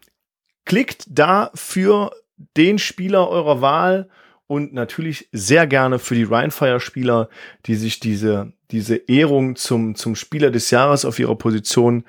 [0.64, 2.12] klickt da für
[2.56, 4.08] den Spieler eurer Wahl
[4.50, 7.28] und natürlich sehr gerne für die Rheinfire-Spieler,
[7.66, 12.02] die sich diese, diese Ehrung zum, zum Spieler des Jahres auf ihrer Position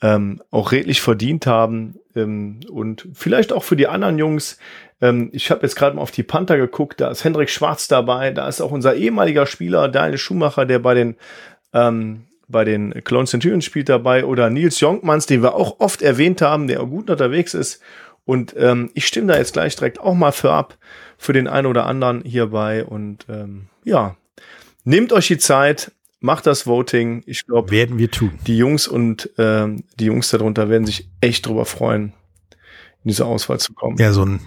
[0.00, 1.98] ähm, auch redlich verdient haben.
[2.14, 4.56] Ähm, und vielleicht auch für die anderen Jungs.
[5.00, 8.30] Ähm, ich habe jetzt gerade mal auf die Panther geguckt, da ist Hendrik Schwarz dabei,
[8.30, 11.16] da ist auch unser ehemaliger Spieler Daniel Schumacher, der bei den
[11.72, 16.40] ähm, bei den Clone Centurions spielt dabei oder Nils Jonkmans, den wir auch oft erwähnt
[16.40, 17.82] haben, der auch gut unterwegs ist.
[18.24, 20.76] Und ähm, ich stimme da jetzt gleich direkt auch mal für ab,
[21.20, 22.82] für den einen oder anderen hierbei.
[22.82, 24.16] Und ähm, ja,
[24.84, 27.22] nehmt euch die Zeit, macht das Voting.
[27.26, 28.38] Ich glaube, Werden wir tun.
[28.46, 32.14] die Jungs und ähm, die Jungs darunter werden sich echt drüber freuen,
[33.04, 33.98] in diese Auswahl zu kommen.
[33.98, 34.40] Ja, so ein,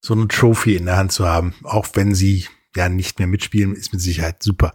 [0.00, 3.74] so eine Trophy in der Hand zu haben, auch wenn sie ja nicht mehr mitspielen,
[3.74, 4.72] ist mit Sicherheit super.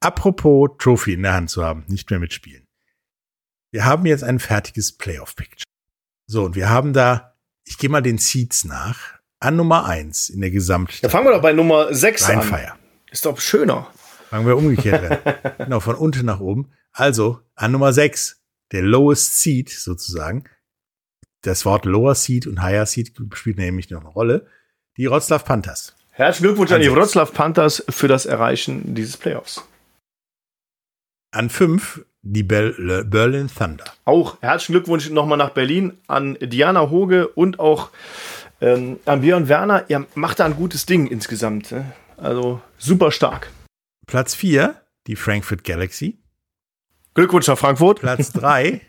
[0.00, 2.64] Apropos Trophy in der Hand zu haben, nicht mehr mitspielen.
[3.70, 5.64] Wir haben jetzt ein fertiges Playoff-Picture.
[6.26, 10.40] So, und wir haben da, ich gehe mal den Seeds nach, an Nummer eins in
[10.40, 12.38] der Da Gesamt fangen wir doch bei Nummer 6 an.
[12.38, 12.74] Rheinfire.
[13.10, 13.88] Ist doch schöner.
[14.30, 15.52] Fangen wir umgekehrt an.
[15.58, 16.72] genau, von unten nach oben.
[16.92, 18.42] Also, an Nummer sechs
[18.72, 20.44] der Lowest Seed sozusagen.
[21.42, 24.46] Das Wort Lower Seed und Higher Seed spielt nämlich noch eine Rolle.
[24.96, 25.94] Die Wroclaw Panthers.
[26.10, 27.14] Herzlichen Glückwunsch an die Ansatz.
[27.14, 29.62] Wroclaw Panthers für das Erreichen dieses Playoffs.
[31.30, 33.84] An fünf die Bel Berlin Thunder.
[34.04, 37.90] Auch herzlichen Glückwunsch nochmal nach Berlin an Diana Hoge und auch
[38.60, 39.84] ähm, an Björn Werner.
[39.88, 41.72] Ihr macht da ein gutes Ding insgesamt.
[41.72, 41.92] Ne?
[42.16, 43.50] Also super stark.
[44.06, 46.18] Platz vier die Frankfurt Galaxy.
[47.14, 48.00] Glückwunsch nach Frankfurt.
[48.00, 48.80] Platz drei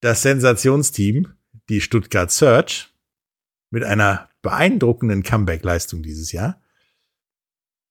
[0.00, 1.34] das Sensationsteam,
[1.68, 2.94] die Stuttgart Search,
[3.70, 6.62] mit einer beeindruckenden Comeback-Leistung dieses Jahr.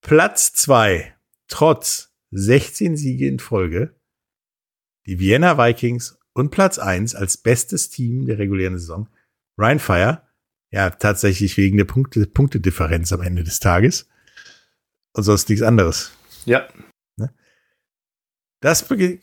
[0.02, 1.16] Platz zwei
[1.48, 3.96] trotz 16 Siege in Folge,
[5.06, 9.10] die Vienna Vikings und Platz eins als bestes Team der regulären Saison,
[9.58, 10.22] Ryan Fire,
[10.72, 14.08] ja, tatsächlich wegen der Punkte, Punktedifferenz am Ende des Tages.
[15.14, 16.12] Und sonst nichts anderes.
[16.46, 16.68] Ja.
[18.62, 19.20] Das bege-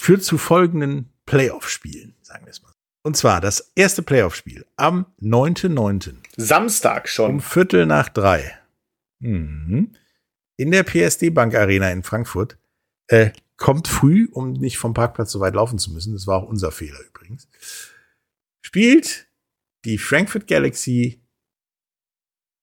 [0.00, 2.72] führt zu folgenden Playoff-Spielen, sagen wir es mal.
[3.04, 6.14] Und zwar das erste Playoff-Spiel am 9.9.
[6.36, 7.40] Samstag um schon.
[7.40, 8.56] Viertel nach drei.
[9.20, 9.94] Mhm.
[10.56, 12.58] in der PSD Bank Arena in Frankfurt.
[13.08, 16.12] Äh, kommt früh, um nicht vom Parkplatz so weit laufen zu müssen.
[16.12, 17.48] Das war auch unser Fehler übrigens.
[18.64, 19.26] Spielt
[19.84, 21.22] die Frankfurt Galaxy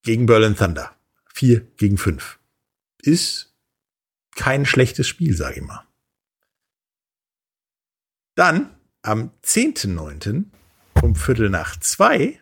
[0.04, 0.96] gegen Berlin Thunder.
[1.34, 2.40] Vier gegen fünf.
[3.02, 3.56] Ist
[4.36, 5.86] kein schlechtes Spiel, sage ich mal.
[8.36, 10.46] Dann am 10.9.
[11.02, 12.42] um Viertel nach zwei,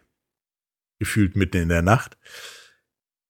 [1.00, 2.18] gefühlt mitten in der Nacht,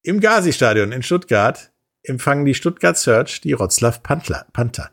[0.03, 4.91] im Gazi-Stadion in Stuttgart empfangen die Stuttgart Search die Wroclaw Panther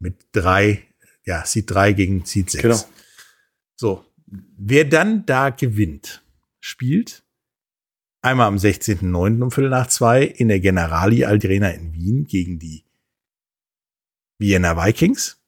[0.00, 0.88] mit drei,
[1.24, 2.62] ja, Seed drei gegen Seed sechs.
[2.62, 2.84] Genau.
[3.76, 6.24] So, wer dann da gewinnt,
[6.60, 7.24] spielt
[8.22, 9.42] einmal am 16.09.
[9.42, 12.84] um Viertel nach zwei in der Generali Arena in Wien gegen die
[14.38, 15.42] Vienna Vikings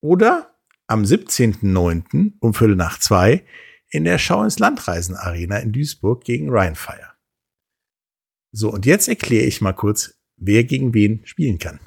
[0.00, 2.34] oder am 17.09.
[2.40, 3.44] um Viertel nach zwei
[3.88, 7.12] in der Schau ins Landreisen Arena in Duisburg gegen Rheinfire.
[8.52, 11.80] So, und jetzt erkläre ich mal kurz, wer gegen wen spielen kann.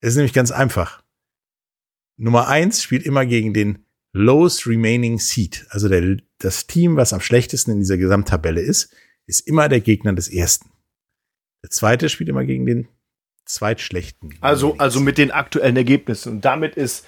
[0.00, 1.01] Es ist nämlich ganz einfach.
[2.22, 5.66] Nummer eins spielt immer gegen den lowest remaining seed.
[5.70, 8.94] Also der, das Team, was am schlechtesten in dieser Gesamttabelle ist,
[9.26, 10.70] ist immer der Gegner des ersten.
[11.62, 12.88] Der zweite spielt immer gegen den
[13.44, 14.34] zweitschlechten.
[14.40, 16.34] Also, also mit den aktuellen Ergebnissen.
[16.34, 17.04] Und damit ist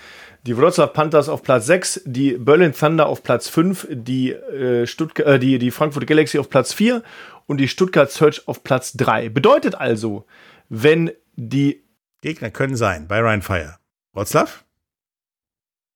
[0.47, 5.27] die Wroclaw Panthers auf Platz 6, die Berlin Thunder auf Platz 5, die, äh, Stuttgart,
[5.27, 7.03] äh, die, die Frankfurt Galaxy auf Platz 4
[7.47, 9.29] und die Stuttgart Search auf Platz 3.
[9.29, 10.27] Bedeutet also,
[10.69, 11.85] wenn die
[12.21, 13.79] Gegner können sein bei Ryan Fire.
[14.13, 14.51] Wroclaw,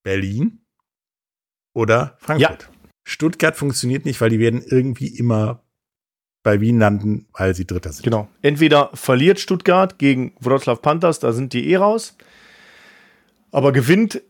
[0.08, 0.60] Berlin
[1.74, 2.62] oder Frankfurt.
[2.62, 2.68] Ja.
[3.06, 5.62] Stuttgart funktioniert nicht, weil die werden irgendwie immer
[6.42, 8.04] bei Wien landen, weil sie Dritter sind.
[8.04, 8.26] Genau.
[8.40, 12.16] Entweder verliert Stuttgart gegen Wroclaw Panthers, da sind die eh raus.
[13.50, 14.22] Aber gewinnt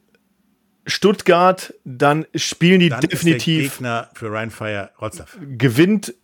[0.84, 3.74] Stuttgart, dann spielen die Dann ist der definitiv.
[3.74, 5.26] Gegner für Ryan Fire Wroclaw.
[5.56, 6.14] gewinnt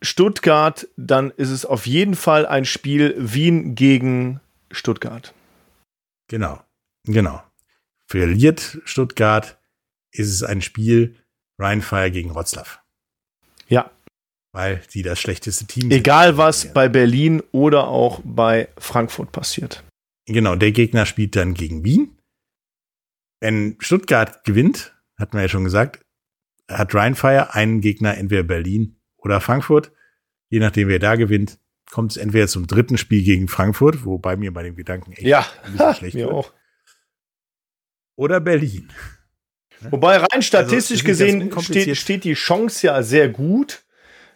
[0.00, 5.34] Stuttgart, dann ist es auf jeden Fall ein Spiel Wien gegen Stuttgart.
[6.28, 6.60] Genau.
[7.04, 7.42] Genau.
[8.12, 9.58] Verliert Stuttgart,
[10.12, 11.16] ist es ein Spiel
[11.58, 12.68] Ryan Fire gegen Wroclaw.
[13.68, 13.90] Ja,
[14.52, 15.92] Weil die das schlechteste Team sind.
[15.92, 19.82] egal was bei Berlin oder auch bei Frankfurt passiert.
[20.26, 22.18] Genau, der Gegner spielt dann gegen Wien.
[23.40, 26.04] Wenn Stuttgart gewinnt, hatten wir ja schon gesagt,
[26.70, 29.90] hat Rheinfire einen Gegner entweder Berlin oder Frankfurt.
[30.50, 31.58] Je nachdem, wer da gewinnt,
[31.90, 35.46] kommt es entweder zum dritten Spiel gegen Frankfurt, wobei mir bei dem Gedanken echt Ja,
[35.64, 36.34] ein bisschen schlecht mir wird.
[36.34, 36.52] auch.
[38.16, 38.88] Oder Berlin.
[39.90, 43.82] Wobei rein statistisch ist nicht ganz gesehen steht, steht die Chance ja sehr gut,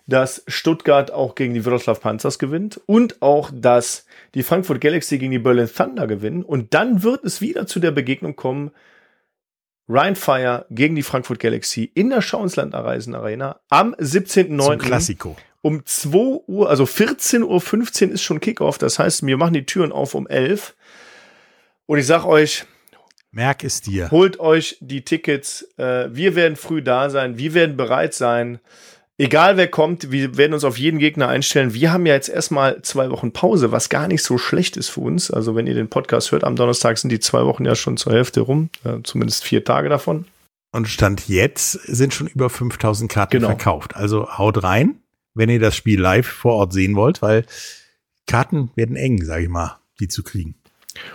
[0.07, 5.33] dass Stuttgart auch gegen die Wroclaw Panzers gewinnt und auch, dass die Frankfurt Galaxy gegen
[5.33, 6.45] die Berlin Thunder gewinnen.
[6.45, 8.71] Und dann wird es wieder zu der Begegnung kommen,
[9.89, 14.79] Ryan Fire gegen die Frankfurt Galaxy in der Schauensland Reisen Arena am Zum 17.09.
[14.79, 15.37] Klassiko.
[15.63, 18.79] um 2 Uhr, also 14.15 Uhr ist schon Kickoff.
[18.79, 20.75] Das heißt, wir machen die Türen auf um 11.
[21.87, 22.65] Und ich sag euch,
[23.37, 24.11] Merk es dir.
[24.11, 25.69] holt euch die Tickets.
[25.77, 27.37] Äh, wir werden früh da sein.
[27.37, 28.61] Wir werden bereit sein.
[29.19, 31.75] Egal wer kommt, wir werden uns auf jeden Gegner einstellen.
[31.75, 35.01] Wir haben ja jetzt erstmal zwei Wochen Pause, was gar nicht so schlecht ist für
[35.01, 35.31] uns.
[35.31, 38.15] Also wenn ihr den Podcast hört, am Donnerstag sind die zwei Wochen ja schon zur
[38.15, 38.71] Hälfte rum.
[38.85, 40.25] Äh, zumindest vier Tage davon.
[40.73, 43.49] Und Stand jetzt sind schon über 5000 Karten Genau.
[43.49, 43.97] verkauft.
[43.97, 44.97] Also haut rein,
[45.35, 47.45] wenn ihr das Spiel live vor Ort sehen wollt, weil
[48.27, 50.55] Karten werden eng, sage ich mal, die zu kriegen.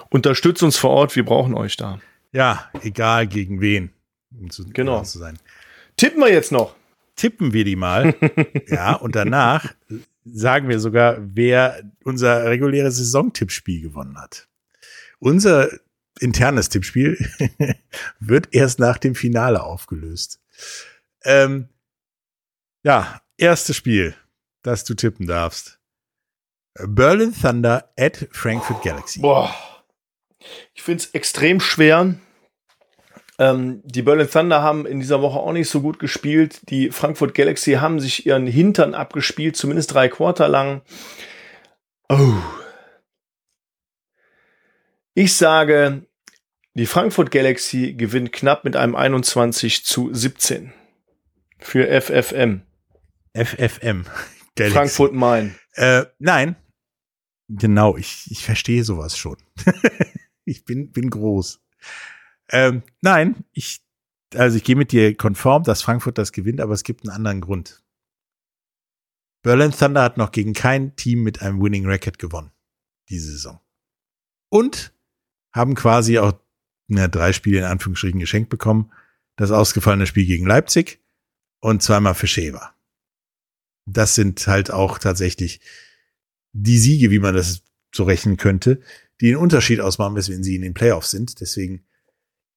[0.09, 1.99] Unterstützt uns vor Ort, wir brauchen euch da.
[2.31, 3.91] Ja, egal gegen wen.
[4.31, 4.73] Um zu, Genau.
[4.73, 5.37] genau zu sein.
[5.97, 6.75] Tippen wir jetzt noch.
[7.15, 8.15] Tippen wir die mal.
[8.67, 9.73] ja, und danach
[10.23, 14.47] sagen wir sogar, wer unser reguläres Saisontippspiel gewonnen hat.
[15.19, 15.69] Unser
[16.19, 17.17] internes Tippspiel
[18.19, 20.39] wird erst nach dem Finale aufgelöst.
[21.23, 21.67] Ähm,
[22.83, 24.15] ja, erstes Spiel,
[24.63, 25.79] das du tippen darfst.
[26.75, 29.19] Berlin Thunder at Frankfurt Galaxy.
[29.19, 29.53] Boah.
[30.73, 32.15] Ich finde es extrem schwer.
[33.39, 36.69] Ähm, die Berlin Thunder haben in dieser Woche auch nicht so gut gespielt.
[36.69, 40.81] Die Frankfurt Galaxy haben sich ihren Hintern abgespielt, zumindest drei Quarter lang.
[42.09, 42.33] Oh.
[45.13, 46.05] Ich sage,
[46.75, 50.71] die Frankfurt Galaxy gewinnt knapp mit einem 21 zu 17
[51.59, 52.61] für FFM.
[53.33, 54.05] FFM.
[54.55, 54.77] Galaxy.
[54.77, 55.55] Frankfurt Main.
[55.73, 56.55] Äh, nein.
[57.47, 59.37] Genau, ich, ich verstehe sowas schon.
[60.45, 61.61] ich bin, bin groß.
[62.49, 63.81] Ähm, nein, ich,
[64.35, 67.41] also ich gehe mit dir konform, dass Frankfurt das gewinnt, aber es gibt einen anderen
[67.41, 67.83] Grund.
[69.43, 72.51] Berlin Thunder hat noch gegen kein Team mit einem Winning Record gewonnen.
[73.09, 73.59] Diese Saison.
[74.49, 74.93] Und
[75.51, 76.33] haben quasi auch
[76.87, 78.91] na, drei Spiele in Anführungsstrichen geschenkt bekommen.
[79.37, 80.99] Das ausgefallene Spiel gegen Leipzig
[81.59, 82.75] und zweimal für Schewa.
[83.85, 85.61] Das sind halt auch tatsächlich
[86.53, 87.63] die Siege, wie man das
[87.93, 88.81] so rechnen könnte,
[89.21, 91.39] die den Unterschied ausmachen, wenn sie in den Playoffs sind.
[91.39, 91.85] Deswegen,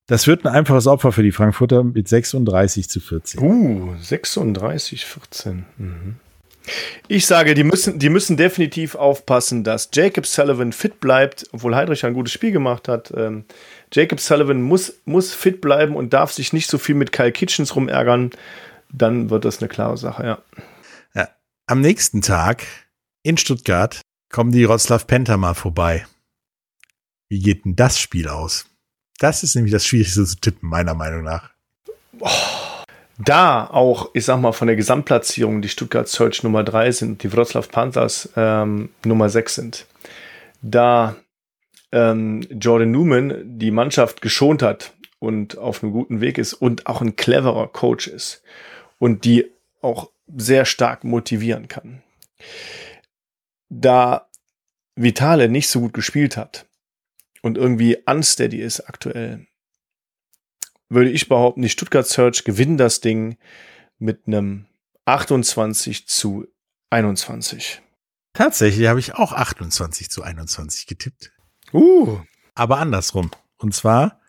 [0.06, 3.40] das wird ein einfaches Opfer für die Frankfurter mit 36 zu 14.
[3.40, 5.66] Uh, 36, 14.
[5.76, 6.16] Mhm.
[7.08, 12.06] Ich sage, die müssen, die müssen definitiv aufpassen, dass Jacob Sullivan fit bleibt, obwohl Heidrich
[12.06, 13.12] ein gutes Spiel gemacht hat.
[13.14, 13.44] Ähm,
[13.92, 17.76] Jacob Sullivan muss, muss fit bleiben und darf sich nicht so viel mit Kyle Kitchens
[17.76, 18.30] rumärgern.
[18.90, 20.38] Dann wird das eine klare Sache, ja.
[21.14, 21.28] Ja.
[21.66, 22.64] Am nächsten Tag
[23.22, 24.00] in Stuttgart
[24.30, 26.06] kommen die Wroclaw Panther mal vorbei.
[27.34, 28.66] Wie geht denn das Spiel aus?
[29.18, 31.50] Das ist nämlich das Schwierigste zu tippen, meiner Meinung nach.
[33.18, 37.32] Da auch, ich sag mal, von der Gesamtplatzierung die Stuttgart Search Nummer 3 sind, die
[37.32, 39.86] Wroclaw Panthers ähm, Nummer 6 sind.
[40.62, 41.16] Da
[41.90, 47.00] ähm, Jordan Newman die Mannschaft geschont hat und auf einem guten Weg ist und auch
[47.00, 48.44] ein cleverer Coach ist
[49.00, 49.50] und die
[49.82, 52.00] auch sehr stark motivieren kann.
[53.70, 54.28] Da
[54.94, 56.66] Vitale nicht so gut gespielt hat
[57.44, 59.46] und irgendwie unsteady ist aktuell,
[60.88, 63.36] würde ich behaupten, die Stuttgart Search gewinnen das Ding
[63.98, 64.64] mit einem
[65.04, 66.46] 28 zu
[66.88, 67.82] 21.
[68.32, 71.32] Tatsächlich habe ich auch 28 zu 21 getippt.
[71.74, 72.18] Uh,
[72.54, 73.30] Aber andersrum.
[73.58, 74.22] Und zwar,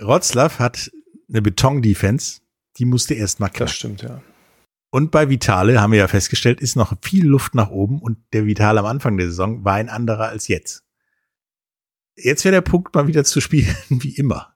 [0.00, 0.90] Rotzlaff hat
[1.28, 2.40] eine Beton-Defense,
[2.78, 3.74] die musste erst mal das knacken.
[3.74, 4.22] stimmt, ja.
[4.90, 8.46] Und bei Vitale haben wir ja festgestellt, ist noch viel Luft nach oben und der
[8.46, 10.87] Vitale am Anfang der Saison war ein anderer als jetzt.
[12.20, 14.54] Jetzt wäre der Punkt mal wieder zu spielen wie immer.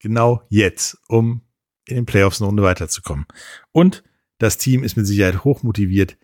[0.00, 1.42] Genau jetzt, um
[1.86, 3.26] in den Playoffs eine Runde weiterzukommen.
[3.72, 4.02] Und
[4.38, 6.16] das Team ist mit Sicherheit hoch motiviert,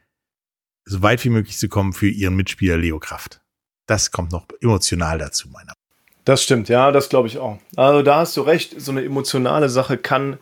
[0.85, 3.41] so weit wie möglich zu kommen für ihren Mitspieler Leo Kraft.
[3.87, 5.73] Das kommt noch emotional dazu, meiner.
[6.24, 7.59] Das stimmt, ja, das glaube ich auch.
[7.77, 10.39] Also da hast du recht, so eine emotionale Sache kann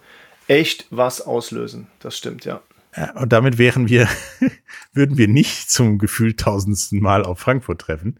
[0.47, 1.87] echt was auslösen.
[2.01, 2.61] Das stimmt, ja.
[2.97, 4.09] Ja, und damit wären wir,
[4.93, 8.19] würden wir nicht zum gefühlt tausendsten Mal auf Frankfurt treffen,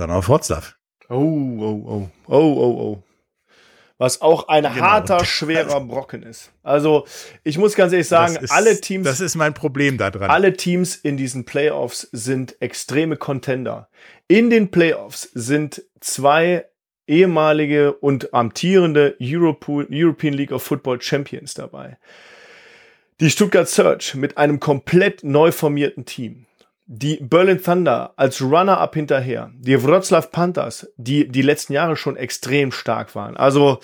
[0.00, 0.62] sondern auf Wroclaw.
[1.10, 3.02] Oh, oh, oh, oh, oh, oh.
[3.98, 4.74] Was auch ein Genau.
[4.76, 6.52] harter, schwerer Brocken ist.
[6.62, 7.06] Also,
[7.44, 10.30] ich muss ganz ehrlich sagen, ist- alle Teams, Das ist mein Problem da dran.
[10.30, 13.90] alle Teams in diesen Playoffs sind extreme Contender.
[14.26, 16.64] In den Playoffs sind zwei
[17.06, 21.98] ehemalige und amtierende Europe European League of Football Champions dabei.
[23.20, 26.46] Die Stuttgart Search mit einem komplett neu formierten Team.
[26.92, 29.52] Die Berlin Thunder als Runner-up hinterher.
[29.54, 33.36] Die Wroclaw Panthers, die die letzten Jahre schon extrem stark waren.
[33.36, 33.78] Also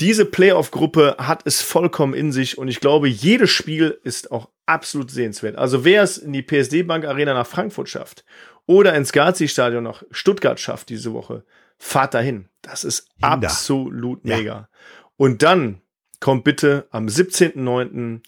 [0.00, 5.12] diese Playoff-Gruppe hat es vollkommen in sich und ich glaube, jedes Spiel ist auch absolut
[5.12, 5.54] sehenswert.
[5.54, 8.24] Also wer es in die PSD Bank Arena nach Frankfurt schafft
[8.66, 11.44] oder ins Gazi-Stadion nach Stuttgart schafft diese Woche,
[11.78, 12.48] fahrt dahin.
[12.62, 13.48] Das ist Hinder.
[13.48, 14.36] absolut Ja.
[14.36, 14.68] mega.
[15.16, 15.80] Und dann
[16.18, 18.22] kommt bitte am 17.09.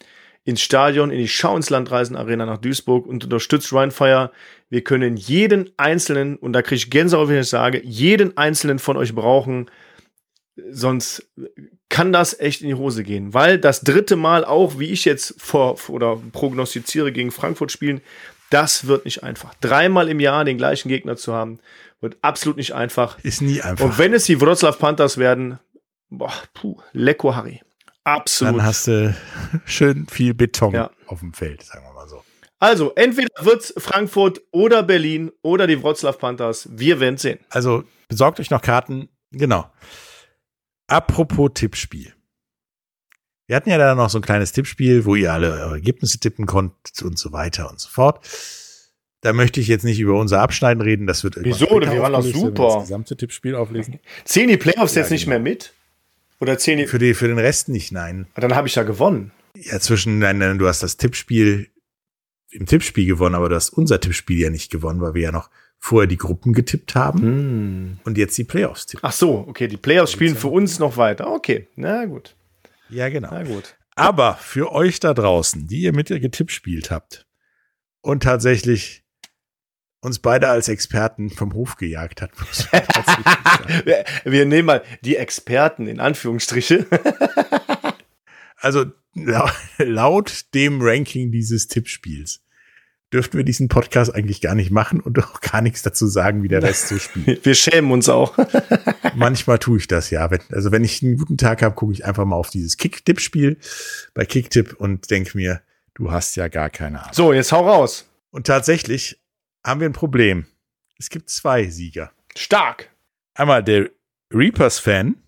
[0.51, 4.31] ins Stadion, in die Schau ins Land Reisen Arena nach Duisburg und unterstützt Rheinfire.
[4.69, 8.79] Wir können jeden einzelnen, und da kriege ich Gänsehaut, wenn ich das sage, jeden einzelnen
[8.79, 9.71] von euch brauchen.
[10.71, 11.29] Sonst
[11.89, 13.35] kann das echt in die Hose gehen.
[13.35, 18.01] Weil das dritte Mal auch, wie ich jetzt vor oder prognostiziere, gegen Frankfurt spielen,
[18.51, 19.55] das wird nicht einfach.
[19.61, 21.61] Dreimal im Jahr den gleichen Gegner zu haben,
[22.01, 23.19] wird absolut nicht einfach.
[23.23, 23.85] ist nie einfach.
[23.85, 25.59] Und wenn es die Wroclaw Panthers werden,
[26.09, 27.61] boah, puh, lecko Harry.
[28.05, 28.55] Absolut.
[28.57, 29.15] dann hast du
[29.67, 30.91] schön viel Beton Ja.
[31.07, 32.23] auf dem Feld, sagen wir mal so.
[32.59, 36.69] also, entweder wird's Frankfurt oder Berlin oder die Wroclaw Panthers.
[36.73, 37.39] Wir werden sehen.
[37.51, 39.09] Also besorgt euch noch Karten.
[39.33, 39.71] Genau.
[40.89, 42.13] Apropos Tippspiel.
[43.47, 46.47] Wir hatten ja da noch so ein kleines Tippspiel, wo ihr alle eure Ergebnisse tippen
[46.47, 48.25] konntet und so weiter und so fort.
[49.23, 51.07] Da möchte ich jetzt nicht über unser Abschneiden reden.
[51.07, 51.81] Das wird irgendwann Wieso?
[51.93, 52.67] Wir waren doch super.
[52.77, 53.99] Das gesamte Tippspiel auflesen.
[54.25, 55.35] Zählen die Playoffs Ja, jetzt nicht genau.
[55.41, 55.75] mehr mit?
[56.41, 56.87] Oder zählen die.
[56.87, 58.27] Für, die, für den Rest nicht, nein.
[58.35, 59.33] Dann habe ich ja gewonnen.
[59.55, 61.69] Ja, zwischen, nein, nein, du hast das Tippspiel
[62.51, 65.51] im Tippspiel gewonnen, aber du hast unser Tippspiel ja nicht gewonnen, weil wir ja noch
[65.79, 69.07] vorher die Gruppen getippt haben und jetzt die Playoffs tippen.
[69.07, 69.67] Ach so, okay.
[69.69, 71.33] Die Playoffs spielen für uns noch weiter.
[71.33, 72.37] Okay, na gut.
[72.89, 73.31] Ja, genau.
[73.31, 73.77] Na gut.
[73.95, 77.27] Aber für euch da draußen, die ihr mit ihr getippt spielt habt
[78.03, 79.00] und tatsächlich
[80.01, 82.31] uns beide als Experten vom Hof gejagt hat.
[83.85, 86.87] Wir, wir nehmen mal die Experten in Anführungsstriche.
[88.63, 89.49] Also lau-
[89.79, 92.41] laut dem Ranking dieses Tippspiels
[93.13, 96.49] dürften wir diesen Podcast eigentlich gar nicht machen und auch gar nichts dazu sagen, wie
[96.49, 97.45] der Rest so spielt.
[97.45, 98.37] Wir schämen uns auch.
[99.17, 100.31] Manchmal tue ich das ja.
[100.31, 103.57] Wenn, also wenn ich einen guten Tag habe, gucke ich einfach mal auf dieses Kick-Tipp-Spiel
[104.15, 105.61] bei Kick-Tipp und denke mir,
[105.95, 107.15] du hast ja gar keine Ahnung.
[107.15, 108.07] So, jetzt hau raus.
[108.31, 109.19] Und tatsächlich
[109.65, 110.47] haben wir ein Problem.
[110.99, 112.13] Es gibt zwei Sieger.
[112.37, 112.95] Stark.
[113.35, 113.91] Einmal der
[114.33, 115.23] Reapers-Fan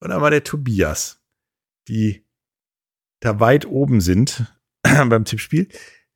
[0.00, 1.20] und einmal der Tobias,
[1.88, 2.24] die
[3.20, 4.44] da weit oben sind
[4.82, 5.68] beim Tippspiel.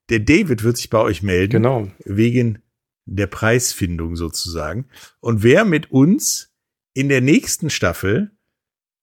[0.08, 1.52] der David wird sich bei euch melden.
[1.52, 1.90] Genau.
[2.04, 2.62] Wegen
[3.06, 4.86] der Preisfindung sozusagen.
[5.20, 6.52] Und wer mit uns
[6.92, 8.30] in der nächsten Staffel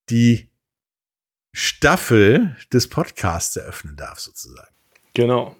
[0.09, 0.49] die
[1.53, 4.75] Staffel des Podcasts eröffnen darf, sozusagen.
[5.13, 5.55] Genau.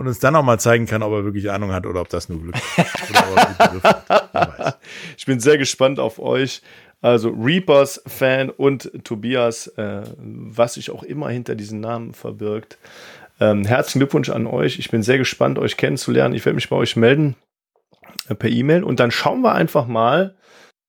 [0.00, 2.30] Und uns dann auch mal zeigen kann, ob er wirklich Ahnung hat oder ob das
[2.30, 3.84] nur Glück ist.
[5.18, 6.62] Ich bin sehr gespannt auf euch.
[7.02, 12.78] Also Reapers-Fan und Tobias, äh, was sich auch immer hinter diesen Namen verbirgt.
[13.40, 14.78] Ähm, herzlichen Glückwunsch an euch.
[14.78, 16.34] Ich bin sehr gespannt, euch kennenzulernen.
[16.34, 17.36] Ich werde mich bei euch melden
[18.30, 20.34] äh, per E-Mail und dann schauen wir einfach mal.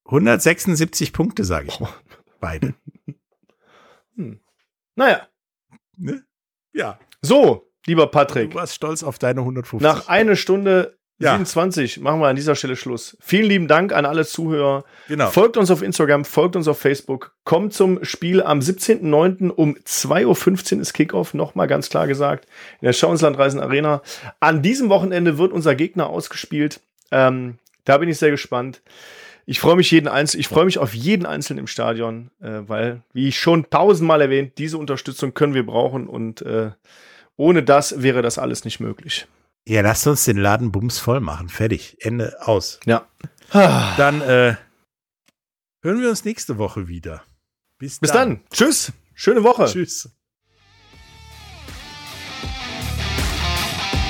[0.06, 1.92] 176 Punkte, sage ich mal.
[2.40, 2.74] Beide.
[4.96, 5.28] Naja,
[5.98, 6.24] Ne?
[6.74, 7.00] Ja.
[7.22, 9.82] so, lieber Du Patrick, warst stolz auf deine 150.
[9.82, 11.32] nach einer Stunde Ja.
[11.34, 13.16] 27 machen wir an dieser Stelle Schluss.
[13.22, 14.84] Vielen lieben Dank an alle Zuhörer.
[15.08, 15.30] genau.
[15.30, 17.36] Folgt uns auf Instagram, folgt uns auf Facebook.
[17.44, 19.50] Kommt zum Spiel am 17.09.
[19.50, 22.46] um 2.15 Uhr ist Kickoff, nochmal ganz klar gesagt,
[22.82, 24.02] in der Schauenslandreisen Arena.
[24.40, 26.80] An diesem Wochenende wird unser Gegner ausgespielt.
[27.12, 28.82] Ähm, da bin ich sehr gespannt.
[29.46, 33.02] Ich freue mich jeden Einzel ich freue mich auf jeden Einzelnen im Stadion, äh, weil,
[33.12, 36.72] wie ich schon tausendmal erwähnt, diese Unterstützung können wir brauchen und äh,
[37.42, 39.28] ohne das wäre das alles nicht möglich.
[39.66, 41.50] Ja, lasst uns den Laden bums voll machen.
[41.50, 41.98] Fertig.
[42.00, 42.80] Ende aus.
[42.86, 43.08] Ja.
[43.52, 44.56] Dann äh,
[45.82, 47.24] hören wir uns nächste Woche wieder.
[47.80, 48.42] Bis, Bis dann.
[48.52, 48.94] Tschüss.
[49.16, 49.66] Schöne Woche.
[49.66, 50.10] Tschüss.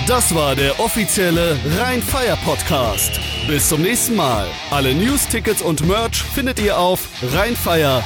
[0.08, 3.18] Das war der offizielle Rhein-Fire Podcast.
[3.48, 4.46] Bis zum nächsten Mal.
[4.72, 8.02] Alle News, Tickets und Merch findet ihr auf rheinfire.de.